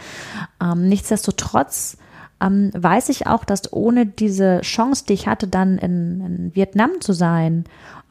Ähm, 0.61 0.89
nichtsdestotrotz 0.89 1.97
ähm, 2.39 2.69
weiß 2.75 3.09
ich 3.09 3.25
auch, 3.25 3.45
dass 3.45 3.73
ohne 3.73 4.05
diese 4.05 4.61
Chance, 4.61 5.05
die 5.09 5.13
ich 5.13 5.25
hatte, 5.25 5.47
dann 5.47 5.79
in, 5.79 6.21
in 6.21 6.55
Vietnam 6.55 7.01
zu 7.01 7.13
sein, 7.13 7.63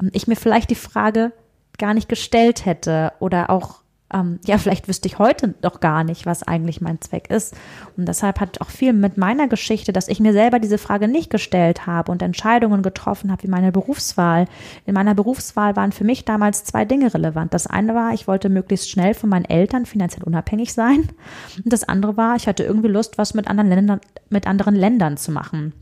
ähm, 0.02 0.10
ich 0.12 0.26
mir 0.26 0.34
vielleicht 0.34 0.70
die 0.70 0.74
Frage 0.74 1.30
gar 1.78 1.94
nicht 1.94 2.08
gestellt 2.08 2.66
hätte 2.66 3.12
oder 3.20 3.50
auch 3.50 3.79
ähm, 4.12 4.40
ja, 4.44 4.58
vielleicht 4.58 4.88
wüsste 4.88 5.08
ich 5.08 5.18
heute 5.18 5.54
doch 5.60 5.80
gar 5.80 6.04
nicht, 6.04 6.26
was 6.26 6.42
eigentlich 6.42 6.80
mein 6.80 7.00
Zweck 7.00 7.30
ist. 7.30 7.54
Und 7.96 8.06
deshalb 8.06 8.40
hat 8.40 8.60
auch 8.60 8.70
viel 8.70 8.92
mit 8.92 9.16
meiner 9.16 9.48
Geschichte, 9.48 9.92
dass 9.92 10.08
ich 10.08 10.20
mir 10.20 10.32
selber 10.32 10.58
diese 10.58 10.78
Frage 10.78 11.08
nicht 11.08 11.30
gestellt 11.30 11.86
habe 11.86 12.10
und 12.10 12.22
Entscheidungen 12.22 12.82
getroffen 12.82 13.30
habe 13.30 13.42
wie 13.44 13.48
meine 13.48 13.72
Berufswahl. 13.72 14.46
In 14.86 14.94
meiner 14.94 15.14
Berufswahl 15.14 15.76
waren 15.76 15.92
für 15.92 16.04
mich 16.04 16.24
damals 16.24 16.64
zwei 16.64 16.84
Dinge 16.84 17.12
relevant. 17.14 17.54
Das 17.54 17.66
eine 17.66 17.94
war, 17.94 18.12
ich 18.12 18.26
wollte 18.26 18.48
möglichst 18.48 18.90
schnell 18.90 19.14
von 19.14 19.30
meinen 19.30 19.44
Eltern 19.44 19.86
finanziell 19.86 20.24
unabhängig 20.24 20.72
sein. 20.72 21.08
Und 21.56 21.72
das 21.72 21.84
andere 21.84 22.16
war, 22.16 22.36
ich 22.36 22.48
hatte 22.48 22.64
irgendwie 22.64 22.88
Lust, 22.88 23.18
was 23.18 23.34
mit 23.34 23.48
anderen 23.48 23.70
Ländern, 23.70 24.00
mit 24.28 24.46
anderen 24.46 24.74
Ländern 24.74 25.16
zu 25.16 25.30
machen. 25.30 25.72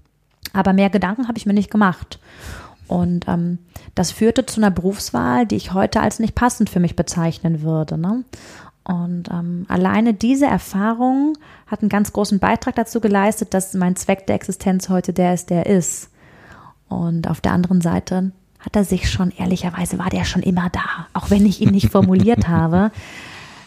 Aber 0.52 0.72
mehr 0.72 0.90
Gedanken 0.90 1.28
habe 1.28 1.38
ich 1.38 1.46
mir 1.46 1.52
nicht 1.52 1.70
gemacht. 1.70 2.18
Und 2.88 3.28
ähm, 3.28 3.58
das 3.94 4.10
führte 4.10 4.46
zu 4.46 4.60
einer 4.60 4.70
Berufswahl, 4.70 5.46
die 5.46 5.56
ich 5.56 5.74
heute 5.74 6.00
als 6.00 6.18
nicht 6.18 6.34
passend 6.34 6.70
für 6.70 6.80
mich 6.80 6.96
bezeichnen 6.96 7.62
würde. 7.62 7.98
Ne? 7.98 8.24
Und 8.84 9.28
ähm, 9.30 9.66
alleine 9.68 10.14
diese 10.14 10.46
Erfahrung 10.46 11.36
hat 11.66 11.82
einen 11.82 11.90
ganz 11.90 12.12
großen 12.12 12.38
Beitrag 12.38 12.74
dazu 12.74 13.00
geleistet, 13.00 13.52
dass 13.52 13.74
mein 13.74 13.96
Zweck 13.96 14.26
der 14.26 14.36
Existenz 14.36 14.88
heute 14.88 15.12
der 15.12 15.34
ist, 15.34 15.50
der 15.50 15.66
ist. 15.66 16.08
Und 16.88 17.28
auf 17.28 17.42
der 17.42 17.52
anderen 17.52 17.82
Seite 17.82 18.32
hat 18.58 18.74
er 18.74 18.84
sich 18.84 19.10
schon, 19.10 19.30
ehrlicherweise 19.30 19.98
war 19.98 20.08
der 20.08 20.24
schon 20.24 20.42
immer 20.42 20.70
da, 20.70 21.06
auch 21.12 21.30
wenn 21.30 21.44
ich 21.44 21.60
ihn 21.60 21.70
nicht 21.70 21.90
formuliert 21.90 22.48
habe. 22.48 22.90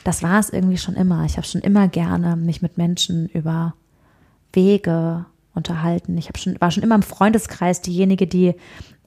Das 0.04 0.24
war 0.24 0.40
es 0.40 0.50
irgendwie 0.50 0.78
schon 0.78 0.96
immer. 0.96 1.24
Ich 1.26 1.38
habe 1.38 1.46
schon 1.46 1.62
immer 1.62 1.88
gerne 1.88 2.36
mich 2.36 2.64
mit 2.64 2.80
Menschen 2.80 3.28
über 3.28 3.76
Wege 4.54 5.26
unterhalten. 5.54 6.18
Ich 6.18 6.28
habe 6.28 6.40
schon, 6.40 6.60
war 6.60 6.72
schon 6.72 6.84
immer 6.84 6.96
im 6.96 7.04
Freundeskreis 7.04 7.82
diejenige, 7.82 8.26
die 8.26 8.56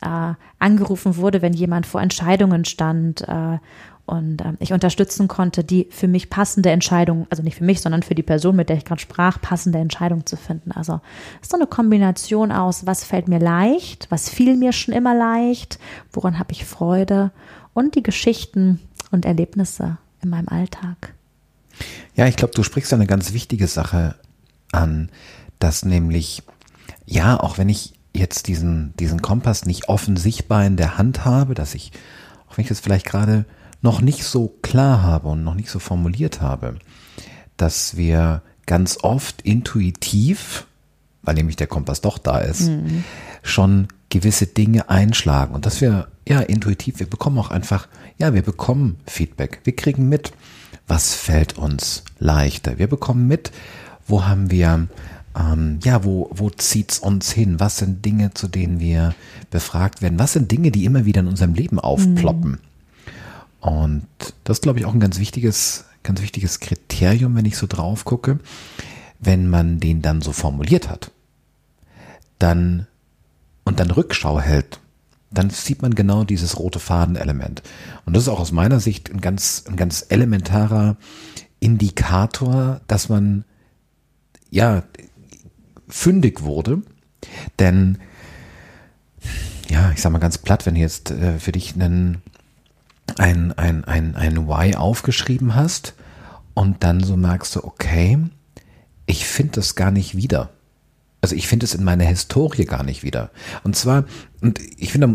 äh, 0.00 0.34
angerufen 0.58 1.16
wurde, 1.16 1.42
wenn 1.42 1.52
jemand 1.52 1.86
vor 1.86 2.00
Entscheidungen 2.00 2.64
stand 2.64 3.22
äh, 3.22 3.58
und 4.06 4.42
äh, 4.42 4.52
ich 4.58 4.72
unterstützen 4.72 5.28
konnte, 5.28 5.64
die 5.64 5.88
für 5.90 6.08
mich 6.08 6.28
passende 6.28 6.70
Entscheidung, 6.70 7.26
also 7.30 7.42
nicht 7.42 7.56
für 7.56 7.64
mich, 7.64 7.80
sondern 7.80 8.02
für 8.02 8.14
die 8.14 8.22
Person, 8.22 8.56
mit 8.56 8.68
der 8.68 8.76
ich 8.76 8.84
gerade 8.84 9.00
sprach, 9.00 9.40
passende 9.40 9.78
Entscheidung 9.78 10.26
zu 10.26 10.36
finden. 10.36 10.72
Also 10.72 11.00
ist 11.40 11.50
so 11.50 11.56
eine 11.56 11.66
Kombination 11.66 12.52
aus, 12.52 12.86
was 12.86 13.04
fällt 13.04 13.28
mir 13.28 13.38
leicht, 13.38 14.06
was 14.10 14.28
fiel 14.28 14.56
mir 14.56 14.72
schon 14.72 14.94
immer 14.94 15.14
leicht, 15.14 15.78
woran 16.12 16.38
habe 16.38 16.52
ich 16.52 16.64
Freude 16.64 17.30
und 17.72 17.94
die 17.94 18.02
Geschichten 18.02 18.80
und 19.10 19.24
Erlebnisse 19.24 19.96
in 20.22 20.30
meinem 20.30 20.48
Alltag. 20.48 21.14
Ja, 22.14 22.26
ich 22.26 22.36
glaube, 22.36 22.54
du 22.54 22.62
sprichst 22.62 22.92
eine 22.92 23.06
ganz 23.06 23.32
wichtige 23.32 23.66
Sache 23.66 24.16
an, 24.70 25.10
dass 25.58 25.84
nämlich, 25.84 26.42
ja, 27.06 27.40
auch 27.40 27.58
wenn 27.58 27.68
ich 27.68 27.93
jetzt 28.14 28.46
diesen, 28.46 28.94
diesen 28.98 29.20
Kompass 29.20 29.66
nicht 29.66 29.88
offen 29.88 30.16
sichtbar 30.16 30.64
in 30.64 30.76
der 30.76 30.96
Hand 30.96 31.24
habe, 31.24 31.54
dass 31.54 31.74
ich, 31.74 31.92
auch 32.48 32.56
wenn 32.56 32.62
ich 32.62 32.68
das 32.68 32.80
vielleicht 32.80 33.06
gerade 33.06 33.44
noch 33.82 34.00
nicht 34.00 34.24
so 34.24 34.56
klar 34.62 35.02
habe 35.02 35.28
und 35.28 35.44
noch 35.44 35.54
nicht 35.54 35.68
so 35.68 35.78
formuliert 35.78 36.40
habe, 36.40 36.76
dass 37.56 37.96
wir 37.96 38.42
ganz 38.66 38.98
oft 39.02 39.42
intuitiv, 39.42 40.66
weil 41.22 41.34
nämlich 41.34 41.56
der 41.56 41.66
Kompass 41.66 42.00
doch 42.00 42.18
da 42.18 42.38
ist, 42.38 42.68
mhm. 42.68 43.04
schon 43.42 43.88
gewisse 44.08 44.46
Dinge 44.46 44.88
einschlagen. 44.88 45.54
Und 45.54 45.66
dass 45.66 45.80
wir 45.80 46.08
ja 46.26 46.40
intuitiv, 46.40 47.00
wir 47.00 47.08
bekommen 47.08 47.38
auch 47.38 47.50
einfach, 47.50 47.88
ja, 48.16 48.32
wir 48.32 48.42
bekommen 48.42 48.96
Feedback, 49.06 49.60
wir 49.64 49.76
kriegen 49.76 50.08
mit, 50.08 50.32
was 50.86 51.14
fällt 51.14 51.58
uns 51.58 52.04
leichter, 52.18 52.78
wir 52.78 52.86
bekommen 52.86 53.26
mit, 53.26 53.50
wo 54.06 54.24
haben 54.24 54.50
wir 54.50 54.88
ähm, 55.36 55.80
ja, 55.82 56.04
wo, 56.04 56.30
wo 56.32 56.50
zieht's 56.50 56.98
uns 56.98 57.32
hin? 57.32 57.58
Was 57.58 57.78
sind 57.78 58.04
Dinge, 58.04 58.34
zu 58.34 58.48
denen 58.48 58.78
wir 58.78 59.14
befragt 59.50 60.02
werden? 60.02 60.18
Was 60.18 60.32
sind 60.32 60.50
Dinge, 60.50 60.70
die 60.70 60.84
immer 60.84 61.04
wieder 61.04 61.20
in 61.20 61.28
unserem 61.28 61.54
Leben 61.54 61.80
aufploppen? 61.80 62.52
Mhm. 62.52 62.58
Und 63.60 64.06
das 64.44 64.58
ist, 64.58 64.62
glaube 64.62 64.78
ich, 64.78 64.84
auch 64.84 64.94
ein 64.94 65.00
ganz 65.00 65.18
wichtiges, 65.18 65.86
ganz 66.02 66.20
wichtiges 66.20 66.60
Kriterium, 66.60 67.34
wenn 67.34 67.46
ich 67.46 67.56
so 67.56 67.66
drauf 67.66 68.04
gucke. 68.04 68.38
Wenn 69.18 69.48
man 69.48 69.80
den 69.80 70.02
dann 70.02 70.20
so 70.20 70.32
formuliert 70.32 70.90
hat, 70.90 71.10
dann 72.38 72.86
und 73.64 73.80
dann 73.80 73.90
Rückschau 73.90 74.40
hält, 74.40 74.80
dann 75.30 75.50
sieht 75.50 75.82
man 75.82 75.94
genau 75.94 76.24
dieses 76.24 76.58
rote 76.58 76.78
Fadenelement. 76.78 77.62
Und 78.04 78.14
das 78.14 78.24
ist 78.24 78.28
auch 78.28 78.40
aus 78.40 78.52
meiner 78.52 78.80
Sicht 78.80 79.10
ein 79.10 79.20
ganz, 79.20 79.64
ein 79.66 79.76
ganz 79.76 80.04
elementarer 80.08 80.96
Indikator, 81.58 82.82
dass 82.86 83.08
man 83.08 83.44
ja 84.50 84.84
fündig 85.88 86.42
wurde. 86.42 86.82
Denn, 87.58 87.98
ja, 89.68 89.90
ich 89.92 90.00
sag 90.00 90.12
mal 90.12 90.18
ganz 90.18 90.38
platt, 90.38 90.66
wenn 90.66 90.74
du 90.74 90.80
jetzt 90.80 91.10
äh, 91.10 91.38
für 91.38 91.52
dich 91.52 91.74
einen, 91.74 92.22
ein, 93.16 93.52
ein, 93.52 93.84
ein, 93.84 94.16
ein 94.16 94.48
Why 94.48 94.76
aufgeschrieben 94.76 95.54
hast 95.54 95.94
und 96.54 96.82
dann 96.84 97.02
so 97.02 97.16
merkst 97.16 97.56
du, 97.56 97.64
okay, 97.64 98.18
ich 99.06 99.26
finde 99.26 99.52
das 99.52 99.74
gar 99.74 99.90
nicht 99.90 100.16
wieder. 100.16 100.50
Also 101.24 101.36
ich 101.36 101.48
finde 101.48 101.64
es 101.64 101.74
in 101.74 101.84
meiner 101.84 102.04
Historie 102.04 102.66
gar 102.66 102.82
nicht 102.82 103.02
wieder. 103.02 103.30
Und 103.62 103.74
zwar, 103.76 104.04
und 104.42 104.60
ich 104.76 104.92
finde, 104.92 105.14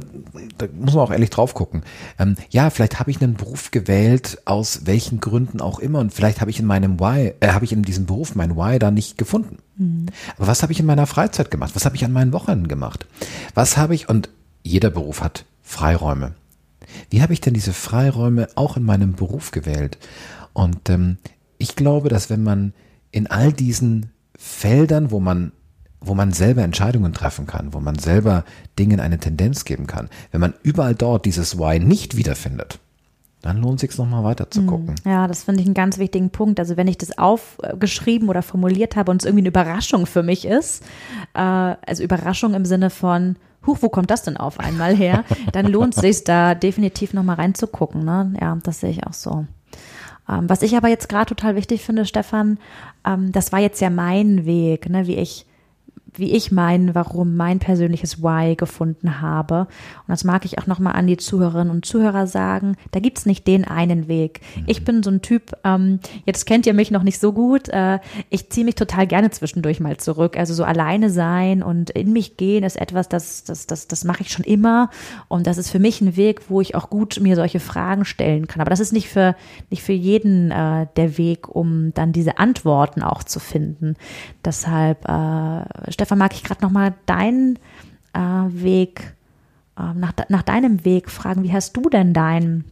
da 0.58 0.65
muss 0.74 0.95
man 0.95 1.04
auch 1.04 1.12
ehrlich 1.12 1.30
drauf 1.30 1.54
gucken. 1.54 1.84
Ähm, 2.17 2.36
ja, 2.50 2.72
vielleicht 2.72 3.00
habe 3.00 3.12
ich 3.12 3.22
einen 3.22 3.36
Beruf 3.36 3.69
gewählt, 3.69 4.39
aus 4.45 4.88
welchen 4.88 5.19
Gründen 5.19 5.62
auch 5.62 5.78
immer, 5.78 6.00
und 6.00 6.12
vielleicht 6.12 6.41
habe 6.41 6.50
ich 6.50 6.60
in 6.60 6.65
meinem 6.65 7.00
Why, 7.00 7.36
äh, 7.41 7.50
habe 7.50 7.63
ich 7.63 7.74
in 7.74 7.84
diesem 7.84 8.08
Beruf 8.08 8.34
mein 8.34 8.56
Why 8.56 8.80
da 8.80 8.89
nicht 8.89 9.19
gefunden. 9.19 9.60
Mhm. 9.78 10.08
Aber 10.38 10.47
was 10.47 10.64
habe 10.64 10.74
ich 10.74 10.80
in 10.80 10.88
meiner 10.88 11.05
Freizeit 11.05 11.51
gemacht? 11.51 11.76
Was 11.76 11.86
habe 11.86 11.95
ich 11.95 12.03
an 12.03 12.12
meinen 12.12 12.34
Wochenenden 12.34 12.68
gemacht? 12.68 13.05
Was 13.53 13.78
habe 13.78 13.93
ich, 13.93 14.10
und 14.10 14.30
jeder 14.64 14.89
Beruf 14.89 15.22
hat 15.22 15.45
Freiräume. 15.62 16.34
Wie 17.12 17.22
habe 17.22 17.34
ich 17.34 17.41
denn 17.41 17.53
diese 17.53 17.74
Freiräume 17.74 18.47
auch 18.55 18.78
in 18.78 18.84
meinem 18.84 19.14
Beruf 19.14 19.51
gewählt? 19.51 19.99
Und 20.53 20.89
ähm, 20.89 21.20
ich 21.60 21.76
glaube, 21.76 22.10
dass 22.10 22.32
wenn 22.32 22.41
man 22.41 22.74
in 23.12 23.28
all 23.28 23.53
diesen 23.53 24.10
Feldern, 24.36 25.12
wo 25.12 25.20
man 25.20 25.51
wo 26.02 26.14
man 26.14 26.32
selber 26.32 26.64
Entscheidungen 26.64 27.14
treffen 27.14 27.45
kann, 27.45 27.74
wo 27.74 27.80
man 27.80 27.97
selber 27.97 28.45
Dingen 28.78 29.00
eine 29.00 29.20
Tendenz 29.20 29.66
geben 29.66 29.88
kann. 29.88 30.10
Wenn 30.32 30.41
man 30.41 30.54
überall 30.64 30.95
dort 30.95 31.26
dieses 31.26 31.58
Why 31.58 31.80
nicht 31.80 32.16
wiederfindet, 32.16 32.80
dann 33.41 33.62
lohnt 33.62 33.82
es 33.82 33.89
sich 33.89 33.97
nochmal 33.97 34.24
weiter 34.24 34.52
zu 34.52 34.62
hm. 34.62 34.68
gucken. 34.68 34.95
Ja, 35.06 35.28
das 35.28 35.43
finde 35.43 35.62
ich 35.62 35.68
einen 35.68 35.74
ganz 35.74 35.97
wichtigen 35.97 36.30
Punkt. 36.30 36.60
Also 36.60 36.76
wenn 36.76 36.88
ich 36.88 36.97
das 36.97 37.18
aufgeschrieben 37.18 38.28
oder 38.30 38.41
formuliert 38.41 38.95
habe 38.95 39.12
und 39.12 39.22
es 39.22 39.26
irgendwie 39.26 39.43
eine 39.43 39.50
Überraschung 39.50 40.06
für 40.06 40.24
mich 40.24 40.45
ist, 40.45 40.84
äh, 41.34 41.39
also 41.39 42.04
Überraschung 42.04 42.54
im 42.54 42.66
Sinne 42.66 42.89
von, 42.89 43.38
huch, 43.66 43.78
wo 43.82 43.89
kommt 43.89 44.12
das 44.12 44.24
denn 44.24 44.36
auf 44.36 44.60
einmal 44.60 44.95
her? 44.95 45.24
Dann 45.54 45.68
lohnt 45.68 45.95
es 45.95 46.02
sich 46.02 46.24
da 46.24 46.54
definitiv 46.54 47.14
nochmal 47.14 47.38
reinzugucken. 47.38 48.04
Ne? 48.04 48.34
Ja, 48.41 48.58
das 48.64 48.82
sehe 48.82 48.91
ich 48.91 49.06
auch 49.06 49.14
so. 49.14 49.45
Ähm, 50.28 50.50
was 50.50 50.62
ich 50.62 50.76
aber 50.76 50.89
jetzt 50.89 51.08
gerade 51.08 51.28
total 51.34 51.56
wichtig 51.56 51.82
finde, 51.82 52.06
Stefan, 52.06 52.60
ähm, 53.06 53.32
das 53.32 53.54
war 53.54 53.60
jetzt 53.60 53.80
ja 53.80 53.89
mein 53.89 54.45
Weg, 54.45 54.89
ne, 54.89 55.08
wie 55.08 55.16
ich 55.16 55.45
wie 56.20 56.32
ich 56.32 56.51
mein 56.51 56.95
Warum, 56.95 57.36
mein 57.36 57.59
persönliches 57.59 58.22
Why 58.22 58.55
gefunden 58.55 59.22
habe. 59.22 59.61
Und 59.61 60.09
das 60.09 60.24
mag 60.24 60.45
ich 60.45 60.59
auch 60.59 60.67
nochmal 60.67 60.93
an 60.93 61.07
die 61.07 61.17
Zuhörerinnen 61.17 61.72
und 61.72 61.86
Zuhörer 61.86 62.28
sagen. 62.28 62.76
Da 62.91 62.99
gibt's 62.99 63.26
nicht 63.26 63.47
den 63.47 63.65
einen 63.65 64.07
Weg. 64.07 64.41
Mhm. 64.55 64.63
Ich 64.67 64.86
bin 64.86 65.03
so 65.03 65.11
ein 65.11 65.22
Typ, 65.22 65.53
ähm, 65.63 65.99
jetzt 66.26 66.45
kennt 66.45 66.65
ihr 66.65 66.74
mich 66.74 66.91
noch 66.91 67.03
nicht 67.03 67.20
so 67.20 67.34
gut. 67.34 67.70
Äh, 67.70 67.99
ich 68.30 68.49
ziehe 68.49 68.65
mich 68.65 68.76
total 68.76 69.07
gerne 69.07 69.30
zwischendurch 69.32 69.80
mal 69.80 69.97
zurück. 69.97 70.38
Also 70.38 70.53
so 70.53 70.63
alleine 70.63 71.09
sein 71.09 71.63
und 71.63 71.89
in 71.91 72.13
mich 72.13 72.38
gehen 72.38 72.63
ist 72.63 72.80
etwas, 72.80 73.09
das, 73.09 73.43
das, 73.43 73.67
das, 73.67 73.88
das 73.88 74.03
mache 74.03 74.22
ich 74.22 74.32
schon 74.32 74.45
immer. 74.45 74.89
Und 75.28 75.47
das 75.47 75.57
ist 75.57 75.70
für 75.70 75.80
mich 75.80 76.01
ein 76.01 76.15
Weg, 76.15 76.49
wo 76.49 76.61
ich 76.61 76.76
auch 76.76 76.89
gut 76.89 77.20
mir 77.22 77.36
solche 77.36 77.59
Fragen 77.59 78.05
stellen 78.05 78.47
kann. 78.47 78.61
Aber 78.61 78.70
das 78.70 78.80
ist 78.80 78.93
nicht 78.93 79.09
für, 79.09 79.36
nicht 79.70 79.84
für 79.84 79.93
jeden 79.93 80.51
äh, 80.51 80.88
der 80.95 81.17
Weg, 81.17 81.47
um 81.47 81.93
dann 81.93 82.11
diese 82.11 82.38
Antworten 82.38 83.03
auch 83.03 83.24
zu 83.24 83.39
finden. 83.39 83.95
Deshalb, 84.43 85.07
äh, 85.07 85.91
Stefan, 85.91 86.09
mag 86.16 86.34
ich 86.34 86.43
gerade 86.43 86.62
nochmal 86.62 86.93
deinen 87.05 87.57
äh, 88.14 88.20
Weg, 88.20 89.16
äh, 89.78 89.93
nach, 89.93 90.14
nach 90.30 90.43
deinem 90.43 90.86
Weg 90.86 91.10
fragen. 91.10 91.43
Wie 91.43 91.53
hast 91.53 91.76
du 91.76 91.89
denn 91.89 92.14
dein 92.14 92.66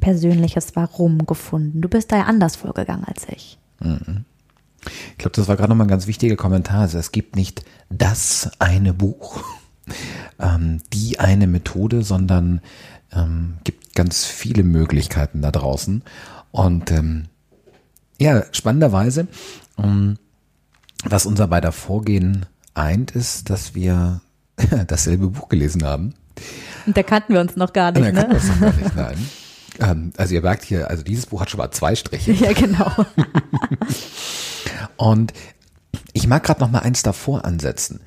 persönliches 0.00 0.76
Warum 0.76 1.26
gefunden? 1.26 1.80
Du 1.80 1.88
bist 1.88 2.12
da 2.12 2.18
ja 2.18 2.24
anders 2.24 2.56
vorgegangen 2.56 3.04
als 3.04 3.26
ich. 3.28 3.58
Mhm. 3.80 4.24
Ich 5.12 5.18
glaube, 5.18 5.34
das 5.34 5.48
war 5.48 5.56
gerade 5.56 5.70
nochmal 5.70 5.86
ein 5.86 5.90
ganz 5.90 6.06
wichtiger 6.06 6.36
Kommentar. 6.36 6.82
Also 6.82 6.98
es 6.98 7.12
gibt 7.12 7.36
nicht 7.36 7.64
das 7.90 8.50
eine 8.58 8.92
Buch, 8.92 9.42
ähm, 10.38 10.80
die 10.92 11.18
eine 11.18 11.46
Methode, 11.46 12.02
sondern 12.02 12.60
ähm, 13.12 13.58
gibt 13.64 13.94
ganz 13.94 14.24
viele 14.24 14.62
Möglichkeiten 14.62 15.42
da 15.42 15.50
draußen. 15.50 16.02
Und 16.50 16.90
ähm, 16.90 17.26
ja, 18.20 18.44
spannenderweise, 18.52 19.28
ähm, 19.78 20.18
was 21.04 21.26
unser 21.26 21.48
beider 21.48 21.72
Vorgehen 21.72 22.46
eint, 22.78 23.10
ist, 23.10 23.50
dass 23.50 23.74
wir 23.74 24.20
dasselbe 24.86 25.28
Buch 25.28 25.48
gelesen 25.48 25.84
haben. 25.84 26.14
Und 26.86 26.96
da 26.96 27.02
kannten 27.02 27.34
wir 27.34 27.40
uns 27.40 27.56
noch 27.56 27.72
gar 27.72 27.92
nicht. 27.92 28.06
Da 28.06 28.12
ne? 28.12 28.28
wir 28.28 28.36
uns 28.36 28.48
noch 28.48 28.60
gar 28.60 28.72
nicht, 28.72 28.96
nein. 28.96 29.28
Ähm, 29.80 30.12
also 30.16 30.34
ihr 30.34 30.42
merkt 30.42 30.64
hier, 30.64 30.88
also 30.88 31.02
dieses 31.02 31.26
Buch 31.26 31.40
hat 31.40 31.50
schon 31.50 31.58
mal 31.58 31.70
zwei 31.70 31.94
Striche. 31.94 32.32
Ja, 32.32 32.52
genau. 32.52 32.90
Und 34.96 35.32
ich 36.12 36.26
mag 36.26 36.42
gerade 36.42 36.60
noch 36.60 36.70
mal 36.70 36.80
eins 36.80 37.02
davor 37.02 37.44
ansetzen. 37.44 38.00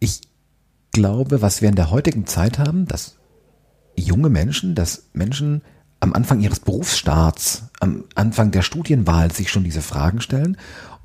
Ich 0.00 0.22
glaube, 0.92 1.42
was 1.42 1.62
wir 1.62 1.68
in 1.68 1.76
der 1.76 1.90
heutigen 1.90 2.26
Zeit 2.26 2.58
haben, 2.58 2.86
dass 2.86 3.16
junge 3.96 4.28
Menschen, 4.28 4.74
dass 4.74 5.04
Menschen 5.12 5.62
am 6.00 6.12
Anfang 6.12 6.40
ihres 6.40 6.60
Berufsstarts, 6.60 7.64
am 7.80 8.04
Anfang 8.14 8.50
der 8.50 8.62
Studienwahl 8.62 9.32
sich 9.32 9.50
schon 9.50 9.64
diese 9.64 9.82
Fragen 9.82 10.20
stellen 10.20 10.56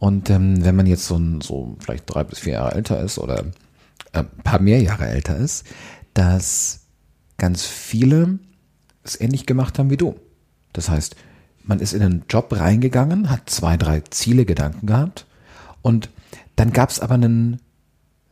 und 0.03 0.29
ähm, 0.29 0.65
wenn 0.65 0.75
man 0.75 0.85
jetzt 0.85 1.07
so, 1.07 1.17
so 1.41 1.77
vielleicht 1.79 2.13
drei 2.13 2.25
bis 2.25 2.39
vier 2.39 2.53
Jahre 2.55 2.75
älter 2.75 2.99
ist 2.99 3.17
oder 3.17 3.39
äh, 3.39 4.19
ein 4.19 4.27
paar 4.43 4.59
mehr 4.59 4.81
Jahre 4.81 5.07
älter 5.07 5.37
ist, 5.37 5.65
dass 6.13 6.81
ganz 7.37 7.65
viele 7.65 8.39
es 9.05 9.21
ähnlich 9.21 9.45
gemacht 9.45 9.79
haben 9.79 9.89
wie 9.91 9.95
du. 9.95 10.19
Das 10.73 10.89
heißt, 10.89 11.15
man 11.63 11.79
ist 11.79 11.93
in 11.93 12.01
einen 12.01 12.25
Job 12.27 12.49
reingegangen, 12.51 13.29
hat 13.29 13.49
zwei, 13.49 13.77
drei 13.77 14.01
Ziele, 14.01 14.43
Gedanken 14.43 14.87
gehabt 14.87 15.25
und 15.81 16.09
dann 16.57 16.73
gab 16.73 16.89
es 16.89 16.99
aber 16.99 17.13
einen 17.13 17.61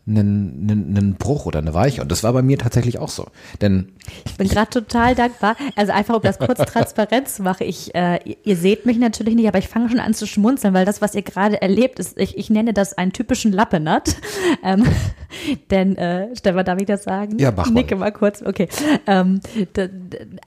einen, 0.08 0.68
einen, 0.70 0.98
einen 0.98 1.14
Bruch 1.16 1.46
oder 1.46 1.60
eine 1.60 1.74
Weiche. 1.74 2.02
Und 2.02 2.12
das 2.12 2.24
war 2.24 2.34
bei 2.34 2.42
mir 2.42 2.58
tatsächlich 2.58 2.98
auch 2.98 3.10
so. 3.10 3.28
Denn 3.62 3.94
ich 4.26 4.36
bin 4.36 4.48
gerade 4.48 4.70
total 4.70 5.14
dankbar. 5.14 5.56
Also 5.76 5.92
einfach, 5.92 6.16
um 6.16 6.22
das 6.22 6.40
kurz 6.40 6.60
transparent 6.66 7.30
zu 7.30 7.44
machen. 7.44 7.68
Ich, 7.68 7.94
äh, 7.94 8.20
ihr 8.44 8.56
seht 8.56 8.86
mich 8.86 8.98
natürlich 8.98 9.36
nicht, 9.36 9.48
aber 9.48 9.60
ich 9.60 9.68
fange 9.68 9.90
schon 9.90 10.00
an 10.00 10.14
zu 10.14 10.26
schmunzeln, 10.26 10.74
weil 10.74 10.86
das, 10.86 11.02
was 11.02 11.14
ihr 11.14 11.22
gerade 11.22 11.62
erlebt, 11.62 12.00
ist, 12.00 12.18
ich, 12.20 12.38
ich 12.38 12.50
nenne 12.50 12.74
das 12.74 12.98
einen 12.98 13.14
typischen 13.14 13.52
Lappenat. 13.52 14.16
Ähm, 14.64 14.84
denn, 15.72 15.96
äh, 15.96 16.36
Stefan, 16.36 16.66
darf 16.66 16.80
ich 16.80 16.86
das 16.86 17.04
sagen? 17.04 17.40
Ja, 17.40 17.52
mach 17.52 17.68
mal. 17.68 17.74
Nicke 17.74 17.96
mal 17.96 18.12
kurz. 18.12 18.44
Okay. 18.44 18.68
Ähm, 19.08 19.40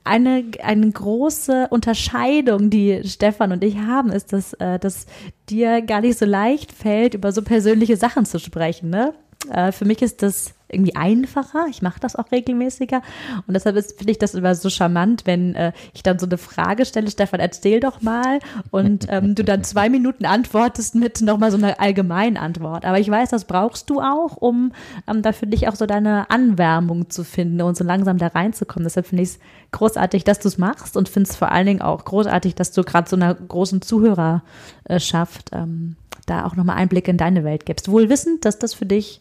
eine, 0.05 0.45
eine 0.63 0.91
große 0.91 1.69
Unterscheidung, 1.71 2.71
die 2.71 3.01
Stefan 3.05 3.53
und 3.53 3.65
ich 3.65 3.79
haben, 3.79 4.13
ist, 4.13 4.33
dass, 4.33 4.53
äh, 4.55 4.79
dass 4.79 5.07
dir 5.49 5.83
gar 5.83 6.01
nicht 6.01 6.19
so 6.19 6.25
leicht 6.27 6.73
fällt, 6.73 7.15
über 7.15 7.33
so 7.33 7.43
persönliche 7.43 7.97
Sachen 7.97 8.25
zu 8.25 8.39
sprechen. 8.39 8.91
Ne? 8.91 9.15
Äh, 9.51 9.73
für 9.73 9.85
mich 9.85 10.03
ist 10.03 10.23
das 10.23 10.55
irgendwie 10.75 10.97
einfacher. 10.97 11.67
Ich 11.71 11.83
mache 11.83 12.01
das 12.01 12.17
auch 12.17 12.33
regelmäßiger. 12.33 13.01
Und 13.47 13.55
deshalb 13.55 13.77
finde 13.97 14.11
ich 14.11 14.19
das 14.19 14.35
immer 14.35 14.55
so 14.55 14.69
charmant, 14.69 15.23
wenn 15.25 15.55
äh, 15.55 15.73
ich 15.95 16.03
dann 16.03 16.19
so 16.19 16.27
eine 16.27 16.39
Frage 16.39 16.85
stelle, 16.85 17.11
Stefan, 17.11 17.41
erzähl 17.41 17.81
doch 17.81 18.03
mal. 18.03 18.41
Und 18.71 19.07
ähm, 19.09 19.35
du 19.35 19.45
dann 19.45 19.63
zwei 19.63 19.89
Minuten 19.89 20.27
antwortest 20.27 20.95
mit 20.95 21.21
nochmal 21.21 21.51
so 21.51 21.57
einer 21.57 21.81
allgemeinen 21.81 22.37
Antwort. 22.37 22.85
Aber 22.85 22.99
ich 22.99 23.09
weiß, 23.09 23.31
das 23.31 23.45
brauchst 23.45 23.89
du 23.91 24.01
auch, 24.01 24.37
um 24.37 24.73
ähm, 25.07 25.23
da 25.23 25.33
für 25.33 25.47
dich 25.47 25.69
auch 25.69 25.77
so 25.77 25.87
deine 25.87 26.31
Anwärmung 26.31 27.11
zu 27.11 27.25
finden 27.25 27.63
und 27.63 27.77
so 27.77 27.85
langsam 27.85 28.19
da 28.19 28.29
reinzukommen. 28.29 28.85
Deshalb 28.85 29.07
finde 29.07 29.23
ich 29.23 29.31
es 29.31 29.39
großartig, 29.71 30.25
dass 30.25 30.41
du 30.41 30.49
es 30.49 30.59
machst 30.59 30.97
und 30.97 31.09
finde 31.09 31.31
es 31.31 31.37
vor 31.37 31.53
allen 31.53 31.67
Dingen 31.67 31.83
auch 31.83 32.05
großartig, 32.05 32.55
dass 32.55 32.73
du 32.73 32.83
gerade 32.83 33.09
so 33.09 33.17
einer 33.17 33.35
großen 33.35 33.83
Zuhörerschaft 33.83 35.51
ähm, 35.53 35.97
da 36.27 36.47
auch 36.47 36.57
nochmal 36.57 36.77
Einblick 36.77 37.07
in 37.07 37.17
deine 37.17 37.45
Welt 37.45 37.67
gibst. 37.67 37.91
Wohl 37.91 38.09
wissend, 38.09 38.45
dass 38.45 38.59
das 38.59 38.75
für 38.75 38.87
dich 38.87 39.21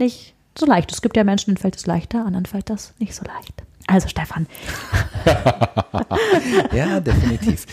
nicht 0.00 0.34
so 0.58 0.66
leicht. 0.66 0.92
Es 0.92 1.02
gibt 1.02 1.16
ja 1.16 1.24
Menschen, 1.24 1.46
denen 1.50 1.58
fällt 1.58 1.76
es 1.76 1.86
leichter, 1.86 2.24
anderen 2.24 2.46
fällt 2.46 2.70
das 2.70 2.94
nicht 2.98 3.14
so 3.14 3.24
leicht. 3.24 3.62
Also 3.86 4.08
Stefan. 4.08 4.46
ja, 6.72 7.00
definitiv. 7.00 7.66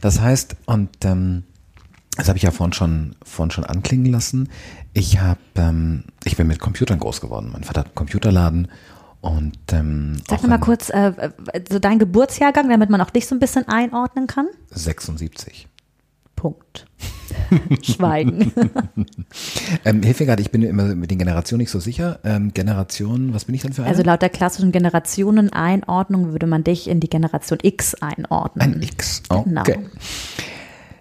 Das 0.00 0.20
heißt, 0.20 0.56
und 0.66 1.04
ähm, 1.04 1.44
das 2.16 2.28
habe 2.28 2.38
ich 2.38 2.44
ja 2.44 2.50
vorhin 2.50 2.72
schon, 2.72 3.16
vorhin 3.22 3.50
schon 3.50 3.64
anklingen 3.64 4.10
lassen. 4.10 4.48
Ich 4.94 5.20
habe, 5.20 5.40
ähm, 5.56 6.04
ich 6.24 6.36
bin 6.36 6.46
mit 6.46 6.60
Computern 6.60 6.98
groß 6.98 7.20
geworden. 7.20 7.50
Mein 7.52 7.64
Vater 7.64 7.80
hat 7.80 7.86
einen 7.88 7.94
Computerladen 7.94 8.68
und 9.20 9.58
ähm, 9.72 10.16
Sag 10.28 10.42
mir 10.42 10.48
mal 10.48 10.58
kurz, 10.58 10.88
äh, 10.88 11.30
so 11.68 11.78
dein 11.78 11.98
Geburtsjahrgang, 11.98 12.70
damit 12.70 12.88
man 12.88 13.00
auch 13.00 13.10
dich 13.10 13.26
so 13.26 13.34
ein 13.34 13.38
bisschen 13.38 13.68
einordnen 13.68 14.26
kann. 14.26 14.46
76. 14.70 15.68
Punkt. 16.36 16.86
Schweigen. 17.82 18.52
ähm, 19.84 20.02
hilf 20.02 20.20
mir 20.20 20.26
gerade, 20.26 20.42
ich 20.42 20.50
bin 20.50 20.62
immer 20.62 20.94
mit 20.94 21.10
den 21.10 21.18
Generationen 21.18 21.60
nicht 21.60 21.70
so 21.70 21.80
sicher. 21.80 22.20
Ähm, 22.24 22.52
Generation, 22.54 23.34
was 23.34 23.46
bin 23.46 23.54
ich 23.54 23.62
denn 23.62 23.72
für 23.72 23.82
eine? 23.82 23.90
Also 23.90 24.02
laut 24.02 24.22
der 24.22 24.28
klassischen 24.28 24.72
Generationeneinordnung 24.72 26.32
würde 26.32 26.46
man 26.46 26.62
dich 26.62 26.88
in 26.88 27.00
die 27.00 27.08
Generation 27.08 27.58
X 27.62 27.94
einordnen. 27.94 28.74
Ein 28.74 28.82
X, 28.82 29.22
okay. 29.28 29.44
Genau. 29.44 29.64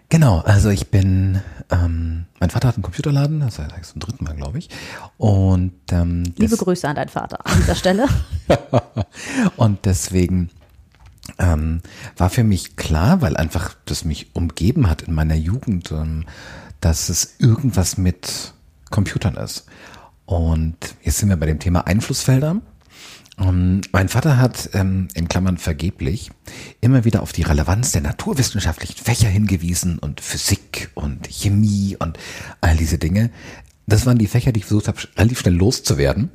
Genau, 0.10 0.40
also 0.40 0.70
ich 0.70 0.92
bin, 0.92 1.42
ähm, 1.72 2.26
mein 2.40 2.50
Vater 2.50 2.68
hat 2.68 2.76
einen 2.76 2.84
Computerladen, 2.84 3.40
das 3.40 3.58
heißt 3.58 3.92
zum 3.92 4.00
dritten 4.00 4.24
Mal, 4.24 4.36
glaube 4.36 4.60
ich. 4.60 4.70
Und 5.18 5.74
ähm, 5.92 6.24
Liebe 6.38 6.56
Grüße 6.56 6.88
an 6.88 6.96
deinen 6.96 7.10
Vater 7.10 7.46
an 7.46 7.58
dieser 7.58 7.76
Stelle. 7.76 8.08
und 9.58 9.86
deswegen 9.86 10.52
ähm, 11.40 11.82
war 12.18 12.30
für 12.30 12.44
mich 12.44 12.76
klar, 12.76 13.22
weil 13.22 13.38
einfach 13.38 13.76
das 13.86 14.06
mich 14.06 14.36
umgeben 14.36 14.90
hat 14.90 15.04
in 15.04 15.14
meiner 15.14 15.36
Jugend, 15.36 15.92
ähm, 15.92 16.26
dass 16.82 17.10
es 17.10 17.36
irgendwas 17.40 17.98
mit 17.98 18.54
Computern 18.92 19.36
ist. 19.36 19.66
Und 20.26 20.78
jetzt 21.04 21.18
sind 21.18 21.30
wir 21.30 21.38
bei 21.38 21.46
dem 21.46 21.60
Thema 21.60 21.88
Einflussfelder. 21.88 22.62
Um, 23.38 23.48
ähm, 23.48 23.82
mein 23.92 24.08
Vater 24.08 24.38
hat 24.38 24.70
ähm, 24.74 25.10
in 25.14 25.28
Klammern 25.28 25.58
vergeblich 25.58 26.32
immer 26.80 27.04
wieder 27.04 27.22
auf 27.22 27.34
die 27.34 27.42
Relevanz 27.42 27.92
der 27.92 28.02
naturwissenschaftlichen 28.02 29.04
Fächer 29.04 29.28
hingewiesen 29.28 30.00
und 30.00 30.22
Physik 30.22 30.90
und 30.94 31.28
Chemie 31.28 31.98
und 32.00 32.18
all 32.62 32.78
diese 32.78 32.98
Dinge. 32.98 33.32
Das 33.88 34.06
waren 34.06 34.18
die 34.18 34.28
Fächer, 34.28 34.54
die 34.54 34.62
ich 34.62 34.66
versucht 34.66 34.88
habe, 34.88 35.00
relativ 35.18 35.42
schnell 35.42 35.56
loszuwerden. 35.56 36.32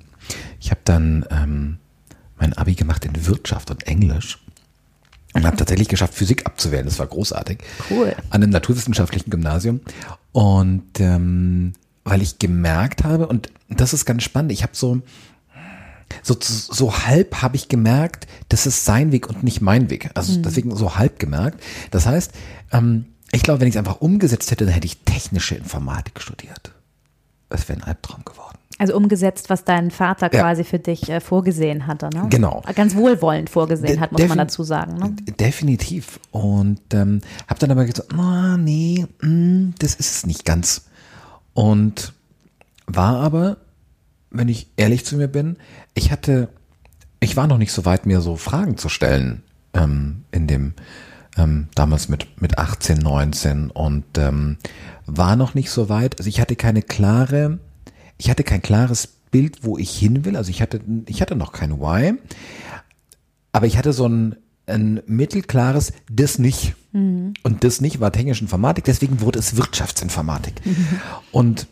Ich 0.60 0.70
habe 0.70 0.82
dann 0.84 1.24
ähm, 1.30 1.78
mein 2.38 2.52
Abi 2.52 2.74
gemacht 2.74 3.04
in 3.06 3.26
Wirtschaft 3.26 3.70
und 3.70 3.86
Englisch 3.86 4.38
und 5.32 5.46
habe 5.46 5.56
tatsächlich 5.56 5.88
geschafft, 5.88 6.14
Physik 6.14 6.46
abzuwählen. 6.46 6.84
Das 6.84 6.98
war 6.98 7.06
großartig. 7.06 7.58
Cool. 7.90 8.14
An 8.30 8.42
einem 8.42 8.50
naturwissenschaftlichen 8.50 9.30
Gymnasium. 9.30 9.80
Und 10.32 10.98
ähm, 10.98 11.72
weil 12.04 12.22
ich 12.22 12.38
gemerkt 12.38 13.04
habe, 13.04 13.26
und 13.26 13.50
das 13.68 13.92
ist 13.92 14.04
ganz 14.04 14.22
spannend, 14.22 14.52
ich 14.52 14.62
habe 14.62 14.72
so, 14.74 15.02
so, 16.22 16.36
so 16.40 16.98
halb 17.06 17.42
habe 17.42 17.56
ich 17.56 17.68
gemerkt, 17.68 18.26
das 18.48 18.66
ist 18.66 18.84
sein 18.84 19.12
Weg 19.12 19.28
und 19.28 19.44
nicht 19.44 19.60
mein 19.60 19.90
Weg. 19.90 20.10
Also 20.14 20.32
mhm. 20.32 20.42
deswegen 20.42 20.74
so 20.74 20.96
halb 20.96 21.18
gemerkt. 21.18 21.62
Das 21.90 22.06
heißt, 22.06 22.32
ähm, 22.72 23.06
ich 23.32 23.42
glaube, 23.42 23.60
wenn 23.60 23.68
ich 23.68 23.74
es 23.74 23.78
einfach 23.78 24.00
umgesetzt 24.00 24.50
hätte, 24.50 24.64
dann 24.64 24.74
hätte 24.74 24.86
ich 24.86 24.98
technische 25.04 25.54
Informatik 25.54 26.20
studiert. 26.20 26.72
Das 27.48 27.68
wäre 27.68 27.80
ein 27.80 27.84
Albtraum 27.84 28.24
geworden. 28.24 28.58
Also 28.80 28.96
umgesetzt, 28.96 29.50
was 29.50 29.64
dein 29.64 29.90
Vater 29.90 30.32
ja. 30.32 30.40
quasi 30.40 30.64
für 30.64 30.78
dich 30.78 31.10
äh, 31.10 31.20
vorgesehen 31.20 31.86
hatte, 31.86 32.08
ne? 32.14 32.28
Genau. 32.30 32.62
Ganz 32.74 32.96
wohlwollend 32.96 33.50
vorgesehen 33.50 33.92
De 33.92 34.00
hat, 34.00 34.10
muss 34.10 34.26
man 34.26 34.38
dazu 34.38 34.62
sagen. 34.62 34.94
Ne? 34.94 35.14
Definitiv. 35.38 36.18
Und 36.30 36.80
ähm, 36.94 37.20
habe 37.46 37.60
dann 37.60 37.70
aber 37.72 37.84
gesagt, 37.84 38.14
oh, 38.16 38.56
nee, 38.56 39.04
mh, 39.20 39.28
mm, 39.28 39.74
das 39.78 39.96
ist 39.96 40.16
es 40.16 40.26
nicht 40.26 40.46
ganz. 40.46 40.86
Und 41.52 42.14
war 42.86 43.16
aber, 43.16 43.58
wenn 44.30 44.48
ich 44.48 44.70
ehrlich 44.78 45.04
zu 45.04 45.16
mir 45.16 45.28
bin, 45.28 45.58
ich 45.92 46.10
hatte, 46.10 46.48
ich 47.20 47.36
war 47.36 47.46
noch 47.46 47.58
nicht 47.58 47.72
so 47.72 47.84
weit, 47.84 48.06
mir 48.06 48.22
so 48.22 48.36
Fragen 48.36 48.78
zu 48.78 48.88
stellen 48.88 49.42
ähm, 49.74 50.24
in 50.32 50.46
dem 50.46 50.72
ähm, 51.36 51.68
damals 51.74 52.08
mit 52.08 52.40
mit 52.40 52.56
18, 52.56 52.96
19 52.96 53.70
und 53.70 54.04
ähm, 54.16 54.56
war 55.04 55.36
noch 55.36 55.52
nicht 55.52 55.70
so 55.70 55.90
weit. 55.90 56.18
Also 56.18 56.30
ich 56.30 56.40
hatte 56.40 56.56
keine 56.56 56.80
klare, 56.80 57.58
ich 58.20 58.28
hatte 58.28 58.44
kein 58.44 58.60
klares 58.60 59.08
Bild, 59.30 59.64
wo 59.64 59.78
ich 59.78 59.90
hin 59.98 60.26
will. 60.26 60.36
Also 60.36 60.50
ich 60.50 60.60
hatte, 60.60 60.80
ich 61.06 61.22
hatte 61.22 61.36
noch 61.36 61.52
kein 61.52 61.80
Why, 61.80 62.14
aber 63.50 63.66
ich 63.66 63.78
hatte 63.78 63.94
so 63.94 64.06
ein, 64.06 64.36
ein 64.66 65.00
mittelklares, 65.06 65.92
das 66.10 66.38
nicht. 66.38 66.74
Mhm. 66.92 67.32
Und 67.42 67.64
das 67.64 67.80
nicht 67.80 67.98
war 67.98 68.12
technische 68.12 68.42
Informatik, 68.42 68.84
deswegen 68.84 69.22
wurde 69.22 69.38
es 69.38 69.56
Wirtschaftsinformatik. 69.56 70.66
Mhm. 70.66 70.86
Und 71.32 71.66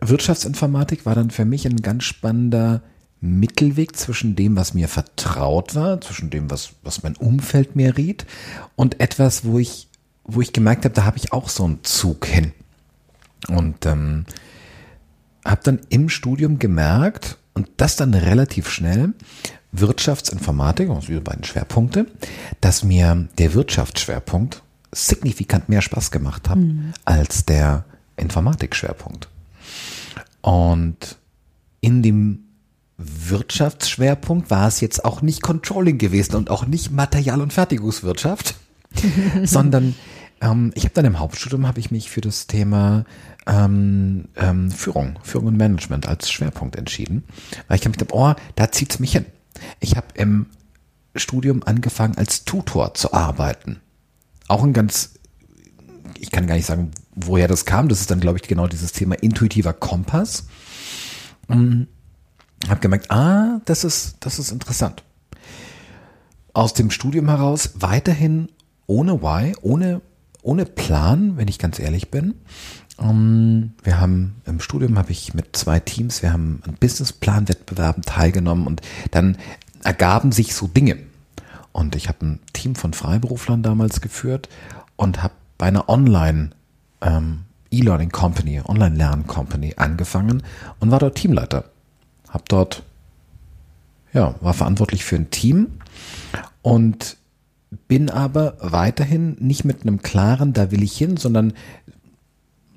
Wirtschaftsinformatik 0.00 1.04
war 1.04 1.16
dann 1.16 1.30
für 1.30 1.44
mich 1.44 1.66
ein 1.66 1.82
ganz 1.82 2.04
spannender 2.04 2.82
Mittelweg 3.20 3.96
zwischen 3.96 4.36
dem, 4.36 4.54
was 4.54 4.74
mir 4.74 4.86
vertraut 4.86 5.74
war, 5.74 6.00
zwischen 6.00 6.30
dem, 6.30 6.48
was, 6.48 6.74
was 6.84 7.02
mein 7.02 7.16
Umfeld 7.16 7.74
mir 7.74 7.96
riet 7.96 8.24
und 8.76 9.00
etwas, 9.00 9.44
wo 9.44 9.58
ich, 9.58 9.88
wo 10.22 10.40
ich 10.40 10.52
gemerkt 10.52 10.84
habe, 10.84 10.94
da 10.94 11.04
habe 11.04 11.16
ich 11.16 11.32
auch 11.32 11.48
so 11.48 11.64
einen 11.64 11.82
Zug 11.82 12.24
hin. 12.26 12.52
Und 13.48 13.84
ähm, 13.86 14.24
habe 15.50 15.60
dann 15.64 15.80
im 15.88 16.08
Studium 16.08 16.58
gemerkt, 16.58 17.38
und 17.58 17.68
das 17.76 17.96
dann 17.96 18.14
relativ 18.14 18.70
schnell, 18.70 19.14
Wirtschaftsinformatik, 19.72 20.88
also 20.88 21.08
diese 21.08 21.20
beiden 21.20 21.42
Schwerpunkte, 21.42 22.06
dass 22.60 22.84
mir 22.84 23.28
der 23.36 23.52
Wirtschaftsschwerpunkt 23.52 24.62
signifikant 24.92 25.68
mehr 25.68 25.82
Spaß 25.82 26.12
gemacht 26.12 26.48
hat 26.48 26.58
mhm. 26.58 26.92
als 27.04 27.44
der 27.44 27.84
Informatikschwerpunkt. 28.16 29.28
Und 30.40 31.18
in 31.80 32.02
dem 32.02 32.44
Wirtschaftsschwerpunkt 32.96 34.50
war 34.50 34.68
es 34.68 34.80
jetzt 34.80 35.04
auch 35.04 35.20
nicht 35.20 35.42
Controlling 35.42 35.98
gewesen 35.98 36.36
und 36.36 36.50
auch 36.50 36.64
nicht 36.64 36.92
Material- 36.92 37.40
und 37.40 37.52
Fertigungswirtschaft, 37.52 38.54
sondern 39.42 39.94
ähm, 40.40 40.72
ich 40.74 40.84
habe 40.84 40.94
dann 40.94 41.04
im 41.04 41.18
Hauptstudium 41.18 41.66
habe 41.66 41.80
ich 41.80 41.90
mich 41.90 42.10
für 42.10 42.20
das 42.20 42.46
Thema 42.46 43.04
ähm, 43.46 44.26
ähm, 44.36 44.70
Führung, 44.70 45.18
Führung 45.22 45.48
und 45.48 45.56
Management 45.56 46.06
als 46.06 46.30
Schwerpunkt 46.30 46.76
entschieden, 46.76 47.24
weil 47.66 47.76
ich 47.76 47.82
gedacht 47.82 48.00
habe, 48.00 48.14
oh, 48.14 48.34
da 48.56 48.70
zieht's 48.70 48.98
mich 48.98 49.12
hin. 49.12 49.26
Ich 49.80 49.96
habe 49.96 50.06
im 50.14 50.46
Studium 51.16 51.62
angefangen 51.64 52.16
als 52.16 52.44
Tutor 52.44 52.94
zu 52.94 53.12
arbeiten. 53.12 53.80
Auch 54.46 54.62
ein 54.62 54.72
ganz, 54.72 55.14
ich 56.18 56.30
kann 56.30 56.46
gar 56.46 56.54
nicht 56.54 56.66
sagen, 56.66 56.92
woher 57.14 57.48
das 57.48 57.64
kam. 57.64 57.88
Das 57.88 58.00
ist 58.00 58.10
dann, 58.10 58.20
glaube 58.20 58.38
ich, 58.38 58.46
genau 58.46 58.66
dieses 58.66 58.92
Thema 58.92 59.14
intuitiver 59.16 59.72
Kompass. 59.72 60.46
Und 61.48 61.88
habe 62.68 62.80
gemerkt, 62.80 63.10
ah, 63.10 63.60
das 63.64 63.84
ist, 63.84 64.16
das 64.20 64.38
ist 64.38 64.52
interessant. 64.52 65.02
Aus 66.52 66.74
dem 66.74 66.90
Studium 66.90 67.28
heraus 67.28 67.72
weiterhin 67.76 68.48
ohne 68.86 69.22
Why, 69.22 69.54
ohne 69.60 70.00
ohne 70.42 70.64
Plan, 70.64 71.36
wenn 71.36 71.48
ich 71.48 71.58
ganz 71.58 71.78
ehrlich 71.78 72.10
bin. 72.10 72.34
Ähm, 73.00 73.72
wir 73.82 74.00
haben 74.00 74.36
im 74.44 74.60
Studium 74.60 74.98
habe 74.98 75.12
ich 75.12 75.34
mit 75.34 75.56
zwei 75.56 75.80
Teams, 75.80 76.22
wir 76.22 76.32
haben 76.32 76.62
an 76.66 76.74
Businessplan-Wettbewerben 76.78 78.02
teilgenommen 78.02 78.66
und 78.66 78.82
dann 79.10 79.36
ergaben 79.84 80.32
sich 80.32 80.54
so 80.54 80.66
Dinge. 80.66 80.98
Und 81.72 81.94
ich 81.94 82.08
habe 82.08 82.26
ein 82.26 82.40
Team 82.52 82.74
von 82.74 82.92
Freiberuflern 82.92 83.62
damals 83.62 84.00
geführt 84.00 84.48
und 84.96 85.22
habe 85.22 85.34
bei 85.58 85.66
einer 85.66 85.88
Online 85.88 86.50
ähm, 87.00 87.44
E-Learning 87.70 88.10
Company, 88.10 88.60
Online-Lernen 88.64 89.26
Company 89.26 89.74
angefangen 89.76 90.42
und 90.80 90.90
war 90.90 90.98
dort 90.98 91.16
Teamleiter. 91.16 91.64
Hab 92.28 92.48
dort, 92.48 92.82
ja, 94.12 94.34
war 94.40 94.54
verantwortlich 94.54 95.04
für 95.04 95.16
ein 95.16 95.30
Team 95.30 95.68
und 96.62 97.16
bin 97.70 98.10
aber 98.10 98.56
weiterhin 98.60 99.36
nicht 99.40 99.64
mit 99.64 99.82
einem 99.82 100.02
klaren, 100.02 100.52
da 100.52 100.70
will 100.70 100.82
ich 100.82 100.96
hin, 100.96 101.16
sondern 101.16 101.52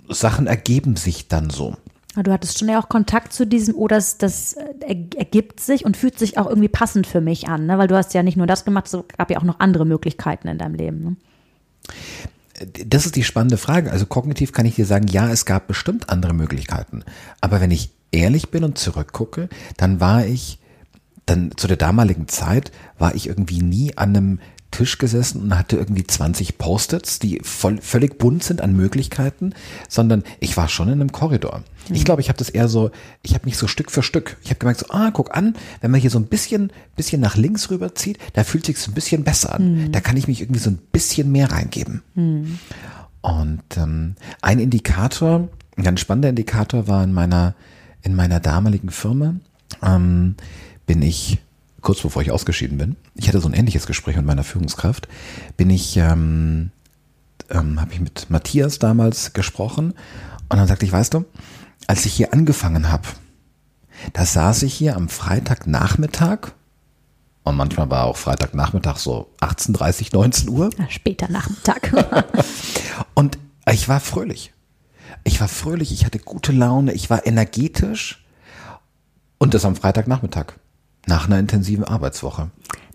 Sachen 0.10 0.48
ergeben 0.48 0.96
sich 0.96 1.28
dann 1.28 1.50
so. 1.50 1.78
Du 2.16 2.32
hattest 2.32 2.60
schon 2.60 2.68
ja 2.68 2.82
auch 2.82 2.90
Kontakt 2.90 3.32
zu 3.32 3.48
diesem, 3.48 3.76
oder 3.76 3.96
oh, 3.96 3.98
das, 3.98 4.18
das 4.18 4.58
ergibt 4.82 5.62
sich 5.62 5.86
und 5.86 5.96
fühlt 5.96 6.20
sich 6.20 6.38
auch 6.38 6.48
irgendwie 6.48 6.68
passend 6.68 7.08
für 7.08 7.22
mich 7.22 7.48
an, 7.48 7.68
ne? 7.68 7.78
weil 7.78 7.88
du 7.88 7.96
hast 7.96 8.14
ja 8.14 8.22
nicht 8.22 8.36
nur 8.36 8.48
das 8.48 8.66
gemacht, 8.66 8.88
es 8.88 8.98
gab 9.18 9.32
ja 9.32 9.40
auch 9.40 9.44
noch 9.44 9.62
andere 9.62 9.86
Möglichkeiten 9.86 10.50
in 10.50 10.58
deinem 10.58 10.76
Leben. 10.76 11.04
Ne? 11.04 11.16
Das 12.86 13.06
ist 13.06 13.16
die 13.16 13.24
spannende 13.24 13.58
Frage. 13.58 13.92
Also 13.92 14.06
kognitiv 14.06 14.52
kann 14.52 14.66
ich 14.66 14.76
dir 14.76 14.86
sagen, 14.86 15.08
ja, 15.08 15.32
es 15.32 15.46
gab 15.46 15.68
bestimmt 15.68 16.10
andere 16.10 16.34
Möglichkeiten. 16.34 17.04
Aber 17.40 17.62
wenn 17.62 17.72
ich 17.72 17.92
ehrlich 18.12 18.52
bin 18.52 18.66
und 18.66 18.78
zurückgucke, 18.78 19.48
dann 19.78 20.02
war 20.02 20.26
ich, 20.26 20.60
dann 21.26 21.54
zu 21.56 21.68
der 21.68 21.78
damaligen 21.78 22.28
Zeit 22.28 22.74
war 23.00 23.16
ich 23.16 23.28
irgendwie 23.28 23.62
nie 23.62 23.98
an 23.98 24.10
einem 24.10 24.40
Tisch 24.72 24.98
gesessen 24.98 25.42
und 25.42 25.58
hatte 25.58 25.76
irgendwie 25.76 26.06
20 26.06 26.58
Post-its, 26.58 27.20
die 27.20 27.40
voll, 27.44 27.80
völlig 27.82 28.18
bunt 28.18 28.44
sind 28.44 28.62
an 28.62 28.76
Möglichkeiten, 28.76 29.54
sondern 29.90 30.24
ich 30.40 30.58
war 30.58 30.70
schon 30.70 30.88
in 30.88 30.96
einem 30.96 31.12
Korridor. 31.12 31.64
Mhm. 31.90 31.96
Ich 31.96 32.06
glaube, 32.06 32.22
ich 32.22 32.30
habe 32.30 32.38
das 32.40 32.50
eher 32.50 32.68
so, 32.68 32.90
ich 33.22 33.34
habe 33.34 33.46
mich 33.46 33.58
so 33.58 33.68
Stück 33.68 33.92
für 33.92 34.02
Stück, 34.02 34.38
ich 34.44 34.50
habe 34.50 34.60
gemerkt, 34.60 34.80
so, 34.80 34.88
ah, 34.90 35.12
guck 35.12 35.36
an, 35.36 35.56
wenn 35.82 35.92
man 35.92 36.00
hier 36.00 36.10
so 36.10 36.20
ein 36.20 36.26
bisschen, 36.26 36.72
bisschen 36.96 37.22
nach 37.22 37.36
links 37.36 37.70
rüberzieht, 37.70 38.18
da 38.34 38.44
fühlt 38.44 38.66
sich 38.66 38.80
so 38.80 38.92
ein 38.92 38.96
bisschen 38.96 39.24
besser 39.24 39.54
an. 39.54 39.76
Mhm. 39.76 39.92
Da 39.92 40.00
kann 40.00 40.18
ich 40.18 40.28
mich 40.28 40.42
irgendwie 40.42 40.62
so 40.62 40.70
ein 40.70 40.80
bisschen 40.92 41.32
mehr 41.32 41.52
reingeben. 41.52 42.02
Mhm. 42.16 42.60
Und 43.22 43.64
ähm, 43.78 44.16
ein 44.42 44.60
Indikator, 44.60 45.50
ein 45.78 45.84
ganz 45.84 46.00
spannender 46.00 46.30
Indikator 46.30 46.88
war 46.88 47.04
in 47.04 47.14
meiner, 47.14 47.56
in 48.02 48.16
meiner 48.16 48.40
damaligen 48.40 48.90
Firma, 48.90 49.36
ähm, 49.84 50.36
bin 50.88 51.02
ich 51.02 51.40
kurz 51.82 52.02
bevor 52.02 52.22
ich 52.22 52.32
ausgeschieden 52.32 52.78
bin, 52.78 52.96
ich 53.16 53.28
hatte 53.28 53.42
so 53.42 53.48
ein 53.48 53.54
ähnliches 53.54 53.88
Gespräch 53.88 54.16
mit 54.16 54.26
meiner 54.26 54.44
Führungskraft, 54.44 55.08
bin 55.58 55.70
ich, 55.70 55.98
ähm, 55.98 56.72
ähm, 57.50 57.82
habe 57.82 57.94
ich 57.94 58.00
mit 58.00 58.30
Matthias 58.30 58.80
damals 58.80 59.34
gesprochen 59.34 59.94
und 60.50 60.58
dann 60.58 60.68
sagte 60.68 60.86
ich, 60.86 60.92
weißt 60.92 61.14
du, 61.14 61.26
als 61.88 62.06
ich 62.06 62.14
hier 62.14 62.34
angefangen 62.34 62.92
habe, 62.92 63.08
da 64.14 64.26
saß 64.26 64.64
ich 64.64 64.74
hier 64.74 64.96
am 64.96 65.10
Freitagnachmittag 65.10 66.54
und 67.44 67.56
manchmal 67.56 67.90
war 67.90 68.06
auch 68.06 68.18
Freitagnachmittag 68.18 68.98
so 68.98 69.32
18.30, 69.42 70.14
19 70.14 70.50
Uhr. 70.50 70.70
Ja, 70.78 70.90
später 70.90 71.30
Nachmittag. 71.30 71.92
und 73.16 73.38
ich 73.70 73.88
war 73.90 74.00
fröhlich. 74.00 74.54
Ich 75.24 75.42
war 75.42 75.48
fröhlich, 75.48 75.92
ich 75.92 76.06
hatte 76.06 76.20
gute 76.20 76.52
Laune, 76.52 76.94
ich 76.94 77.10
war 77.10 77.26
energetisch 77.26 78.26
und 79.38 79.54
das 79.54 79.66
am 79.66 79.76
Freitagnachmittag. 79.76 80.54
Nach 81.08 81.28
einer 81.28 81.40
intensiven 81.40 81.84
Arbeitswoche. 81.84 82.52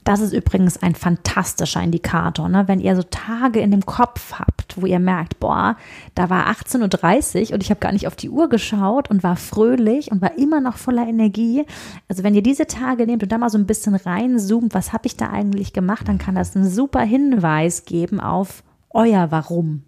Das 0.07 0.21
ist 0.21 0.33
übrigens 0.33 0.81
ein 0.81 0.95
fantastischer 0.95 1.83
Indikator, 1.83 2.49
ne? 2.49 2.69
wenn 2.69 2.79
ihr 2.79 2.95
so 2.95 3.03
Tage 3.03 3.59
in 3.59 3.73
dem 3.73 3.85
Kopf 3.85 4.35
habt, 4.35 4.81
wo 4.81 4.87
ihr 4.87 5.01
merkt, 5.01 5.41
boah, 5.41 5.77
da 6.15 6.31
war 6.31 6.47
18.30 6.47 7.49
Uhr 7.49 7.55
und 7.55 7.63
ich 7.65 7.71
habe 7.71 7.81
gar 7.81 7.91
nicht 7.91 8.07
auf 8.07 8.15
die 8.15 8.31
Uhr 8.31 8.49
geschaut 8.49 9.11
und 9.11 9.25
war 9.25 9.35
fröhlich 9.35 10.13
und 10.13 10.23
war 10.23 10.39
immer 10.39 10.61
noch 10.61 10.77
voller 10.77 11.09
Energie. 11.09 11.67
Also 12.09 12.23
wenn 12.23 12.37
ihr 12.37 12.43
diese 12.45 12.69
Tage 12.69 13.05
nehmt 13.05 13.25
und 13.25 13.33
da 13.33 13.39
mal 13.39 13.51
so 13.51 13.59
ein 13.59 13.67
bisschen 13.67 13.97
reinzoomt, 13.97 14.75
was 14.75 14.93
habe 14.93 15.07
ich 15.07 15.17
da 15.17 15.31
eigentlich 15.31 15.73
gemacht, 15.73 16.07
dann 16.07 16.19
kann 16.19 16.37
das 16.37 16.55
einen 16.55 16.71
super 16.71 17.01
Hinweis 17.01 17.85
geben 17.85 18.21
auf 18.21 18.63
euer 18.91 19.33
Warum. 19.33 19.83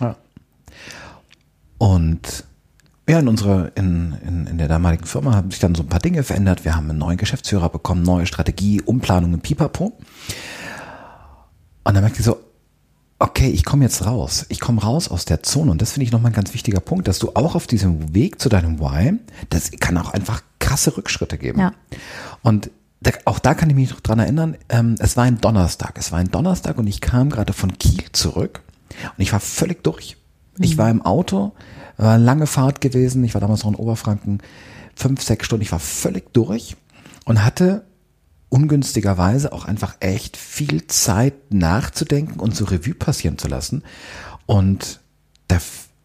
Ja. 0.00 0.16
Und 1.78 2.44
ja, 3.10 3.18
in 3.18 3.28
unserer, 3.28 3.72
in, 3.76 4.16
in, 4.26 4.46
in 4.46 4.58
der 4.58 4.68
damaligen 4.68 5.04
Firma 5.04 5.34
haben 5.34 5.50
sich 5.50 5.58
dann 5.58 5.74
so 5.74 5.82
ein 5.82 5.88
paar 5.88 6.00
Dinge 6.00 6.22
verändert. 6.22 6.64
Wir 6.64 6.76
haben 6.76 6.88
einen 6.88 6.98
neuen 6.98 7.18
Geschäftsführer 7.18 7.68
bekommen, 7.68 8.02
neue 8.02 8.26
Strategie, 8.26 8.80
Umplanungen, 8.80 9.40
pipapo. 9.40 9.98
Und 11.82 11.94
dann 11.94 12.02
merkte 12.02 12.20
ich 12.20 12.24
so, 12.24 12.38
okay, 13.18 13.48
ich 13.48 13.64
komme 13.64 13.84
jetzt 13.84 14.06
raus. 14.06 14.46
Ich 14.48 14.60
komme 14.60 14.80
raus 14.80 15.08
aus 15.08 15.24
der 15.24 15.42
Zone. 15.42 15.72
Und 15.72 15.82
das 15.82 15.92
finde 15.92 16.04
ich 16.04 16.12
nochmal 16.12 16.30
ein 16.30 16.34
ganz 16.34 16.54
wichtiger 16.54 16.78
Punkt, 16.78 17.08
dass 17.08 17.18
du 17.18 17.32
auch 17.34 17.56
auf 17.56 17.66
diesem 17.66 18.14
Weg 18.14 18.40
zu 18.40 18.48
deinem 18.48 18.78
Why, 18.78 19.18
das 19.48 19.72
kann 19.80 19.98
auch 19.98 20.12
einfach 20.12 20.42
krasse 20.60 20.96
Rückschritte 20.96 21.36
geben. 21.36 21.60
Ja. 21.60 21.72
Und 22.42 22.70
da, 23.00 23.10
auch 23.24 23.40
da 23.40 23.54
kann 23.54 23.70
ich 23.70 23.76
mich 23.76 23.90
noch 23.90 24.00
dran 24.00 24.20
erinnern, 24.20 24.56
ähm, 24.68 24.94
es 25.00 25.16
war 25.16 25.24
ein 25.24 25.40
Donnerstag. 25.40 25.98
Es 25.98 26.12
war 26.12 26.20
ein 26.20 26.30
Donnerstag 26.30 26.78
und 26.78 26.86
ich 26.86 27.00
kam 27.00 27.30
gerade 27.30 27.54
von 27.54 27.76
Kiel 27.76 28.04
zurück 28.12 28.62
und 29.16 29.20
ich 29.20 29.32
war 29.32 29.40
völlig 29.40 29.82
durch. 29.82 30.16
Mhm. 30.56 30.64
Ich 30.64 30.78
war 30.78 30.90
im 30.90 31.02
Auto, 31.02 31.52
war 32.04 32.14
eine 32.14 32.24
lange 32.24 32.46
Fahrt 32.46 32.80
gewesen. 32.80 33.24
Ich 33.24 33.34
war 33.34 33.40
damals 33.40 33.64
noch 33.64 33.70
in 33.70 33.76
Oberfranken. 33.76 34.42
Fünf, 34.94 35.22
sechs 35.22 35.46
Stunden. 35.46 35.62
Ich 35.62 35.72
war 35.72 35.78
völlig 35.78 36.32
durch 36.32 36.76
und 37.24 37.44
hatte 37.44 37.84
ungünstigerweise 38.48 39.52
auch 39.52 39.64
einfach 39.64 39.96
echt 40.00 40.36
viel 40.36 40.86
Zeit 40.88 41.52
nachzudenken 41.52 42.40
und 42.40 42.54
so 42.54 42.64
Revue 42.64 42.94
passieren 42.94 43.38
zu 43.38 43.48
lassen. 43.48 43.82
Und, 44.46 45.00
da, 45.48 45.58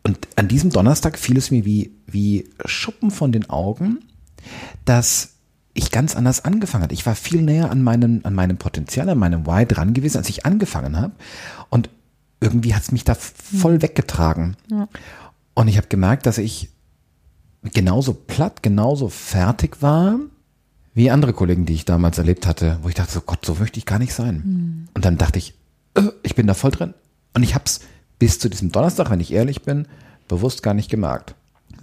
und 0.03 0.19
an 0.35 0.47
diesem 0.47 0.69
Donnerstag 0.69 1.17
fiel 1.17 1.37
es 1.37 1.49
mir 1.49 1.65
wie, 1.65 1.95
wie 2.05 2.49
Schuppen 2.65 3.09
von 3.09 3.31
den 3.31 3.49
Augen, 3.49 3.99
dass 4.85 5.31
ich 5.73 5.91
ganz 5.91 6.15
anders 6.15 6.45
angefangen 6.45 6.83
habe. 6.83 6.93
Ich 6.93 7.05
war 7.05 7.15
viel 7.15 7.41
näher 7.41 7.71
an 7.71 7.81
meinem, 7.81 8.21
an 8.23 8.33
meinem 8.33 8.57
Potenzial, 8.57 9.09
an 9.09 9.17
meinem 9.17 9.45
Why 9.45 9.65
dran 9.65 9.93
gewesen, 9.93 10.17
als 10.17 10.29
ich 10.29 10.45
angefangen 10.45 10.97
habe. 10.97 11.13
Und 11.69 11.89
irgendwie 12.39 12.75
hat 12.75 12.83
es 12.83 12.91
mich 12.91 13.03
da 13.03 13.15
voll 13.15 13.81
weggetragen. 13.81 14.55
Ja. 14.69 14.87
Und 15.55 15.67
ich 15.67 15.77
habe 15.77 15.87
gemerkt, 15.87 16.27
dass 16.27 16.37
ich 16.37 16.69
genauso 17.63 18.13
platt, 18.13 18.61
genauso 18.61 19.09
fertig 19.09 19.81
war 19.81 20.19
wie 20.93 21.11
andere 21.11 21.33
Kollegen, 21.33 21.65
die 21.65 21.73
ich 21.73 21.85
damals 21.85 22.17
erlebt 22.17 22.47
hatte, 22.47 22.79
wo 22.81 22.89
ich 22.89 22.95
dachte, 22.95 23.11
so 23.11 23.21
Gott, 23.21 23.45
so 23.45 23.55
möchte 23.55 23.79
ich 23.79 23.85
gar 23.85 23.99
nicht 23.99 24.13
sein. 24.13 24.43
Mhm. 24.45 24.87
Und 24.93 25.03
dann 25.03 25.17
dachte 25.17 25.39
ich, 25.39 25.53
äh, 25.95 26.03
ich 26.23 26.35
bin 26.35 26.47
da 26.47 26.53
voll 26.53 26.71
drin. 26.71 26.93
Und 27.33 27.43
ich 27.43 27.53
habe 27.53 27.65
es 27.65 27.81
bis 28.17 28.39
zu 28.39 28.49
diesem 28.49 28.71
Donnerstag, 28.71 29.09
wenn 29.09 29.19
ich 29.19 29.33
ehrlich 29.33 29.63
bin, 29.63 29.87
bewusst 30.29 30.63
gar 30.63 30.73
nicht 30.73 30.89
gemerkt. 30.89 31.35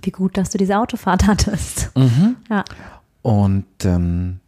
Wie 0.03 0.11
gut, 0.11 0.39
dass 0.39 0.51
du 0.51 0.59
diese 0.59 0.79
Autofahrt 0.79 1.27
hattest. 1.27 1.91
Mhm. 1.95 2.37
Ja. 2.49 2.65
Und 3.21 3.67
ähm, 3.85 4.41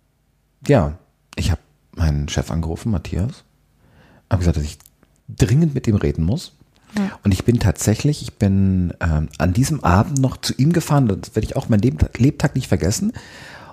ja, 0.67 0.99
ich 1.37 1.51
habe 1.51 1.61
meinen 1.95 2.29
Chef 2.29 2.51
angerufen, 2.51 2.91
Matthias, 2.91 3.45
habe 4.31 4.41
gesagt, 4.41 4.57
dass 4.57 4.65
ich 4.65 4.79
dringend 5.29 5.75
mit 5.75 5.87
ihm 5.87 5.97
reden 5.97 6.25
muss. 6.25 6.53
Und 7.23 7.33
ich 7.33 7.45
bin 7.45 7.59
tatsächlich, 7.59 8.23
ich 8.23 8.35
bin 8.35 8.93
ähm, 9.01 9.29
an 9.39 9.53
diesem 9.53 9.83
Abend 9.83 10.19
noch 10.19 10.37
zu 10.37 10.55
ihm 10.55 10.73
gefahren, 10.73 11.09
das 11.09 11.35
werde 11.35 11.47
ich 11.47 11.57
auch 11.57 11.69
mein 11.69 11.81
Lebtag 11.81 12.55
nicht 12.55 12.69
vergessen. 12.69 13.13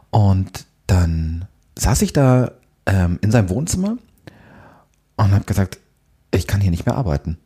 Und 0.09 0.65
dann 0.87 1.45
saß 1.77 2.01
ich 2.01 2.13
da 2.13 2.51
ähm, 2.85 3.19
in 3.21 3.31
seinem 3.31 3.49
Wohnzimmer 3.49 3.97
und 5.17 5.31
habe 5.31 5.45
gesagt, 5.45 5.79
ich 6.31 6.47
kann 6.47 6.61
hier 6.61 6.71
nicht 6.71 6.85
mehr 6.85 6.95
arbeiten. 6.95 7.37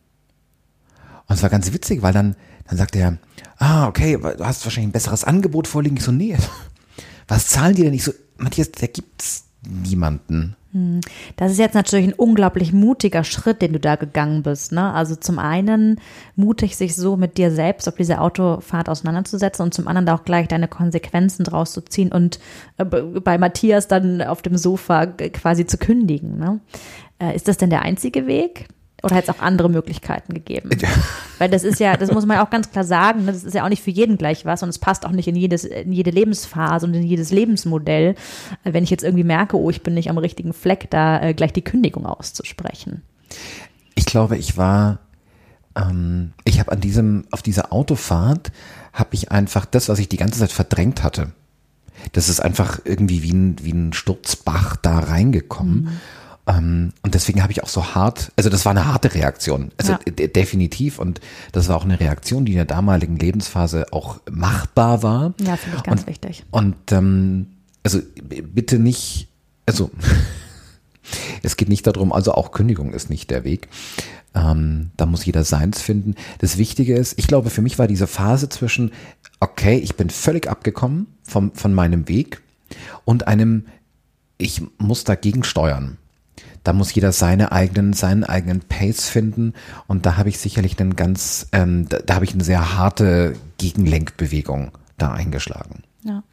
Und 1.28 1.36
es 1.36 1.44
war 1.44 1.50
ganz 1.50 1.74
witzig, 1.74 2.02
weil 2.02 2.14
dann, 2.14 2.36
dann 2.68 2.78
sagt 2.78 2.96
er, 2.96 3.18
ah, 3.58 3.88
okay, 3.88 4.18
du 4.18 4.46
hast 4.46 4.66
wahrscheinlich 4.66 4.90
ein 4.90 4.94
besseres 4.94 5.24
Angebot 5.24 5.68
vorliegen. 5.68 5.98
Ich 5.98 6.04
so, 6.04 6.12
nee, 6.12 6.38
was 7.28 7.48
zahlen 7.48 7.76
die 7.76 7.84
denn? 7.84 7.94
Ich 7.94 8.04
so, 8.04 8.14
Matthias, 8.38 8.72
da 8.72 8.88
gibt's 8.88 9.45
niemanden. 9.70 10.56
Hm. 10.76 11.00
Das 11.38 11.54
ist 11.54 11.58
jetzt 11.58 11.74
natürlich 11.74 12.08
ein 12.08 12.14
unglaublich 12.14 12.74
mutiger 12.74 13.24
Schritt, 13.24 13.62
den 13.62 13.72
du 13.72 13.80
da 13.80 13.96
gegangen 13.96 14.44
bist. 14.44 14.74
Ne? 14.74 14.94
Also 14.94 15.16
zum 15.16 15.40
einen 15.40 16.02
mutig, 16.36 16.76
sich 16.76 16.96
so 16.98 17.16
mit 17.16 17.38
dir 17.38 17.50
selbst 17.50 17.88
auf 17.88 17.96
diese 17.96 18.20
Autofahrt 18.20 18.90
auseinanderzusetzen 18.90 19.64
und 19.64 19.74
zum 19.74 19.88
anderen 19.88 20.10
auch 20.10 20.26
gleich 20.26 20.50
deine 20.50 20.68
Konsequenzen 20.68 21.46
draus 21.46 21.72
zu 21.72 21.82
ziehen 21.82 22.12
und 22.12 22.40
äh, 22.78 22.84
bei 22.84 23.38
Matthias 23.38 23.88
dann 23.88 24.22
auf 24.22 24.42
dem 24.42 24.58
Sofa 24.58 25.06
quasi 25.06 25.66
zu 25.66 25.78
kündigen. 25.78 26.38
Ne? 26.38 26.60
Äh, 27.20 27.36
ist 27.36 27.48
das 27.48 27.56
denn 27.56 27.70
der 27.70 27.84
einzige 27.84 28.28
Weg? 28.28 28.68
Oder 29.06 29.18
hätte 29.18 29.30
es 29.30 29.38
auch 29.38 29.42
andere 29.44 29.70
Möglichkeiten 29.70 30.34
gegeben? 30.34 30.72
Weil 31.38 31.48
das 31.48 31.64
ist 31.64 31.80
ja, 31.80 31.96
das 31.96 32.12
muss 32.12 32.26
man 32.26 32.38
ja 32.38 32.44
auch 32.44 32.50
ganz 32.50 32.72
klar 32.72 32.84
sagen, 32.84 33.26
ne? 33.26 33.34
das 33.34 33.44
ist 33.44 33.54
ja 33.54 33.64
auch 33.64 33.70
nicht 33.70 33.84
für 33.84 33.92
jeden 33.92 34.18
gleich 34.18 34.46
was 34.46 34.64
und 34.64 34.70
es 34.70 34.80
passt 34.80 35.06
auch 35.06 35.12
nicht 35.12 35.28
in, 35.28 35.36
jedes, 35.36 35.64
in 35.64 35.94
jede 35.94 36.10
Lebensphase 36.10 36.88
und 36.88 36.96
in 36.96 37.04
jedes 37.04 37.30
Lebensmodell, 37.30 38.16
äh, 38.64 38.74
wenn 38.74 38.84
ich 38.84 38.90
jetzt 38.90 39.04
irgendwie 39.04 39.24
merke, 39.24 39.60
oh, 39.60 39.70
ich 39.70 39.84
bin 39.84 39.94
nicht 39.94 40.10
am 40.10 40.18
richtigen 40.18 40.54
Fleck, 40.54 40.90
da 40.90 41.22
äh, 41.22 41.36
gleich 41.36 41.54
die 41.54 41.62
Kündigung 41.62 42.08
auszusprechen. 42.08 43.04
Ich 43.94 44.08
glaube, 44.08 44.38
ich 44.38 44.58
war, 44.58 44.98
ähm, 45.76 46.34
ich 46.44 46.60
habe 46.60 46.72
an 46.72 46.82
diesem, 46.82 47.26
auf 47.30 47.44
dieser 47.44 47.72
Autofahrt, 47.72 48.52
habe 48.92 49.10
ich 49.12 49.32
einfach 49.32 49.68
das, 49.68 49.88
was 49.88 50.00
ich 50.00 50.10
die 50.10 50.18
ganze 50.18 50.40
Zeit 50.40 50.52
verdrängt 50.52 51.04
hatte. 51.04 51.32
Das 52.14 52.28
ist 52.28 52.40
einfach 52.40 52.80
irgendwie 52.86 53.22
wie 53.22 53.34
ein, 53.34 53.56
wie 53.62 53.72
ein 53.72 53.94
Sturzbach 53.94 54.78
da 54.78 54.98
reingekommen. 54.98 55.84
Mhm. 55.84 56.00
Ähm, 56.48 56.94
und 57.02 57.16
deswegen 57.16 57.42
habe 57.42 57.52
ich 57.52 57.64
auch 57.64 57.70
so 57.70 57.96
hart, 57.96 58.32
also 58.36 58.50
das 58.50 58.66
war 58.66 58.72
eine 58.72 58.86
harte 58.86 59.14
Reaktion, 59.14 59.72
also 59.78 59.94
ja. 59.94 60.28
definitiv. 60.28 61.00
Und 61.00 61.20
das 61.52 61.68
war 61.68 61.78
auch 61.78 61.86
eine 61.86 62.00
Reaktion, 62.00 62.46
die 62.46 62.54
in 62.54 62.58
der 62.58 62.66
damaligen 62.66 63.18
Lebensphase 63.18 63.88
auch 63.92 64.20
machbar 64.30 65.02
war. 65.04 65.34
Ja, 65.42 65.58
finde 65.58 65.78
ich 65.78 65.84
ganz 65.84 66.02
und, 66.02 66.08
wichtig. 66.08 66.46
Und 66.52 66.76
ähm, 66.92 67.48
also 67.84 68.00
bitte 68.20 68.80
nicht, 68.80 69.28
also 69.66 69.90
es 71.44 71.58
geht 71.58 71.70
nicht 71.70 71.88
darum, 71.88 72.14
also 72.14 72.34
auch 72.34 72.52
Kündigung 72.52 72.94
ist 72.94 73.10
nicht 73.10 73.32
der 73.32 73.44
Weg. 73.44 73.70
Ähm, 74.36 74.92
da 74.98 75.06
muss 75.06 75.26
jeder 75.26 75.44
seins 75.44 75.82
finden. 75.82 76.16
Das 76.40 76.58
Wichtige 76.58 76.96
ist, 76.96 77.18
ich 77.18 77.26
glaube, 77.26 77.50
für 77.50 77.62
mich 77.62 77.80
war 77.80 77.88
diese 77.88 78.06
Phase 78.06 78.50
zwischen, 78.50 78.92
okay, 79.40 79.78
ich 79.78 79.96
bin 79.96 80.10
völlig 80.10 80.50
abgekommen 80.50 81.08
vom, 81.24 81.54
von 81.54 81.74
meinem 81.74 82.08
Weg 82.08 82.42
und 83.06 83.28
einem, 83.28 83.66
ich 84.38 84.62
muss 84.78 85.06
dagegen 85.06 85.44
steuern 85.44 85.98
da 86.64 86.74
muss 86.74 86.94
jeder 86.94 87.12
seine 87.12 87.52
eigenen, 87.52 87.94
seinen 87.94 88.24
eigenen 88.24 88.62
Pace 88.62 89.08
finden. 89.08 89.54
Und 89.88 90.06
da 90.06 90.18
habe 90.18 90.30
ich 90.30 90.40
sicherlich 90.40 90.80
einen 90.80 90.96
ganz, 90.96 91.48
ähm, 91.52 91.88
da, 91.88 92.00
da 92.00 92.16
habe 92.16 92.26
ich 92.26 92.34
eine 92.34 92.44
sehr 92.44 92.78
harte 92.78 93.34
Gegenlenkbewegung 93.58 94.72
da 94.98 95.14
eingeschlagen. 95.14 95.84
Ja. 96.04 96.24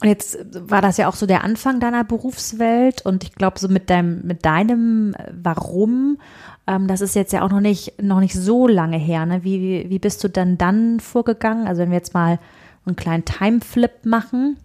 Und 0.00 0.08
jetzt 0.08 0.38
war 0.52 0.82
das 0.82 0.96
ja 0.96 1.08
auch 1.08 1.14
so 1.14 1.26
der 1.26 1.44
Anfang 1.44 1.80
deiner 1.80 2.04
Berufswelt 2.04 3.06
und 3.06 3.24
ich 3.24 3.32
glaube 3.32 3.58
so 3.58 3.68
mit 3.68 3.88
deinem, 3.90 4.26
mit 4.26 4.44
deinem 4.44 5.14
Warum, 5.30 6.18
ähm, 6.66 6.88
das 6.88 7.00
ist 7.00 7.14
jetzt 7.14 7.32
ja 7.32 7.42
auch 7.42 7.50
noch 7.50 7.60
nicht, 7.60 8.02
noch 8.02 8.20
nicht 8.20 8.34
so 8.34 8.66
lange 8.66 8.98
her. 8.98 9.24
Ne? 9.24 9.44
Wie, 9.44 9.88
wie 9.88 9.98
bist 9.98 10.22
du 10.24 10.28
denn 10.28 10.58
dann 10.58 11.00
vorgegangen? 11.00 11.66
Also 11.66 11.82
wenn 11.82 11.90
wir 11.90 11.96
jetzt 11.96 12.14
mal 12.14 12.38
einen 12.86 12.96
kleinen 12.96 13.24
Timeflip 13.24 14.04
machen, 14.04 14.56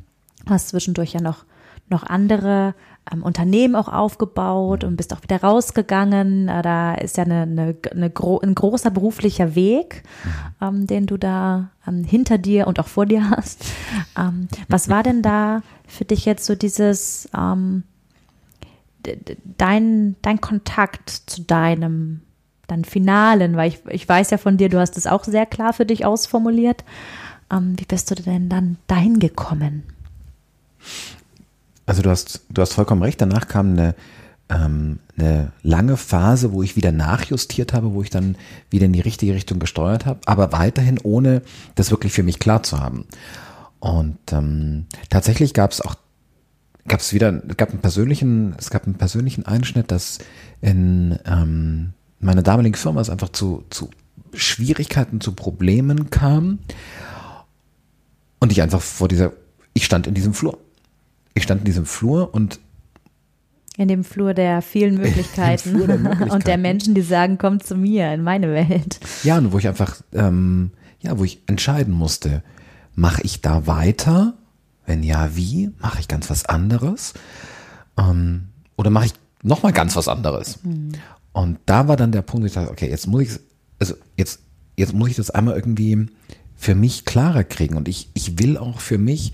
hast 0.50 0.70
zwischendurch 0.70 1.14
ja 1.14 1.22
noch, 1.22 1.46
noch 1.90 2.04
andere 2.04 2.74
ähm, 3.12 3.24
Unternehmen 3.24 3.76
auch 3.76 3.88
aufgebaut 3.88 4.84
und 4.84 4.96
bist 4.96 5.14
auch 5.14 5.24
wieder 5.24 5.42
rausgegangen. 5.42 6.48
Äh, 6.48 6.62
da 6.62 6.94
ist 6.96 7.18
ja 7.18 7.24
eine, 7.24 7.44
eine, 7.44 7.76
eine 7.92 8.10
gro 8.10 8.40
ein 8.40 8.56
großer 8.56 8.92
beruflicher 8.92 9.56
Weg, 9.56 10.04
mhm. 10.24 10.68
ähm, 10.68 10.88
den 10.88 11.06
du 11.06 11.18
da 11.18 11.70
ähm, 11.88 12.04
hinter 12.04 12.38
dir 12.38 12.68
und 12.68 12.80
auch 12.80 12.88
vor 12.88 13.06
dir 13.06 13.30
hast. 13.30 13.66
Ähm, 14.18 14.48
was 14.68 14.90
war 14.90 15.04
denn 15.04 15.22
da 15.22 15.62
für 15.88 16.06
dich 16.06 16.26
jetzt 16.26 16.46
so 16.46 16.56
dieses, 16.56 17.30
ähm, 17.38 17.84
dein, 19.58 20.16
dein 20.22 20.42
Kontakt 20.42 21.10
zu 21.10 21.42
deinem, 21.42 22.22
deinem 22.68 22.84
Finalen? 22.84 23.56
Weil 23.56 23.70
ich, 23.70 23.80
ich 23.90 24.08
weiß 24.08 24.30
ja 24.32 24.38
von 24.38 24.58
dir, 24.58 24.70
du 24.70 24.80
hast 24.80 24.98
es 24.98 25.08
auch 25.08 25.24
sehr 25.24 25.46
klar 25.46 25.74
für 25.74 25.86
dich 25.86 26.06
ausformuliert. 26.06 26.84
Ähm, 27.52 27.74
wie 27.78 27.86
bist 27.86 28.12
du 28.12 28.16
denn 28.16 28.50
dann 28.50 28.78
dahin 28.88 29.20
gekommen? 29.20 29.84
Also 31.90 32.04
du 32.04 32.12
hast, 32.12 32.42
du 32.52 32.62
hast 32.62 32.74
vollkommen 32.74 33.02
recht. 33.02 33.20
Danach 33.20 33.48
kam 33.48 33.72
eine, 33.72 33.96
ähm, 34.48 35.00
eine 35.18 35.52
lange 35.64 35.98
Phase, 35.98 36.54
wo 36.54 36.62
ich 36.62 36.76
wieder 36.76 36.92
nachjustiert 36.92 37.74
habe, 37.74 37.96
wo 37.96 38.04
ich 38.04 38.12
dann 38.12 38.36
wieder 38.70 38.86
in 38.86 38.94
die 38.94 39.02
richtige 39.02 39.34
Richtung 39.34 39.58
gesteuert 39.58 40.06
habe, 40.06 40.20
aber 40.28 40.52
weiterhin 40.52 41.00
ohne 41.02 41.42
das 41.74 41.90
wirklich 41.90 42.14
für 42.14 42.22
mich 42.22 42.38
klar 42.38 42.62
zu 42.62 42.80
haben. 42.80 43.06
Und 43.80 44.20
ähm, 44.32 44.86
tatsächlich 45.10 45.56
gab 45.56 45.72
es 45.72 45.82
auch 45.82 45.96
gab 46.88 47.00
es 47.00 47.12
wieder, 47.12 47.32
gab 47.32 47.72
einen 47.72 47.82
persönlichen, 47.82 48.54
es 48.60 48.70
gab 48.70 48.86
einen 48.86 49.00
persönlichen 49.00 49.48
Einschnitt, 49.48 49.90
dass 49.90 50.20
in 50.62 51.18
ähm, 51.26 51.94
meiner 52.20 52.44
damaligen 52.44 52.76
Firma 52.76 53.02
es 53.02 53.10
einfach 53.10 53.30
zu, 53.30 53.64
zu 53.72 53.90
Schwierigkeiten, 54.36 55.22
zu 55.22 55.32
Problemen 55.32 56.12
kam. 56.12 56.60
Und 58.40 58.52
ich 58.52 58.62
einfach 58.62 58.82
vor 58.82 59.08
dieser, 59.08 59.34
ich 59.74 59.86
stand 59.86 60.06
in 60.06 60.14
diesem 60.14 60.36
Flur 60.36 60.60
ich 61.40 61.44
stand 61.44 61.62
in 61.62 61.66
diesem 61.66 61.86
Flur 61.86 62.34
und 62.34 62.60
in 63.78 63.88
dem 63.88 64.04
Flur 64.04 64.34
der 64.34 64.62
vielen 64.62 64.96
Möglichkeiten, 65.02 65.80
der 65.88 65.98
Möglichkeiten. 65.98 66.32
und 66.32 66.48
der 66.48 66.58
Menschen, 66.58 66.96
die 66.96 67.02
sagen, 67.02 67.38
komm 67.38 67.60
zu 67.62 67.76
mir 67.76 68.14
in 68.14 68.22
meine 68.24 68.54
Welt. 68.54 69.00
Ja, 69.24 69.38
und 69.38 69.52
wo 69.52 69.58
ich 69.58 69.68
einfach, 69.68 70.02
ähm, 70.14 70.72
ja, 71.02 71.18
wo 71.18 71.24
ich 71.24 71.42
entscheiden 71.48 71.94
musste, 71.94 72.44
mache 72.94 73.22
ich 73.24 73.42
da 73.42 73.68
weiter? 73.68 74.34
Wenn 74.86 75.04
ja, 75.04 75.36
wie? 75.36 75.72
Mache 75.80 76.02
ich 76.02 76.08
ganz 76.08 76.30
was 76.30 76.46
anderes? 76.46 77.14
Ähm, 77.98 78.50
oder 78.76 78.90
mache 78.90 79.06
ich 79.06 79.14
nochmal 79.44 79.72
ganz 79.72 79.96
was 79.96 80.08
anderes? 80.08 80.60
Mhm. 80.64 80.92
Und 81.32 81.60
da 81.66 81.88
war 81.88 81.96
dann 81.96 82.12
der 82.12 82.22
Punkt, 82.22 82.44
wo 82.44 82.48
ich 82.48 82.54
dachte, 82.54 82.72
okay, 82.72 82.90
jetzt 82.90 83.08
muss 83.08 83.22
ich, 83.22 83.30
also 83.80 83.96
jetzt, 84.18 84.42
jetzt 84.76 84.94
muss 84.94 85.10
ich 85.10 85.16
das 85.16 85.30
einmal 85.30 85.56
irgendwie 85.56 86.08
für 86.58 86.76
mich 86.76 87.06
klarer 87.06 87.46
kriegen. 87.46 87.78
Und 87.78 87.88
ich, 87.88 88.10
ich 88.14 88.40
will 88.40 88.58
auch 88.58 88.82
für 88.82 88.98
mich 88.98 89.32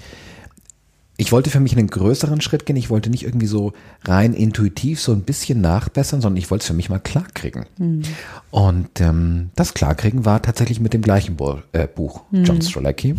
ich 1.18 1.32
wollte 1.32 1.50
für 1.50 1.60
mich 1.62 1.78
einen 1.78 1.88
größeren 1.88 2.42
Schritt 2.42 2.66
gehen. 2.66 2.76
Ich 2.76 2.90
wollte 2.90 3.10
nicht 3.10 3.24
irgendwie 3.24 3.46
so 3.46 3.74
rein 4.04 4.34
intuitiv 4.34 5.00
so 5.00 5.14
ein 5.14 5.22
bisschen 5.22 5.62
nachbessern, 5.62 6.20
sondern 6.20 6.38
ich 6.38 6.52
wollte 6.52 6.64
es 6.64 6.68
für 6.68 6.74
mich 6.74 6.90
mal 6.90 7.00
klarkriegen. 7.00 7.66
Mhm. 7.78 8.04
Und 8.52 9.00
ähm, 9.00 9.50
das 9.56 9.74
Klarkriegen 9.74 10.26
war 10.26 10.42
tatsächlich 10.42 10.82
mit 10.82 10.94
dem 10.94 11.02
gleichen 11.02 11.38
Bo 11.38 11.60
äh, 11.72 11.88
Buch, 11.88 12.24
mhm. 12.32 12.44
John 12.44 12.62
Strelacki. 12.62 13.16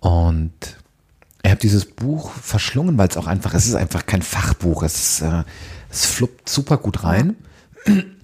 Und 0.00 0.52
er 1.42 1.52
hat 1.52 1.62
dieses 1.62 1.86
Buch 1.86 2.32
verschlungen, 2.32 2.98
weil 2.98 3.08
es 3.08 3.16
auch 3.16 3.26
einfach, 3.26 3.54
es 3.54 3.66
ist 3.66 3.74
einfach 3.74 4.04
kein 4.04 4.22
Fachbuch. 4.22 4.82
Es, 4.82 5.22
äh, 5.22 5.44
es 5.90 6.04
fluppt 6.04 6.50
super 6.50 6.76
gut 6.76 7.02
rein. 7.02 7.36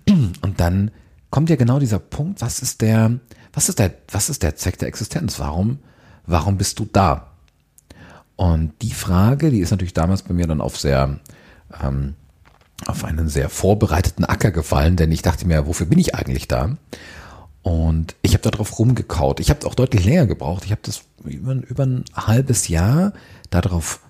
Und 0.06 0.60
dann 0.60 0.90
kommt 1.30 1.48
ja 1.48 1.56
genau 1.56 1.78
dieser 1.78 1.98
Punkt, 1.98 2.42
was 2.42 2.60
ist 2.60 2.82
der, 2.82 3.20
was 3.54 3.70
ist 3.70 3.78
der, 3.78 3.94
was 4.10 4.28
ist 4.28 4.42
der 4.42 4.56
Zweck 4.56 4.78
der 4.78 4.88
Existenz? 4.88 5.38
Warum, 5.38 5.78
warum 6.26 6.58
bist 6.58 6.78
du 6.78 6.86
da? 6.92 7.29
Und 8.40 8.72
die 8.80 8.94
Frage, 8.94 9.50
die 9.50 9.60
ist 9.60 9.70
natürlich 9.70 9.92
damals 9.92 10.22
bei 10.22 10.32
mir 10.32 10.46
dann 10.46 10.62
auf 10.62 10.78
sehr, 10.78 11.18
ähm, 11.84 12.14
auf 12.86 13.04
einen 13.04 13.28
sehr 13.28 13.50
vorbereiteten 13.50 14.24
Acker 14.24 14.50
gefallen, 14.50 14.96
denn 14.96 15.12
ich 15.12 15.20
dachte 15.20 15.46
mir, 15.46 15.66
wofür 15.66 15.84
bin 15.84 15.98
ich 15.98 16.14
eigentlich 16.14 16.48
da? 16.48 16.78
Und 17.60 18.16
ich 18.22 18.32
habe 18.32 18.50
darauf 18.50 18.78
rumgekaut. 18.78 19.40
Ich 19.40 19.50
habe 19.50 19.66
auch 19.66 19.74
deutlich 19.74 20.06
länger 20.06 20.24
gebraucht. 20.24 20.64
Ich 20.64 20.70
habe 20.70 20.80
das 20.82 21.02
über, 21.22 21.52
über 21.52 21.84
ein 21.84 22.06
halbes 22.14 22.68
Jahr 22.68 23.12
darauf 23.50 24.00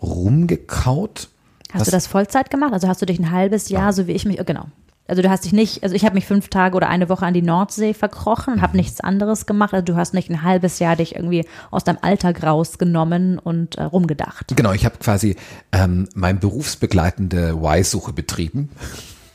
rumgekaut. 0.00 1.28
Hast 1.70 1.86
du 1.86 1.90
das 1.90 2.06
Vollzeit 2.06 2.50
gemacht? 2.50 2.72
Also 2.72 2.88
hast 2.88 3.02
du 3.02 3.06
dich 3.06 3.18
ein 3.18 3.32
halbes 3.32 3.68
Jahr, 3.68 3.88
ja. 3.88 3.92
so 3.92 4.06
wie 4.06 4.12
ich 4.12 4.24
mich, 4.24 4.38
genau. 4.46 4.64
Also 5.06 5.20
du 5.20 5.28
hast 5.28 5.44
dich 5.44 5.52
nicht, 5.52 5.82
also 5.82 5.94
ich 5.94 6.04
habe 6.04 6.14
mich 6.14 6.24
fünf 6.24 6.48
Tage 6.48 6.76
oder 6.76 6.88
eine 6.88 7.10
Woche 7.10 7.26
an 7.26 7.34
die 7.34 7.42
Nordsee 7.42 7.92
verkrochen 7.92 8.54
und 8.54 8.62
habe 8.62 8.76
nichts 8.76 9.00
anderes 9.00 9.44
gemacht. 9.44 9.74
Also 9.74 9.84
du 9.84 9.96
hast 9.96 10.14
nicht 10.14 10.30
ein 10.30 10.42
halbes 10.42 10.78
Jahr 10.78 10.96
dich 10.96 11.14
irgendwie 11.14 11.46
aus 11.70 11.84
deinem 11.84 11.98
Alltag 12.00 12.42
rausgenommen 12.42 13.38
und 13.38 13.76
äh, 13.76 13.82
rumgedacht. 13.82 14.56
Genau, 14.56 14.72
ich 14.72 14.86
habe 14.86 14.96
quasi 14.98 15.36
ähm, 15.72 16.08
mein 16.14 16.40
berufsbegleitende 16.40 17.50
Y-Suche 17.50 18.14
betrieben. 18.14 18.70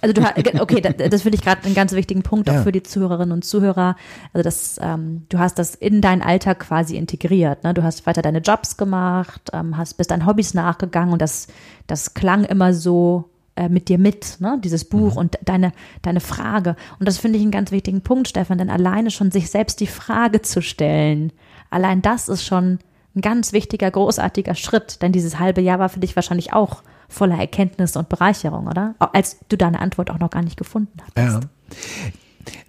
Also 0.02 0.14
du 0.14 0.24
hast, 0.24 0.38
okay, 0.60 0.82
das, 0.82 1.10
das 1.10 1.22
finde 1.22 1.38
ich 1.38 1.44
gerade 1.44 1.64
einen 1.66 1.76
ganz 1.76 1.92
wichtigen 1.92 2.24
Punkt 2.24 2.50
auch 2.50 2.56
ja. 2.56 2.64
für 2.64 2.72
die 2.72 2.82
Zuhörerinnen 2.84 3.32
und 3.32 3.46
Zuhörer. 3.46 3.96
Also 4.34 4.44
das, 4.44 4.80
ähm, 4.82 5.26
du 5.30 5.38
hast 5.38 5.60
das 5.60 5.76
in 5.76 6.02
deinen 6.02 6.24
Alltag 6.24 6.60
quasi 6.60 6.96
integriert. 6.98 7.64
Ne? 7.64 7.76
Du 7.76 7.84
hast 7.84 8.08
weiter 8.08 8.24
deine 8.24 8.40
Jobs 8.40 8.78
gemacht, 8.78 9.52
ähm, 9.54 9.78
hast 9.78 9.96
bist 9.96 10.10
deinen 10.10 10.26
Hobbys 10.26 10.54
nachgegangen 10.56 11.14
und 11.14 11.22
das, 11.22 11.48
das 11.86 12.14
klang 12.14 12.44
immer 12.44 12.74
so 12.74 13.30
äh, 13.60 13.68
mit 13.68 13.90
dir 13.90 13.98
mit, 13.98 14.40
ne? 14.40 14.58
dieses 14.64 14.86
Buch 14.86 15.14
mhm. 15.14 15.18
und 15.18 15.40
deine, 15.44 15.74
deine 16.02 16.22
Frage. 16.22 16.78
Und 16.98 17.08
das 17.10 17.18
finde 17.18 17.38
ich 17.38 17.44
einen 17.44 17.52
ganz 17.52 17.72
wichtigen 17.72 18.00
Punkt, 18.00 18.30
Stefan, 18.30 18.58
denn 18.58 18.70
alleine 18.70 19.12
schon 19.12 19.32
sich 19.32 19.52
selbst 19.52 19.82
die 19.82 19.88
Frage 19.88 20.42
zu 20.42 20.62
stellen, 20.62 21.34
allein 21.70 22.02
das 22.02 22.30
ist 22.30 22.46
schon 22.46 22.80
ein 23.16 23.22
ganz 23.22 23.52
wichtiger, 23.52 23.92
großartiger 23.92 24.56
Schritt, 24.56 25.02
denn 25.02 25.12
dieses 25.12 25.40
halbe 25.40 25.60
Jahr 25.60 25.78
war 25.78 25.90
für 25.90 26.00
dich 26.00 26.16
wahrscheinlich 26.16 26.54
auch 26.54 26.84
voller 27.10 27.38
Erkenntnis 27.38 27.98
und 27.98 28.08
Bereicherung, 28.08 28.68
oder? 28.68 28.96
Als 29.00 29.38
du 29.50 29.58
deine 29.58 29.82
Antwort 29.82 30.10
auch 30.10 30.20
noch 30.20 30.30
gar 30.30 30.44
nicht 30.44 30.56
gefunden 30.56 30.98
hattest. 31.02 31.44
Ja. 31.44 31.50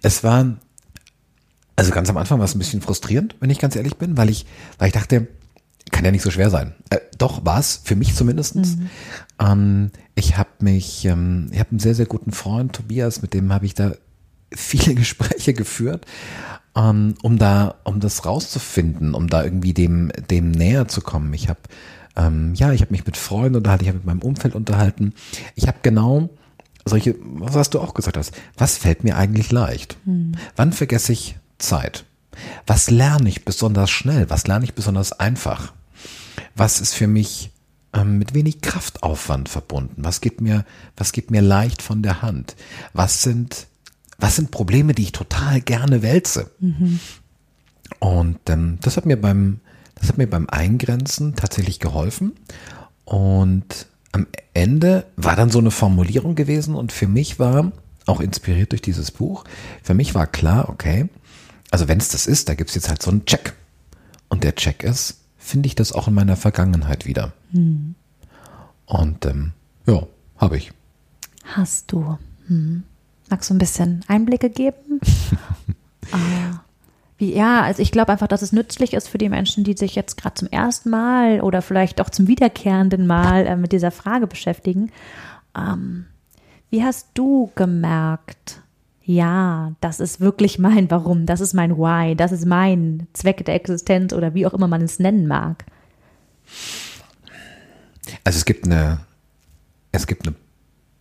Es 0.01 0.25
war, 0.25 0.57
also 1.77 1.91
ganz 1.91 2.09
am 2.09 2.17
Anfang 2.17 2.39
war 2.39 2.45
es 2.45 2.55
ein 2.55 2.59
bisschen 2.59 2.81
frustrierend, 2.81 3.35
wenn 3.39 3.49
ich 3.49 3.59
ganz 3.59 3.77
ehrlich 3.77 3.95
bin, 3.95 4.17
weil 4.17 4.29
ich, 4.29 4.45
weil 4.77 4.87
ich 4.87 4.93
dachte, 4.93 5.27
kann 5.91 6.05
ja 6.05 6.11
nicht 6.11 6.23
so 6.23 6.31
schwer 6.31 6.49
sein. 6.49 6.73
Äh, 6.89 6.99
doch, 7.17 7.45
war 7.45 7.59
es, 7.59 7.81
für 7.83 7.95
mich 7.95 8.15
zumindest. 8.15 8.55
Mhm. 8.55 8.89
Ähm, 9.41 9.91
ich 10.15 10.37
habe 10.37 10.49
mich, 10.59 11.05
ähm, 11.05 11.49
ich 11.51 11.59
habe 11.59 11.71
einen 11.71 11.79
sehr, 11.79 11.95
sehr 11.95 12.05
guten 12.05 12.31
Freund, 12.31 12.73
Tobias, 12.73 13.21
mit 13.21 13.33
dem 13.33 13.51
habe 13.51 13.65
ich 13.65 13.73
da 13.73 13.93
viele 14.53 14.95
Gespräche 14.95 15.53
geführt, 15.53 16.05
ähm, 16.75 17.15
um 17.21 17.37
da, 17.37 17.75
um 17.83 17.99
das 17.99 18.25
rauszufinden, 18.25 19.13
um 19.13 19.27
da 19.27 19.43
irgendwie 19.43 19.73
dem, 19.73 20.11
dem 20.29 20.51
näher 20.51 20.87
zu 20.87 21.01
kommen. 21.01 21.33
Ich 21.33 21.49
habe, 21.49 21.59
ähm, 22.15 22.53
ja, 22.55 22.71
ich 22.71 22.81
habe 22.81 22.91
mich 22.91 23.05
mit 23.05 23.17
Freunden 23.17 23.57
unterhalten, 23.57 23.83
ich 23.83 23.89
habe 23.89 23.99
mit 23.99 24.07
meinem 24.07 24.21
Umfeld 24.21 24.55
unterhalten. 24.55 25.13
Ich 25.55 25.67
habe 25.67 25.79
genau 25.81 26.29
solche, 26.85 27.15
was 27.21 27.69
du 27.69 27.79
auch 27.79 27.93
gesagt 27.93 28.17
hast, 28.17 28.33
was 28.57 28.77
fällt 28.77 29.03
mir 29.03 29.15
eigentlich 29.15 29.51
leicht? 29.51 29.97
Mhm. 30.05 30.33
Wann 30.55 30.73
vergesse 30.73 31.13
ich 31.13 31.37
Zeit? 31.57 32.05
Was 32.65 32.89
lerne 32.89 33.29
ich 33.29 33.45
besonders 33.45 33.91
schnell? 33.91 34.29
Was 34.29 34.47
lerne 34.47 34.65
ich 34.65 34.73
besonders 34.73 35.11
einfach? 35.13 35.73
Was 36.55 36.81
ist 36.81 36.95
für 36.95 37.07
mich 37.07 37.51
ähm, 37.93 38.17
mit 38.17 38.33
wenig 38.33 38.61
Kraftaufwand 38.61 39.49
verbunden? 39.49 40.03
Was 40.03 40.21
geht 40.21 40.41
mir, 40.41 40.65
was 40.95 41.11
geht 41.11 41.31
mir 41.31 41.41
leicht 41.41 41.81
von 41.81 42.01
der 42.01 42.21
Hand? 42.21 42.55
Was 42.93 43.23
sind, 43.23 43.67
was 44.17 44.35
sind 44.35 44.51
Probleme, 44.51 44.93
die 44.93 45.03
ich 45.03 45.11
total 45.11 45.61
gerne 45.61 46.01
wälze? 46.01 46.51
Mhm. 46.59 46.99
Und 47.99 48.39
ähm, 48.49 48.77
das 48.81 48.97
hat 48.97 49.05
mir 49.05 49.19
beim, 49.19 49.59
das 49.95 50.09
hat 50.09 50.17
mir 50.17 50.27
beim 50.27 50.47
Eingrenzen 50.49 51.35
tatsächlich 51.35 51.79
geholfen. 51.79 52.33
Und 53.05 53.87
am 54.11 54.27
Ende 54.53 55.05
war 55.15 55.35
dann 55.35 55.49
so 55.49 55.59
eine 55.59 55.71
Formulierung 55.71 56.35
gewesen 56.35 56.75
und 56.75 56.91
für 56.91 57.07
mich 57.07 57.39
war, 57.39 57.71
auch 58.05 58.19
inspiriert 58.19 58.71
durch 58.71 58.81
dieses 58.81 59.11
Buch, 59.11 59.43
für 59.83 59.93
mich 59.93 60.15
war 60.15 60.27
klar, 60.27 60.69
okay, 60.69 61.07
also 61.69 61.87
wenn 61.87 61.99
es 61.99 62.09
das 62.09 62.27
ist, 62.27 62.49
da 62.49 62.55
gibt 62.55 62.69
es 62.69 62.75
jetzt 62.75 62.89
halt 62.89 63.01
so 63.01 63.11
einen 63.11 63.25
Check. 63.25 63.53
Und 64.27 64.43
der 64.43 64.55
Check 64.55 64.83
ist, 64.83 65.20
finde 65.41 65.67
ich 65.67 65.75
das 65.75 65.91
auch 65.91 66.07
in 66.07 66.13
meiner 66.13 66.37
Vergangenheit 66.37 67.05
wieder. 67.05 67.33
Hm. 67.51 67.95
Und 68.85 69.25
ähm, 69.25 69.53
ja, 69.85 70.03
habe 70.37 70.57
ich. 70.57 70.71
Hast 71.43 71.91
du. 71.91 72.17
Hm. 72.47 72.83
Magst 73.29 73.49
du 73.49 73.55
ein 73.55 73.59
bisschen 73.59 74.05
Einblicke 74.07 74.49
geben? 74.49 74.99
ah. 76.11 76.61
Wie, 77.17 77.33
ja, 77.33 77.61
also 77.61 77.81
ich 77.81 77.91
glaube 77.91 78.11
einfach, 78.11 78.27
dass 78.27 78.41
es 78.41 78.51
nützlich 78.51 78.93
ist 78.93 79.07
für 79.07 79.17
die 79.17 79.29
Menschen, 79.29 79.63
die 79.63 79.77
sich 79.77 79.95
jetzt 79.95 80.17
gerade 80.17 80.35
zum 80.35 80.47
ersten 80.49 80.89
Mal 80.89 81.41
oder 81.41 81.61
vielleicht 81.61 82.01
auch 82.01 82.09
zum 82.09 82.27
wiederkehrenden 82.27 83.05
Mal 83.07 83.45
äh, 83.45 83.55
mit 83.55 83.71
dieser 83.71 83.91
Frage 83.91 84.27
beschäftigen. 84.27 84.91
Ähm, 85.57 86.05
wie 86.69 86.83
hast 86.83 87.09
du 87.13 87.51
gemerkt, 87.55 88.60
ja, 89.03 89.73
das 89.81 89.99
ist 89.99 90.19
wirklich 90.19 90.59
mein 90.59 90.89
Warum, 90.91 91.25
das 91.25 91.41
ist 91.41 91.53
mein 91.53 91.77
Why, 91.77 92.15
das 92.15 92.31
ist 92.31 92.45
mein 92.45 93.07
Zweck 93.13 93.43
der 93.45 93.55
Existenz 93.55 94.13
oder 94.13 94.33
wie 94.33 94.45
auch 94.45 94.53
immer 94.53 94.67
man 94.67 94.81
es 94.81 94.99
nennen 94.99 95.27
mag. 95.27 95.65
Also 98.23 98.37
es 98.37 98.45
gibt 98.45 98.65
eine, 98.65 98.99
es 99.91 100.05
gibt 100.05 100.27
eine 100.27 100.35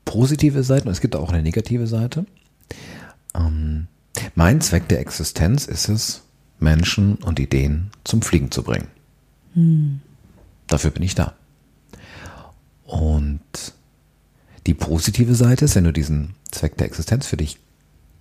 positive 0.05 0.63
Seite 0.63 0.87
und 0.87 0.93
es 0.93 1.01
gibt 1.01 1.15
auch 1.15 1.31
eine 1.31 1.43
negative 1.43 1.87
Seite. 1.87 2.25
Ähm, 3.35 3.87
mein 4.35 4.61
Zweck 4.61 4.89
der 4.89 5.01
Existenz 5.01 5.67
ist 5.67 5.89
es, 5.89 6.23
Menschen 6.59 7.17
und 7.17 7.39
Ideen 7.39 7.91
zum 8.05 8.23
Fliegen 8.23 8.51
zu 8.51 8.63
bringen. 8.63 8.89
Hm. 9.55 10.01
Dafür 10.67 10.91
bin 10.91 11.03
ich 11.03 11.15
da. 11.15 11.35
Und 12.85 13.41
die 14.67 14.75
positive 14.75 15.35
Seite 15.35 15.65
ist, 15.65 15.75
wenn 15.77 15.85
du 15.85 15.93
diesen 15.93 16.35
Zweck 16.51 16.77
der 16.77 16.87
Existenz 16.87 17.27
für 17.27 17.37
dich 17.37 17.59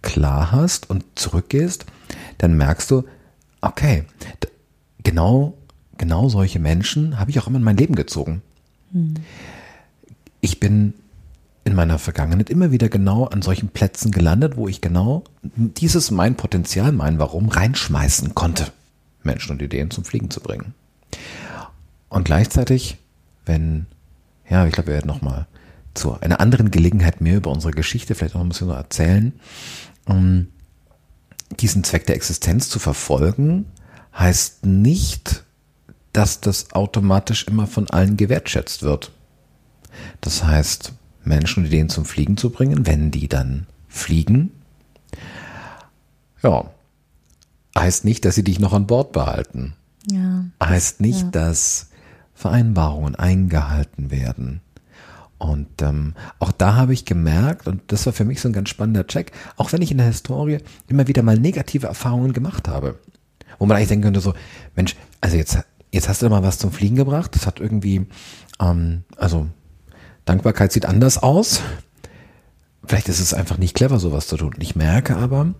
klar 0.02 0.52
hast 0.52 0.90
und 0.90 1.04
zurückgehst, 1.16 1.86
dann 2.38 2.56
merkst 2.56 2.90
du, 2.92 3.04
okay, 3.62 4.06
genau, 5.04 5.58
genau 5.98 6.30
solche 6.30 6.60
Menschen 6.60 7.20
habe 7.20 7.32
ich 7.32 7.40
auch 7.40 7.48
immer 7.48 7.58
in 7.58 7.64
mein 7.64 7.78
Leben 7.78 7.96
gezogen. 7.96 8.42
Hm. 8.92 9.16
Ich 10.42 10.60
bin 10.60 10.94
in 11.66 11.76
meiner 11.76 12.00
Vergangenheit 12.00 12.50
immer 12.50 12.72
wieder 12.72 12.90
genau 12.90 13.26
an 13.26 13.42
solchen 13.42 13.70
Plätzen 13.70 14.12
gelandet, 14.12 14.58
wo 14.58 14.68
ich 14.68 14.82
genau 14.82 15.24
dieses 15.44 16.10
mein 16.10 16.36
Potenzial, 16.36 16.92
mein 16.92 17.20
Warum 17.20 17.50
reinschmeißen 17.50 18.34
konnte, 18.34 18.72
Menschen 19.24 19.52
und 19.52 19.62
Ideen 19.62 19.92
zum 19.92 20.04
Fliegen 20.04 20.30
zu 20.32 20.40
bringen. 20.40 20.74
Und 22.08 22.24
gleichzeitig, 22.24 22.98
wenn, 23.46 23.86
ja, 24.50 24.66
ich 24.66 24.74
glaube, 24.74 24.88
wir 24.88 24.96
werden 24.96 25.08
nochmal 25.08 25.46
zu 25.94 26.20
einer 26.20 26.40
anderen 26.40 26.72
Gelegenheit 26.72 27.22
mehr 27.22 27.38
über 27.38 27.52
unsere 27.52 27.74
Geschichte 27.74 28.16
vielleicht 28.16 28.36
noch 28.36 28.42
ein 28.42 28.50
bisschen 28.50 28.68
so 28.68 28.74
erzählen, 28.74 29.34
diesen 31.60 31.84
Zweck 31.84 32.06
der 32.06 32.16
Existenz 32.16 32.70
zu 32.70 32.80
verfolgen, 32.80 33.66
heißt 34.18 34.66
nicht, 34.66 35.44
dass 36.14 36.42
das 36.42 36.74
automatisch 36.74 37.46
immer 37.48 37.68
von 37.68 37.90
allen 37.90 38.18
gewertschätzt 38.18 38.84
wird. 38.84 39.12
Das 40.22 40.44
heißt, 40.44 40.94
Menschen 41.24 41.64
und 41.64 41.68
Ideen 41.68 41.90
zum 41.90 42.06
Fliegen 42.06 42.38
zu 42.38 42.50
bringen, 42.50 42.86
wenn 42.88 43.12
die 43.12 43.28
dann 43.28 43.68
fliegen, 43.88 44.52
ja, 46.42 46.70
heißt 47.78 48.06
nicht, 48.06 48.26
dass 48.26 48.36
sie 48.36 48.44
dich 48.44 48.60
noch 48.60 48.74
an 48.74 48.88
Bord 48.88 49.12
behalten. 49.12 49.74
Ja. 50.10 50.46
Heißt 50.64 51.02
nicht, 51.02 51.22
ja. 51.22 51.32
dass 51.32 51.90
Vereinbarungen 52.34 53.16
eingehalten 53.16 54.12
werden. 54.12 54.62
Und 55.40 55.82
ähm, 55.82 56.16
auch 56.38 56.52
da 56.52 56.76
habe 56.76 56.94
ich 56.94 57.06
gemerkt, 57.06 57.66
und 57.68 57.82
das 57.88 58.06
war 58.06 58.14
für 58.14 58.26
mich 58.26 58.42
so 58.42 58.50
ein 58.50 58.54
ganz 58.54 58.70
spannender 58.70 59.08
Check, 59.08 59.32
auch 59.56 59.72
wenn 59.72 59.82
ich 59.82 59.90
in 59.90 59.98
der 59.98 60.08
Historie 60.08 60.60
immer 60.88 61.08
wieder 61.08 61.24
mal 61.24 61.40
negative 61.40 61.88
Erfahrungen 61.88 62.34
gemacht 62.34 62.68
habe, 62.68 63.00
wo 63.58 63.66
man 63.66 63.78
eigentlich 63.78 63.88
denken 63.88 64.04
könnte, 64.04 64.20
so, 64.20 64.34
Mensch, 64.76 64.98
also 65.22 65.38
jetzt, 65.38 65.58
jetzt 65.92 66.10
hast 66.10 66.22
du 66.22 66.30
mal 66.30 66.44
was 66.44 66.60
zum 66.60 66.74
Fliegen 66.74 66.98
gebracht, 66.98 67.34
das 67.36 67.48
hat 67.48 67.62
irgendwie, 67.62 68.06
ähm, 68.60 69.04
also 69.16 69.48
Dankbarkeit 70.26 70.74
sieht 70.74 70.86
anders 70.86 71.18
aus. 71.18 71.62
Vielleicht 72.86 73.08
ist 73.08 73.22
es 73.22 73.34
einfach 73.34 73.58
nicht 73.58 73.76
clever, 73.76 73.98
sowas 73.98 74.28
zu 74.28 74.36
tun. 74.36 74.54
Ich 74.60 74.76
merke 74.76 75.16
aber, 75.16 75.54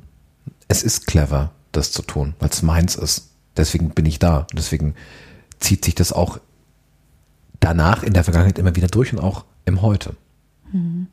es 0.68 0.84
ist 0.84 1.08
clever, 1.08 1.52
das 1.72 1.94
zu 1.94 2.02
tun, 2.02 2.36
weil 2.40 2.50
es 2.50 2.64
meins 2.64 2.96
ist. 2.96 3.30
Deswegen 3.56 3.92
bin 3.92 4.06
ich 4.06 4.20
da. 4.20 4.46
Deswegen 4.54 4.94
zieht 5.60 5.86
sich 5.86 5.96
das 5.96 6.12
auch 6.12 6.40
danach 7.60 8.04
in 8.04 8.14
der 8.14 8.24
Vergangenheit 8.24 8.60
immer 8.60 8.76
wieder 8.76 8.88
durch 8.88 9.14
und 9.14 9.20
auch 9.20 9.46
im 9.70 9.82
Heute. 9.82 10.16
Mhm. 10.72 11.08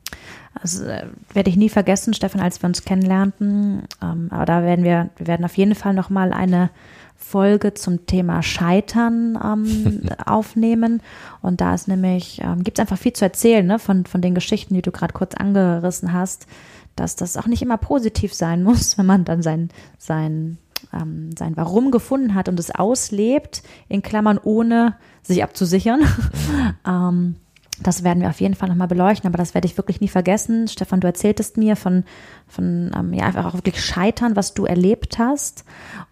Also 0.61 0.85
äh, 0.85 1.05
werde 1.33 1.49
ich 1.49 1.55
nie 1.55 1.69
vergessen, 1.69 2.13
Stefan, 2.13 2.41
als 2.41 2.61
wir 2.61 2.67
uns 2.67 2.83
kennenlernten. 2.83 3.83
Ähm, 4.01 4.27
aber 4.31 4.45
da 4.45 4.63
werden 4.63 4.83
wir, 4.83 5.09
wir 5.17 5.27
werden 5.27 5.45
auf 5.45 5.57
jeden 5.57 5.75
Fall 5.75 5.93
nochmal 5.93 6.33
eine 6.33 6.69
Folge 7.15 7.73
zum 7.73 8.05
Thema 8.05 8.43
Scheitern 8.43 9.37
ähm, 9.43 10.01
aufnehmen. 10.25 11.01
Und 11.41 11.61
da 11.61 11.73
ist 11.73 11.87
nämlich, 11.87 12.41
ähm, 12.43 12.63
gibt 12.63 12.77
es 12.77 12.81
einfach 12.81 12.97
viel 12.97 13.13
zu 13.13 13.25
erzählen, 13.25 13.65
ne, 13.65 13.79
von, 13.79 14.05
von 14.05 14.21
den 14.21 14.35
Geschichten, 14.35 14.73
die 14.73 14.81
du 14.81 14.91
gerade 14.91 15.13
kurz 15.13 15.35
angerissen 15.35 16.13
hast, 16.13 16.47
dass 16.95 17.15
das 17.15 17.37
auch 17.37 17.47
nicht 17.47 17.61
immer 17.61 17.77
positiv 17.77 18.33
sein 18.33 18.63
muss, 18.63 18.97
wenn 18.97 19.05
man 19.05 19.25
dann 19.25 19.41
sein, 19.41 19.69
sein, 19.97 20.57
ähm, 20.93 21.31
sein 21.37 21.57
Warum 21.57 21.91
gefunden 21.91 22.35
hat 22.35 22.49
und 22.49 22.59
es 22.59 22.73
auslebt, 22.73 23.63
in 23.89 24.01
Klammern 24.01 24.39
ohne 24.41 24.95
sich 25.23 25.43
abzusichern. 25.43 26.01
ähm, 26.87 27.35
das 27.79 28.03
werden 28.03 28.21
wir 28.21 28.29
auf 28.29 28.41
jeden 28.41 28.55
Fall 28.55 28.69
nochmal 28.69 28.87
beleuchten, 28.87 29.27
aber 29.27 29.37
das 29.37 29.53
werde 29.53 29.67
ich 29.67 29.77
wirklich 29.77 30.01
nie 30.01 30.07
vergessen. 30.07 30.67
Stefan, 30.67 30.99
du 30.99 31.07
erzähltest 31.07 31.57
mir 31.57 31.75
von, 31.75 32.03
von 32.47 32.91
ähm, 32.97 33.13
ja, 33.13 33.25
einfach 33.25 33.45
auch 33.45 33.53
wirklich 33.53 33.83
Scheitern, 33.83 34.35
was 34.35 34.53
du 34.53 34.65
erlebt 34.65 35.19
hast. 35.19 35.63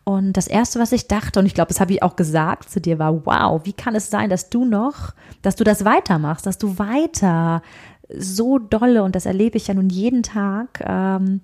Und 0.04 0.34
das 0.34 0.48
Erste, 0.48 0.80
was 0.80 0.92
ich 0.92 1.08
dachte, 1.08 1.40
und 1.40 1.48
ich 1.48 1.56
glaube, 1.56 1.70
das 1.70 1.80
habe 1.80 1.92
ich 1.92 2.04
auch 2.04 2.16
gesagt 2.16 2.70
zu 2.70 2.80
dir, 2.80 3.00
war, 3.00 3.26
wow, 3.26 3.62
wie 3.64 3.74
kann 3.74 3.96
es 3.96 4.12
sein, 4.12 4.30
dass 4.30 4.50
du 4.50 4.66
noch, 4.66 5.14
dass 5.42 5.56
du 5.56 5.64
das 5.64 5.86
weitermachst, 5.86 6.46
dass 6.46 6.60
du 6.60 6.78
weiter 6.78 7.64
so 8.10 8.60
dolle 8.60 9.04
und 9.04 9.16
das 9.16 9.26
erlebe 9.26 9.58
ich 9.58 9.68
ja 9.68 9.74
nun 9.74 9.90
jeden 9.90 10.24
Tag 10.24 10.84
ähm, 10.86 11.42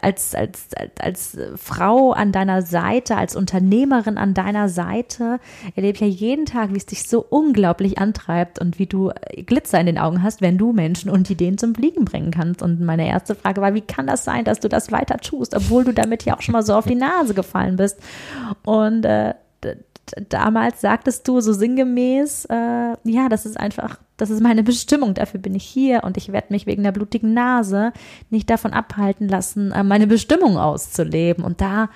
als, 0.00 0.34
als, 0.34 0.68
als 0.98 1.38
Frau 1.56 2.12
an 2.12 2.32
deiner 2.32 2.62
Seite, 2.62 3.16
als 3.16 3.36
Unternehmerin 3.36 4.18
an 4.18 4.34
deiner 4.34 4.68
Seite, 4.68 5.38
erlebe 5.76 5.94
ich 5.94 6.00
ja 6.00 6.06
jeden 6.06 6.46
Tag, 6.46 6.72
wie 6.72 6.78
es 6.78 6.86
dich 6.86 7.08
so 7.08 7.24
unglaublich 7.28 7.98
antreibt 7.98 8.58
und 8.58 8.78
wie 8.78 8.86
du 8.86 9.12
Glitzer 9.46 9.78
in 9.78 9.86
den 9.86 9.98
Augen 9.98 10.22
hast, 10.22 10.40
wenn 10.40 10.58
du 10.58 10.72
Menschen 10.72 11.10
und 11.10 11.30
Ideen 11.30 11.58
zum 11.58 11.74
Fliegen 11.74 12.04
bringen 12.04 12.30
kannst. 12.30 12.62
Und 12.62 12.80
meine 12.80 13.06
erste 13.06 13.34
Frage 13.34 13.60
war, 13.60 13.74
wie 13.74 13.80
kann 13.80 14.06
das 14.06 14.24
sein, 14.24 14.44
dass 14.44 14.60
du 14.60 14.68
das 14.68 14.90
weiter 14.90 15.18
tust, 15.18 15.54
obwohl 15.54 15.84
du 15.84 15.92
damit 15.92 16.24
ja 16.24 16.36
auch 16.36 16.42
schon 16.42 16.52
mal 16.52 16.62
so 16.62 16.74
auf 16.74 16.86
die 16.86 16.94
Nase 16.94 17.34
gefallen 17.34 17.76
bist? 17.76 17.98
Und 18.64 19.04
äh, 19.04 19.34
damals 20.28 20.80
sagtest 20.80 21.26
du 21.28 21.40
so 21.40 21.52
sinngemäß, 21.52 22.46
äh, 22.46 22.96
ja, 23.04 23.28
das 23.28 23.46
ist 23.46 23.58
einfach, 23.58 23.98
das 24.16 24.30
ist 24.30 24.42
meine 24.42 24.62
Bestimmung, 24.64 25.14
dafür 25.14 25.40
bin 25.40 25.54
ich 25.54 25.64
hier 25.64 26.04
und 26.04 26.16
ich 26.16 26.32
werde 26.32 26.52
mich 26.52 26.66
wegen 26.66 26.82
der 26.82 26.92
blutigen 26.92 27.34
Nase 27.34 27.92
nicht 28.30 28.50
davon 28.50 28.72
abhalten 28.72 29.28
lassen, 29.28 29.72
äh, 29.72 29.82
meine 29.82 30.06
Bestimmung 30.06 30.58
auszuleben. 30.58 31.44
Und 31.44 31.60
da, 31.60 31.88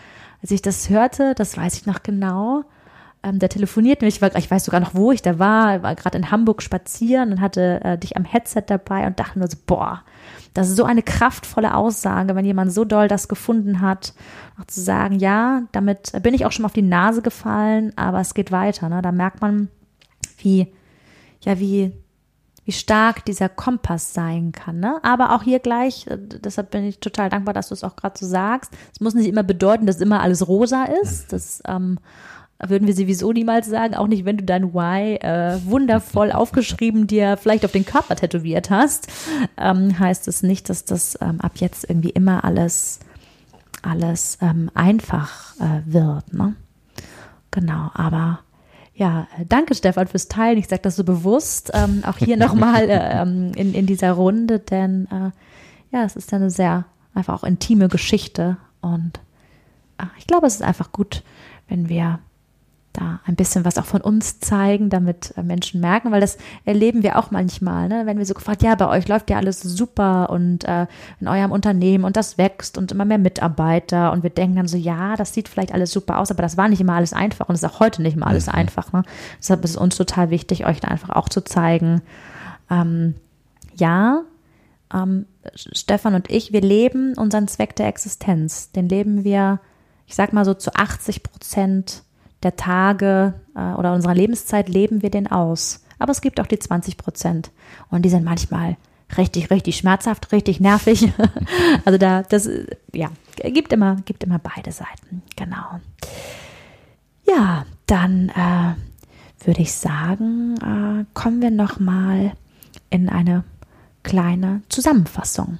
als 0.43 0.51
ich 0.51 0.63
das 0.63 0.89
hörte, 0.91 1.35
das 1.35 1.57
weiß 1.57 1.75
ich 1.77 1.87
noch 1.87 2.03
genau, 2.03 2.65
ähm, 3.23 3.39
der 3.39 3.49
telefoniert 3.49 4.03
mich, 4.03 4.17
ich, 4.17 4.23
war, 4.23 4.35
ich 4.37 4.51
weiß 4.51 4.65
sogar 4.65 4.81
noch, 4.81 4.95
wo 4.95 5.13
ich 5.13 5.23
da 5.23 5.39
war, 5.39 5.83
war 5.83 5.95
gerade 5.95 6.17
in 6.19 6.31
Hamburg 6.31 6.63
spazieren 6.63 7.33
und 7.33 7.41
hatte 7.41 7.81
äh, 7.83 7.99
dich 7.99 8.17
am 8.17 8.25
Headset 8.25 8.65
dabei 8.67 9.07
und 9.07 9.19
dachte 9.19 9.39
nur 9.39 9.49
so, 9.49 9.57
boah, 9.67 10.03
das 10.55 10.69
ist 10.69 10.77
so 10.77 10.85
eine 10.85 11.03
kraftvolle 11.03 11.75
Aussage, 11.75 12.35
wenn 12.35 12.45
jemand 12.45 12.73
so 12.73 12.85
doll 12.85 13.09
das 13.09 13.29
gefunden 13.29 13.81
hat, 13.81 14.15
auch 14.61 14.67
zu 14.67 14.81
sagen, 14.81 15.19
ja, 15.19 15.63
damit 15.73 16.13
bin 16.23 16.35
ich 16.35 16.47
auch 16.47 16.53
schon 16.53 16.63
mal 16.63 16.69
auf 16.69 16.73
die 16.73 16.83
Nase 16.83 17.23
gefallen, 17.23 17.93
aber 17.97 18.21
es 18.21 18.35
geht 18.35 18.51
weiter. 18.53 18.89
Ne? 18.89 19.03
Da 19.03 19.13
merkt 19.13 19.41
man, 19.41 19.69
wie, 20.39 20.73
ja, 21.43 21.59
wie, 21.59 21.93
wie 22.65 22.73
stark 22.73 23.25
dieser 23.25 23.49
Kompass 23.49 24.15
sein 24.15 24.53
kann. 24.53 24.81
Ne? 24.81 24.99
Aber 25.03 25.35
auch 25.35 25.43
hier 25.43 25.59
gleich, 25.59 26.07
äh, 26.07 26.19
deshalb 26.19 26.71
bin 26.71 26.85
ich 26.85 27.01
total 27.01 27.31
dankbar, 27.31 27.55
dass 27.55 27.69
du 27.69 27.75
es 27.75 27.85
auch 27.85 27.97
gerade 27.97 28.19
so 28.19 28.27
sagst. 28.27 28.73
Es 28.93 29.01
muss 29.01 29.15
nicht 29.15 29.29
immer 29.29 29.43
bedeuten, 29.43 29.87
dass 29.87 30.01
immer 30.01 30.21
alles 30.21 30.49
rosa 30.49 30.85
ist. 31.03 31.33
Das 31.33 31.63
ähm, 31.67 31.99
würden 32.67 32.89
wir 32.89 32.95
sowieso 32.95 33.33
niemals 33.33 33.69
sagen, 33.69 33.95
auch 33.95 34.09
nicht, 34.09 34.25
wenn 34.25 34.37
du 34.37 34.45
dein 34.45 34.75
Why 34.75 35.17
äh, 35.17 35.59
wundervoll 35.65 36.33
aufgeschrieben 36.33 37.07
dir 37.07 37.37
vielleicht 37.37 37.65
auf 37.65 37.73
den 37.73 37.85
Körper 37.85 38.17
tätowiert 38.17 38.71
hast, 38.71 39.09
ähm, 39.57 39.99
heißt 39.99 40.27
es 40.27 40.43
nicht, 40.43 40.69
dass 40.69 40.85
das 40.85 41.17
ähm, 41.21 41.41
ab 41.41 41.53
jetzt 41.57 41.89
irgendwie 41.89 42.11
immer 42.11 42.45
alles, 42.45 42.99
alles 43.83 44.39
ähm, 44.43 44.71
einfach 44.75 45.55
äh, 45.61 45.83
wird. 45.87 46.33
Ne? 46.33 46.57
Genau, 47.53 47.91
aber 47.95 48.41
ja, 48.95 49.29
danke 49.49 49.77
Stefan 49.77 50.09
fürs 50.09 50.27
Teilen. 50.27 50.59
Ich 50.59 50.67
sage 50.67 50.83
das 50.83 50.97
so 50.97 51.05
bewusst, 51.05 51.71
ähm, 51.75 52.03
auch 52.05 52.19
hier 52.19 52.37
nochmal 52.37 52.91
äh, 52.91 53.23
ähm, 53.23 53.53
in, 53.55 53.73
in 53.73 53.87
dieser 53.87 54.13
Runde, 54.13 54.59
denn 54.59 55.07
äh, 55.13 55.97
ja, 55.97 56.05
es 56.05 56.17
ist 56.17 56.35
eine 56.35 56.51
sehr 56.51 56.87
einfach 57.15 57.35
auch 57.35 57.45
intime 57.45 57.89
Geschichte 57.89 58.57
und 58.81 59.21
äh, 59.99 60.07
ich 60.19 60.27
glaube, 60.27 60.49
es 60.49 60.57
ist 60.57 60.63
einfach 60.63 60.91
gut, 60.91 61.23
wenn 61.69 61.89
wir 61.89 62.19
da 62.93 63.21
ein 63.27 63.37
bisschen 63.37 63.65
was 63.65 63.79
auch 63.79 63.85
von 63.85 64.01
uns 64.01 64.41
zeigen, 64.41 64.91
damit 64.91 65.35
äh, 65.37 65.43
Menschen 65.43 65.81
merken, 65.81 66.11
weil 66.11 66.21
das 66.21 66.39
erleben 66.65 67.03
wir 67.03 67.19
auch 67.19 67.31
manchmal, 67.31 67.89
ne? 67.89 68.07
wenn 68.07 68.19
wir 68.19 68.27
so 68.27 68.35
gefragt, 68.35 68.63
ja, 68.63 68.75
bei 68.75 68.89
euch 68.89 69.09
läuft 69.09 69.31
ja 69.31 69.37
alles 69.37 69.61
super 69.61 70.31
und 70.31 70.65
äh, 70.65 70.87
in 71.21 71.29
eurem 71.29 71.53
Unternehmen 71.53 72.05
und 72.05 72.17
das 72.17 72.39
wächst 72.39 72.79
und 72.79 72.93
immer 72.93 73.05
mehr 73.05 73.19
Mitarbeiter 73.19 74.13
und 74.13 74.23
wir 74.23 74.31
denken 74.31 74.57
dann 74.57 74.69
so, 74.69 74.77
ja, 74.77 75.17
das 75.17 75.35
sieht 75.35 75.49
vielleicht 75.49 75.73
alles 75.73 75.93
super 75.93 76.19
aus, 76.19 76.31
aber 76.31 76.43
das 76.43 76.57
war 76.57 76.69
nicht 76.69 76.81
immer 76.81 76.95
alles 76.95 77.13
einfach 77.13 77.49
und 77.49 77.55
ist 77.55 77.65
auch 77.65 77.81
heute 77.81 78.03
nicht 78.03 78.17
immer 78.17 78.27
alles 78.27 78.47
mhm. 78.47 78.55
einfach. 78.55 78.93
Ne? 78.93 79.03
Deshalb 79.39 79.65
ist 79.65 79.73
es 79.73 79.77
uns 79.77 79.97
total 79.97 80.31
wichtig, 80.31 80.67
euch 80.67 80.81
da 80.81 80.89
einfach 80.89 81.11
auch 81.11 81.29
zu 81.29 81.43
zeigen, 81.43 82.03
ähm, 82.71 83.15
ja, 83.77 84.23
ähm, 84.93 85.27
Stefan 85.55 86.15
und 86.15 86.31
ich, 86.31 86.53
wir 86.53 86.61
leben 86.61 87.15
unseren 87.17 87.49
Zweck 87.49 87.77
der 87.77 87.89
Existenz. 87.89 88.73
Den 88.73 88.89
leben 88.89 89.25
wir, 89.25 89.61
ich 90.07 90.15
sag 90.15 90.33
mal 90.33 90.45
so 90.45 90.55
zu 90.55 90.75
80 90.75 91.23
Prozent 91.23 92.03
der 92.43 92.57
Tage 92.57 93.35
äh, 93.55 93.73
oder 93.75 93.95
unserer 93.95 94.15
Lebenszeit 94.15 94.69
leben 94.69 95.03
wir 95.03 95.11
den 95.11 95.27
aus. 95.27 95.85
Aber 95.99 96.13
es 96.13 96.21
gibt 96.21 96.41
auch 96.41 96.47
die 96.47 96.59
20 96.59 96.97
Prozent. 96.97 97.51
Und 97.91 98.03
die 98.03 98.09
sind 98.09 98.25
manchmal 98.25 98.77
richtig, 99.17 99.51
richtig 99.51 99.77
schmerzhaft, 99.77 100.33
richtig 100.33 100.61
nervig. 100.61 101.13
also 101.85 101.99
da, 101.99 102.23
das, 102.23 102.49
ja, 102.93 103.09
gibt 103.37 103.73
immer, 103.73 103.97
gibt 104.05 104.23
immer 104.25 104.39
beide 104.39 104.73
Seiten. 104.73 105.23
Genau. 105.37 105.81
Ja, 107.27 107.67
dann 107.87 108.31
äh, 108.31 109.47
würde 109.47 109.63
ich 109.63 109.73
sagen, 109.73 110.55
äh, 110.57 111.05
kommen 111.15 111.43
wir 111.43 111.51
noch 111.51 111.81
mal 111.81 112.33
in 112.91 113.09
eine 113.09 113.45
kleine 114.03 114.63
Zusammenfassung. 114.69 115.59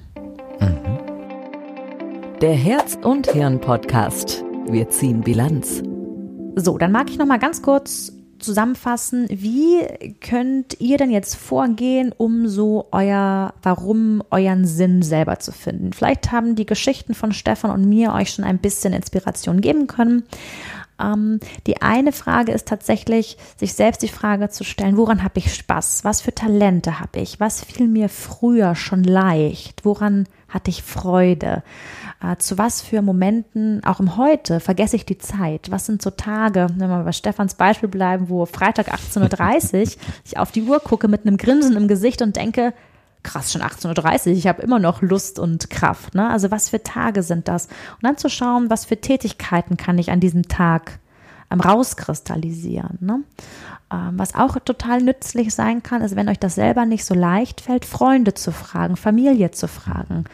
Mhm. 0.59 0.99
Der 2.41 2.53
Herz 2.53 2.97
und 3.01 3.29
Hirn 3.31 3.59
Podcast. 3.59 4.45
Wir 4.69 4.89
ziehen 4.89 5.21
Bilanz. 5.21 5.83
So, 6.59 6.77
dann 6.77 6.91
mag 6.91 7.09
ich 7.09 7.17
noch 7.17 7.25
mal 7.25 7.39
ganz 7.39 7.61
kurz 7.61 8.11
zusammenfassen, 8.39 9.27
wie 9.29 9.85
könnt 10.21 10.79
ihr 10.79 10.97
denn 10.97 11.11
jetzt 11.11 11.35
vorgehen, 11.35 12.13
um 12.17 12.47
so 12.47 12.87
euer, 12.91 13.53
warum 13.61 14.23
euren 14.31 14.65
Sinn 14.65 15.01
selber 15.01 15.39
zu 15.39 15.51
finden? 15.51 15.93
Vielleicht 15.93 16.31
haben 16.31 16.55
die 16.55 16.65
Geschichten 16.65 17.13
von 17.13 17.33
Stefan 17.33 17.71
und 17.71 17.87
mir 17.87 18.13
euch 18.13 18.31
schon 18.31 18.45
ein 18.45 18.57
bisschen 18.57 18.93
Inspiration 18.93 19.61
geben 19.61 19.87
können. 19.87 20.23
Ähm, 20.99 21.39
die 21.67 21.81
eine 21.81 22.11
Frage 22.11 22.51
ist 22.51 22.67
tatsächlich, 22.67 23.37
sich 23.57 23.73
selbst 23.73 24.01
die 24.01 24.07
Frage 24.07 24.49
zu 24.49 24.63
stellen, 24.63 24.97
woran 24.97 25.23
habe 25.23 25.39
ich 25.39 25.53
Spaß? 25.53 26.03
Was 26.03 26.21
für 26.21 26.33
Talente 26.33 26.99
habe 26.99 27.19
ich? 27.19 27.39
Was 27.39 27.63
fiel 27.63 27.87
mir 27.87 28.09
früher 28.09 28.75
schon 28.75 29.03
leicht? 29.03 29.85
Woran 29.85 30.27
hatte 30.47 30.69
ich 30.71 30.83
Freude? 30.83 31.63
Äh, 32.21 32.35
zu 32.37 32.57
was 32.57 32.81
für 32.81 33.01
Momenten, 33.01 33.83
auch 33.85 33.99
im 33.99 34.17
Heute, 34.17 34.59
vergesse 34.59 34.97
ich 34.97 35.05
die 35.05 35.17
Zeit? 35.17 35.71
Was 35.71 35.85
sind 35.85 36.01
so 36.01 36.09
Tage, 36.09 36.67
wenn 36.75 36.89
wir 36.89 37.03
bei 37.03 37.13
Stefans 37.13 37.55
Beispiel 37.55 37.87
bleiben, 37.87 38.29
wo 38.29 38.45
Freitag 38.45 38.93
18.30 38.93 39.73
Uhr 39.73 39.81
ich 40.25 40.37
auf 40.37 40.51
die 40.51 40.63
Uhr 40.63 40.79
gucke 40.79 41.07
mit 41.07 41.25
einem 41.25 41.37
Grinsen 41.37 41.77
im 41.77 41.87
Gesicht 41.87 42.21
und 42.21 42.35
denke, 42.35 42.73
krass, 43.23 43.53
schon 43.53 43.61
18.30 43.61 44.27
Uhr, 44.27 44.33
ich 44.33 44.47
habe 44.47 44.61
immer 44.61 44.79
noch 44.79 45.01
Lust 45.01 45.39
und 45.39 45.69
Kraft. 45.69 46.13
Ne? 46.13 46.29
Also 46.29 46.51
was 46.51 46.69
für 46.69 46.83
Tage 46.83 47.23
sind 47.23 47.47
das? 47.47 47.67
Und 47.67 48.03
dann 48.03 48.17
zu 48.17 48.29
schauen, 48.29 48.69
was 48.69 48.85
für 48.85 48.97
Tätigkeiten 48.97 49.77
kann 49.77 49.97
ich 49.97 50.11
an 50.11 50.19
diesem 50.19 50.43
Tag 50.49 50.99
ähm, 51.51 51.61
rauskristallisieren. 51.61 52.97
Ne? 52.99 53.23
Ähm, 53.91 54.19
was 54.19 54.35
auch 54.35 54.57
total 54.59 55.01
nützlich 55.01 55.53
sein 55.53 55.81
kann, 55.81 56.01
ist, 56.01 56.15
wenn 56.15 56.29
euch 56.29 56.37
das 56.37 56.55
selber 56.55 56.85
nicht 56.85 57.05
so 57.05 57.15
leicht 57.15 57.61
fällt, 57.61 57.85
Freunde 57.85 58.35
zu 58.35 58.51
fragen, 58.51 58.95
Familie 58.95 59.49
zu 59.49 59.67
fragen. 59.67 60.25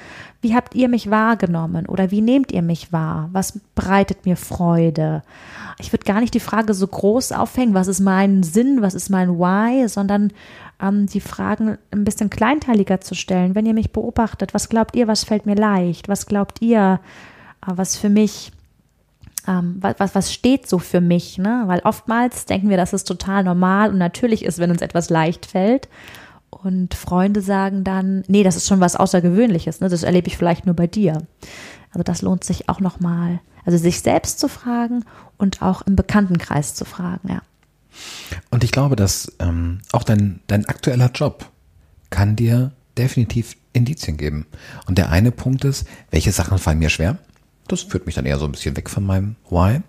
Wie 0.41 0.53
habt 0.53 0.75
ihr 0.75 0.89
mich 0.89 1.09
wahrgenommen 1.09 1.85
oder 1.85 2.11
wie 2.11 2.21
nehmt 2.21 2.51
ihr 2.51 2.61
mich 2.61 2.91
wahr? 2.91 3.29
Was 3.31 3.59
bereitet 3.73 4.25
mir 4.25 4.35
Freude? 4.35 5.23
Ich 5.79 5.93
würde 5.93 6.05
gar 6.05 6.19
nicht 6.19 6.33
die 6.33 6.41
Frage 6.41 6.73
so 6.73 6.85
groß 6.85 7.31
aufhängen, 7.31 7.73
was 7.73 7.87
ist 7.87 8.01
mein 8.01 8.43
Sinn, 8.43 8.81
was 8.81 8.93
ist 8.93 9.09
mein 9.09 9.39
Why, 9.39 9.87
sondern 9.87 10.33
ähm, 10.81 11.07
die 11.07 11.21
Fragen 11.21 11.77
ein 11.91 12.03
bisschen 12.03 12.29
kleinteiliger 12.29 12.99
zu 12.99 13.15
stellen. 13.15 13.55
Wenn 13.55 13.65
ihr 13.65 13.73
mich 13.73 13.93
beobachtet, 13.93 14.53
was 14.53 14.67
glaubt 14.67 14.95
ihr, 14.97 15.07
was 15.07 15.23
fällt 15.23 15.45
mir 15.45 15.55
leicht? 15.55 16.09
Was 16.09 16.25
glaubt 16.25 16.61
ihr, 16.61 16.99
äh, 17.65 17.71
was 17.73 17.95
für 17.95 18.09
mich 18.09 18.51
ähm, 19.47 19.77
was, 19.79 20.15
was 20.15 20.33
steht 20.33 20.67
so 20.67 20.79
für 20.79 21.01
mich, 21.01 21.37
ne? 21.37 21.63
Weil 21.67 21.79
oftmals 21.79 22.45
denken 22.45 22.69
wir, 22.69 22.77
dass 22.77 22.93
es 22.93 23.03
total 23.03 23.43
normal 23.43 23.89
und 23.89 23.97
natürlich 23.97 24.45
ist, 24.45 24.59
wenn 24.59 24.71
uns 24.71 24.81
etwas 24.81 25.09
leicht 25.09 25.45
fällt. 25.45 25.87
Und 26.49 26.93
Freunde 26.93 27.41
sagen 27.41 27.83
dann, 27.83 28.23
nee, 28.27 28.43
das 28.43 28.55
ist 28.55 28.67
schon 28.67 28.79
was 28.79 28.95
Außergewöhnliches, 28.95 29.81
ne? 29.81 29.89
Das 29.89 30.03
erlebe 30.03 30.27
ich 30.27 30.37
vielleicht 30.37 30.65
nur 30.65 30.75
bei 30.75 30.87
dir. 30.87 31.23
Also 31.91 32.03
das 32.03 32.21
lohnt 32.21 32.43
sich 32.43 32.69
auch 32.69 32.79
nochmal, 32.79 33.39
also 33.65 33.77
sich 33.77 34.01
selbst 34.01 34.39
zu 34.39 34.47
fragen 34.47 35.05
und 35.37 35.61
auch 35.61 35.81
im 35.83 35.95
Bekanntenkreis 35.95 36.73
zu 36.73 36.85
fragen, 36.85 37.29
ja. 37.29 37.41
Und 38.49 38.63
ich 38.63 38.71
glaube, 38.71 38.95
dass 38.95 39.31
ähm, 39.39 39.79
auch 39.91 40.03
dein, 40.03 40.41
dein 40.47 40.65
aktueller 40.65 41.11
Job 41.13 41.49
kann 42.09 42.35
dir 42.35 42.71
definitiv 42.97 43.55
Indizien 43.73 44.17
geben. 44.17 44.45
Und 44.87 44.97
der 44.97 45.11
eine 45.11 45.31
Punkt 45.31 45.65
ist, 45.65 45.85
welche 46.11 46.31
Sachen 46.31 46.57
fallen 46.57 46.79
mir 46.79 46.89
schwer? 46.89 47.17
Das 47.67 47.81
führt 47.81 48.05
mich 48.05 48.15
dann 48.15 48.25
eher 48.25 48.37
so 48.37 48.45
ein 48.45 48.51
bisschen 48.51 48.77
weg 48.77 48.89
von 48.89 49.05
meinem 49.05 49.35
Why. 49.49 49.81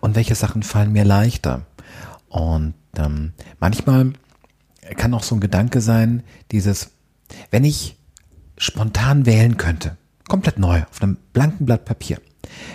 Und 0.00 0.14
welche 0.14 0.34
Sachen 0.34 0.62
fallen 0.62 0.92
mir 0.92 1.04
leichter? 1.04 1.66
Und 2.28 2.74
ähm, 2.96 3.32
manchmal 3.58 4.12
kann 4.96 5.14
auch 5.14 5.22
so 5.22 5.34
ein 5.34 5.40
Gedanke 5.40 5.80
sein, 5.80 6.22
dieses, 6.52 6.90
wenn 7.50 7.64
ich 7.64 7.96
spontan 8.58 9.26
wählen 9.26 9.56
könnte, 9.56 9.96
komplett 10.28 10.58
neu, 10.58 10.82
auf 10.90 11.02
einem 11.02 11.16
blanken 11.32 11.66
Blatt 11.66 11.84
Papier, 11.84 12.20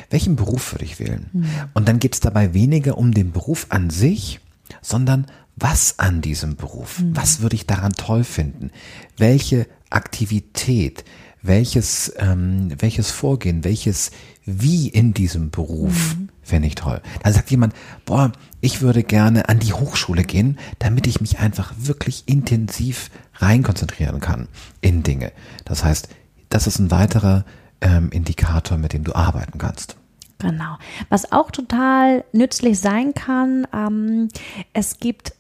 welchen 0.10 0.36
Beruf 0.36 0.74
würde 0.74 0.86
ich 0.86 1.00
wählen? 1.00 1.30
Mhm. 1.32 1.50
Und 1.74 1.88
dann 1.88 2.00
geht 2.00 2.14
es 2.14 2.20
dabei 2.20 2.54
weniger 2.54 2.98
um 2.98 3.14
den 3.14 3.32
Beruf 3.32 3.68
an 3.70 3.90
sich, 3.90 4.40
sondern 4.82 5.28
was 5.56 6.00
an 6.00 6.22
diesem 6.22 6.56
Beruf, 6.56 7.00
mhm. 7.00 7.16
was 7.16 7.42
würde 7.42 7.56
ich 7.56 7.68
daran 7.68 7.94
toll 7.94 8.24
finden, 8.24 8.72
welche 9.18 9.68
Aktivität, 9.90 11.04
welches, 11.42 12.14
ähm, 12.18 12.70
welches 12.80 13.12
Vorgehen, 13.12 13.64
welches 13.64 14.12
Wie 14.46 14.88
in 14.88 15.14
diesem 15.14 15.52
Beruf 15.52 16.16
mhm. 16.16 16.30
fände 16.42 16.68
ich 16.68 16.76
toll. 16.76 17.02
Dann 17.24 17.34
sagt 17.34 17.52
jemand, 17.52 17.74
boah, 18.06 18.32
ich 18.60 18.82
würde 18.82 19.04
gerne 19.04 19.50
an 19.50 19.60
die 19.60 19.74
Hochschule 19.74 20.24
gehen, 20.24 20.58
damit 20.80 21.08
ich 21.08 21.22
mich 21.22 21.40
einfach 21.40 21.74
wirklich 21.78 22.24
intensiv 22.26 23.12
rein 23.36 23.64
konzentrieren 23.64 24.20
kann 24.20 24.48
in 24.82 25.04
Dinge. 25.04 25.32
Das 25.66 25.84
heißt, 25.84 26.10
das 26.50 26.68
ist 26.68 26.80
ein 26.80 26.92
weiterer 26.92 27.46
ähm, 27.82 28.10
Indikator, 28.12 28.78
mit 28.78 28.94
dem 28.94 29.04
du 29.04 29.14
arbeiten 29.14 29.58
kannst. 29.58 29.96
Genau. 30.40 30.78
Was 31.10 31.32
auch 31.32 31.52
total 31.52 32.24
nützlich 32.32 32.80
sein 32.80 33.14
kann, 33.14 33.68
ähm, 33.74 34.30
es 34.74 34.98
gibt 34.98 35.34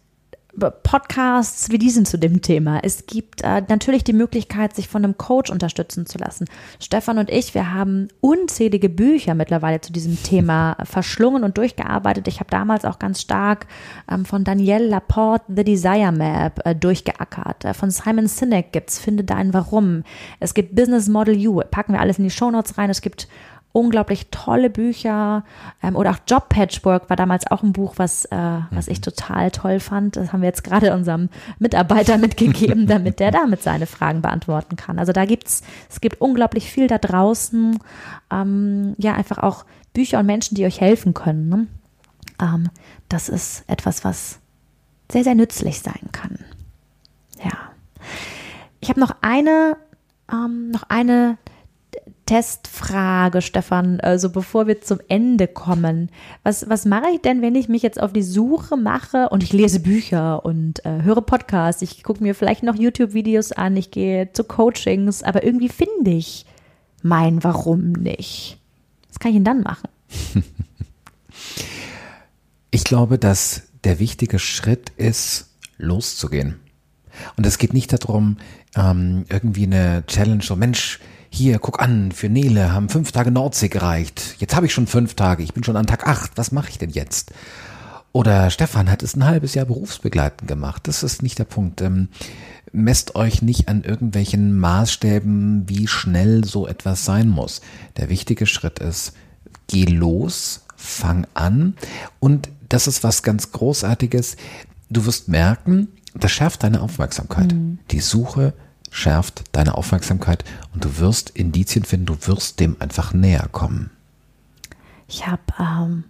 Podcasts 0.83 1.69
wie 1.69 1.77
diesen 1.77 2.05
zu 2.05 2.17
dem 2.17 2.41
Thema. 2.41 2.79
Es 2.83 3.05
gibt 3.05 3.41
äh, 3.41 3.61
natürlich 3.69 4.03
die 4.03 4.13
Möglichkeit, 4.13 4.75
sich 4.75 4.89
von 4.89 5.03
einem 5.03 5.17
Coach 5.17 5.49
unterstützen 5.49 6.05
zu 6.05 6.17
lassen. 6.17 6.45
Stefan 6.79 7.17
und 7.17 7.29
ich, 7.29 7.53
wir 7.53 7.73
haben 7.73 8.09
unzählige 8.19 8.89
Bücher 8.89 9.33
mittlerweile 9.33 9.79
zu 9.79 9.93
diesem 9.93 10.21
Thema 10.21 10.75
verschlungen 10.83 11.43
und 11.43 11.57
durchgearbeitet. 11.57 12.27
Ich 12.27 12.39
habe 12.39 12.49
damals 12.49 12.83
auch 12.83 12.99
ganz 12.99 13.21
stark 13.21 13.65
ähm, 14.11 14.25
von 14.25 14.43
Danielle 14.43 14.87
Laporte 14.87 15.45
The 15.55 15.63
Desire 15.63 16.11
Map 16.11 16.59
äh, 16.65 16.75
durchgeackert. 16.75 17.65
Äh, 17.65 17.73
von 17.73 17.89
Simon 17.89 18.27
Sinek 18.27 18.73
gibt's 18.73 18.99
Finde 18.99 19.23
dein 19.23 19.53
Warum. 19.53 20.03
Es 20.39 20.53
gibt 20.53 20.75
Business 20.75 21.07
Model 21.07 21.35
U. 21.47 21.61
Packen 21.71 21.93
wir 21.93 22.01
alles 22.01 22.17
in 22.17 22.25
die 22.25 22.29
Shownotes 22.29 22.77
rein. 22.77 22.89
Es 22.89 23.01
gibt 23.01 23.27
unglaublich 23.73 24.27
tolle 24.31 24.69
Bücher 24.69 25.43
ähm, 25.81 25.95
oder 25.95 26.11
auch 26.11 26.19
Job 26.27 26.49
Patchwork 26.49 27.09
war 27.09 27.15
damals 27.15 27.49
auch 27.49 27.63
ein 27.63 27.73
Buch, 27.73 27.93
was, 27.97 28.25
äh, 28.25 28.59
was 28.69 28.87
ich 28.87 28.99
mhm. 28.99 29.03
total 29.03 29.51
toll 29.51 29.79
fand. 29.79 30.15
Das 30.15 30.33
haben 30.33 30.41
wir 30.41 30.47
jetzt 30.47 30.63
gerade 30.63 30.93
unserem 30.93 31.29
Mitarbeiter 31.59 32.17
mitgegeben, 32.19 32.87
damit 32.87 33.19
der 33.19 33.31
damit 33.31 33.63
seine 33.63 33.87
Fragen 33.87 34.21
beantworten 34.21 34.75
kann. 34.75 34.99
Also 34.99 35.13
da 35.13 35.25
gibt's, 35.25 35.63
es 35.89 36.01
gibt 36.01 36.19
unglaublich 36.19 36.69
viel 36.69 36.87
da 36.87 36.97
draußen, 36.97 37.79
ähm, 38.31 38.95
ja 38.97 39.13
einfach 39.13 39.37
auch 39.37 39.65
Bücher 39.93 40.19
und 40.19 40.25
Menschen, 40.25 40.55
die 40.55 40.65
euch 40.65 40.81
helfen 40.81 41.13
können. 41.13 41.49
Ne? 41.49 41.67
Ähm, 42.41 42.69
das 43.09 43.29
ist 43.29 43.63
etwas, 43.67 44.03
was 44.03 44.39
sehr, 45.11 45.23
sehr 45.23 45.35
nützlich 45.35 45.79
sein 45.79 46.09
kann. 46.11 46.39
Ja. 47.43 47.51
Ich 48.79 48.89
habe 48.89 48.99
noch 48.99 49.15
eine, 49.21 49.77
ähm, 50.31 50.71
noch 50.71 50.83
eine 50.89 51.37
Testfrage, 52.31 53.41
Stefan, 53.41 53.99
also 53.99 54.29
bevor 54.29 54.65
wir 54.65 54.79
zum 54.79 55.01
Ende 55.09 55.49
kommen. 55.49 56.09
Was, 56.43 56.69
was 56.69 56.85
mache 56.85 57.09
ich 57.13 57.19
denn, 57.19 57.41
wenn 57.41 57.55
ich 57.55 57.67
mich 57.67 57.81
jetzt 57.81 58.01
auf 58.01 58.13
die 58.13 58.21
Suche 58.21 58.77
mache 58.77 59.27
und 59.27 59.43
ich 59.43 59.51
lese 59.51 59.81
Bücher 59.81 60.45
und 60.45 60.85
äh, 60.85 61.01
höre 61.01 61.23
Podcasts, 61.23 61.81
ich 61.81 62.03
gucke 62.03 62.23
mir 62.23 62.33
vielleicht 62.33 62.63
noch 62.63 62.75
YouTube-Videos 62.75 63.51
an, 63.51 63.75
ich 63.75 63.91
gehe 63.91 64.31
zu 64.31 64.45
Coachings, 64.45 65.23
aber 65.23 65.43
irgendwie 65.43 65.67
finde 65.67 66.11
ich 66.11 66.45
mein 67.03 67.43
Warum 67.43 67.91
nicht. 67.91 68.57
Was 69.09 69.19
kann 69.19 69.31
ich 69.31 69.35
denn 69.35 69.43
dann 69.43 69.61
machen? 69.61 69.89
Ich 72.73 72.85
glaube, 72.85 73.19
dass 73.19 73.63
der 73.83 73.99
wichtige 73.99 74.39
Schritt 74.39 74.91
ist, 74.95 75.49
loszugehen. 75.77 76.61
Und 77.35 77.45
es 77.45 77.57
geht 77.57 77.73
nicht 77.73 77.91
darum, 77.91 78.37
ähm, 78.77 79.25
irgendwie 79.27 79.65
eine 79.65 80.05
Challenge, 80.07 80.41
so 80.41 80.55
Mensch, 80.55 81.01
hier, 81.33 81.59
guck 81.59 81.81
an, 81.81 82.11
für 82.11 82.27
Nele 82.27 82.73
haben 82.73 82.89
fünf 82.89 83.13
Tage 83.13 83.31
Nordsee 83.31 83.69
gereicht. 83.69 84.35
Jetzt 84.39 84.53
habe 84.53 84.65
ich 84.65 84.73
schon 84.73 84.85
fünf 84.85 85.15
Tage, 85.15 85.43
ich 85.43 85.53
bin 85.53 85.63
schon 85.63 85.77
an 85.77 85.87
Tag 85.87 86.05
acht, 86.05 86.31
was 86.35 86.51
mache 86.51 86.69
ich 86.69 86.77
denn 86.77 86.89
jetzt? 86.89 87.31
Oder 88.11 88.49
Stefan 88.49 88.91
hat 88.91 89.01
es 89.01 89.15
ein 89.15 89.25
halbes 89.25 89.55
Jahr 89.55 89.65
berufsbegleitend 89.65 90.45
gemacht. 90.47 90.89
Das 90.89 91.01
ist 91.01 91.23
nicht 91.23 91.39
der 91.39 91.45
Punkt. 91.45 91.79
Ähm, 91.79 92.09
messt 92.73 93.15
euch 93.15 93.41
nicht 93.41 93.69
an 93.69 93.85
irgendwelchen 93.85 94.59
Maßstäben, 94.59 95.69
wie 95.69 95.87
schnell 95.87 96.43
so 96.43 96.67
etwas 96.67 97.05
sein 97.05 97.29
muss. 97.29 97.61
Der 97.95 98.09
wichtige 98.09 98.45
Schritt 98.45 98.79
ist, 98.79 99.13
geh 99.67 99.85
los, 99.85 100.65
fang 100.75 101.25
an. 101.33 101.75
Und 102.19 102.49
das 102.67 102.87
ist 102.87 103.05
was 103.05 103.23
ganz 103.23 103.53
Großartiges. 103.53 104.35
Du 104.89 105.05
wirst 105.05 105.29
merken, 105.29 105.87
das 106.13 106.31
schärft 106.31 106.63
deine 106.63 106.81
Aufmerksamkeit. 106.81 107.53
Mhm. 107.53 107.79
Die 107.91 108.01
Suche 108.01 108.53
schärft 108.91 109.43
deine 109.53 109.75
Aufmerksamkeit 109.75 110.43
und 110.73 110.85
du 110.85 110.99
wirst 110.99 111.31
Indizien 111.31 111.85
finden, 111.85 112.05
du 112.05 112.27
wirst 112.27 112.59
dem 112.59 112.75
einfach 112.79 113.13
näher 113.13 113.47
kommen. 113.51 113.89
Ich 115.07 115.25
habe 115.25 115.41
ähm, 115.59 116.03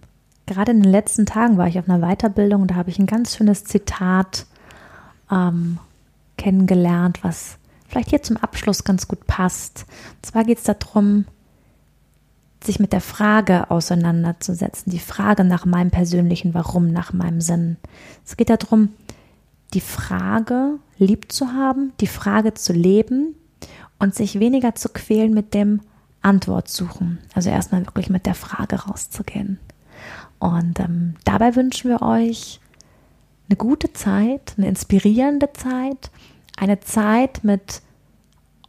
gerade 0.46 0.72
in 0.72 0.82
den 0.82 0.90
letzten 0.90 1.24
Tagen 1.24 1.56
war 1.56 1.68
ich 1.68 1.78
auf 1.78 1.88
einer 1.88 2.06
Weiterbildung 2.06 2.62
und 2.62 2.70
da 2.70 2.74
habe 2.74 2.90
ich 2.90 2.98
ein 2.98 3.06
ganz 3.06 3.36
schönes 3.36 3.64
Zitat 3.64 4.46
ähm, 5.30 5.78
kennengelernt, 6.36 7.22
was 7.22 7.56
vielleicht 7.88 8.10
hier 8.10 8.22
zum 8.22 8.36
Abschluss 8.36 8.84
ganz 8.84 9.08
gut 9.08 9.26
passt. 9.26 9.86
Und 10.16 10.26
zwar 10.26 10.44
geht 10.44 10.58
es 10.58 10.64
darum, 10.64 11.26
sich 12.64 12.80
mit 12.80 12.92
der 12.92 13.00
Frage 13.00 13.70
auseinanderzusetzen, 13.70 14.90
die 14.90 14.98
Frage 14.98 15.44
nach 15.44 15.64
meinem 15.64 15.90
persönlichen 15.90 16.54
Warum, 16.54 16.92
nach 16.92 17.12
meinem 17.12 17.40
Sinn. 17.40 17.76
Es 18.24 18.36
geht 18.36 18.50
darum, 18.50 18.90
die 19.74 19.80
Frage 19.80 20.78
lieb 20.98 21.32
zu 21.32 21.52
haben, 21.52 21.92
die 22.00 22.06
Frage 22.06 22.54
zu 22.54 22.72
leben 22.72 23.34
und 23.98 24.14
sich 24.14 24.40
weniger 24.40 24.74
zu 24.74 24.88
quälen 24.88 25.32
mit 25.32 25.54
dem 25.54 25.80
Antwort 26.22 26.68
suchen. 26.68 27.18
Also 27.34 27.50
erstmal 27.50 27.86
wirklich 27.86 28.10
mit 28.10 28.26
der 28.26 28.34
Frage 28.34 28.76
rauszugehen. 28.76 29.58
Und 30.38 30.80
ähm, 30.80 31.14
dabei 31.24 31.54
wünschen 31.56 31.90
wir 31.90 32.02
euch 32.02 32.60
eine 33.48 33.56
gute 33.56 33.92
Zeit, 33.92 34.54
eine 34.56 34.68
inspirierende 34.68 35.52
Zeit, 35.52 36.10
eine 36.56 36.80
Zeit 36.80 37.44
mit 37.44 37.82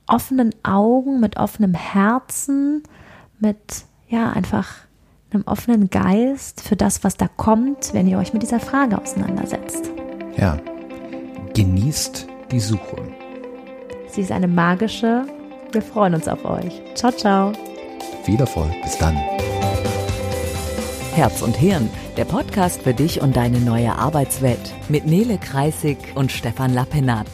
offenen 0.07 0.53
Augen, 0.63 1.19
mit 1.19 1.37
offenem 1.37 1.73
Herzen, 1.73 2.83
mit 3.39 3.85
ja 4.07 4.31
einfach 4.31 4.75
einem 5.31 5.43
offenen 5.45 5.89
Geist 5.89 6.61
für 6.61 6.75
das, 6.75 7.03
was 7.03 7.17
da 7.17 7.27
kommt, 7.27 7.93
wenn 7.93 8.07
ihr 8.07 8.19
euch 8.19 8.33
mit 8.33 8.43
dieser 8.43 8.59
Frage 8.59 9.01
auseinandersetzt. 9.01 9.89
Ja, 10.37 10.59
Genießt 11.55 12.27
die 12.51 12.59
Suche. 12.59 12.97
Sie 14.07 14.21
ist 14.21 14.31
eine 14.31 14.47
magische. 14.47 15.27
Wir 15.71 15.83
freuen 15.83 16.15
uns 16.15 16.27
auf 16.27 16.43
euch. 16.45 16.81
Ciao, 16.95 17.11
ciao. 17.11 17.53
Viel 18.23 18.39
Erfolg. 18.39 18.71
Bis 18.81 18.97
dann. 18.97 19.15
Herz 21.13 21.43
und 21.43 21.55
Hirn, 21.55 21.91
der 22.17 22.25
Podcast 22.25 22.81
für 22.81 22.95
dich 22.95 23.21
und 23.21 23.35
deine 23.35 23.59
neue 23.59 23.95
Arbeitswelt 23.95 24.73
mit 24.89 25.05
Nele 25.05 25.37
Kreisig 25.37 25.99
und 26.15 26.31
Stefan 26.31 26.73
Lappenat. 26.73 27.27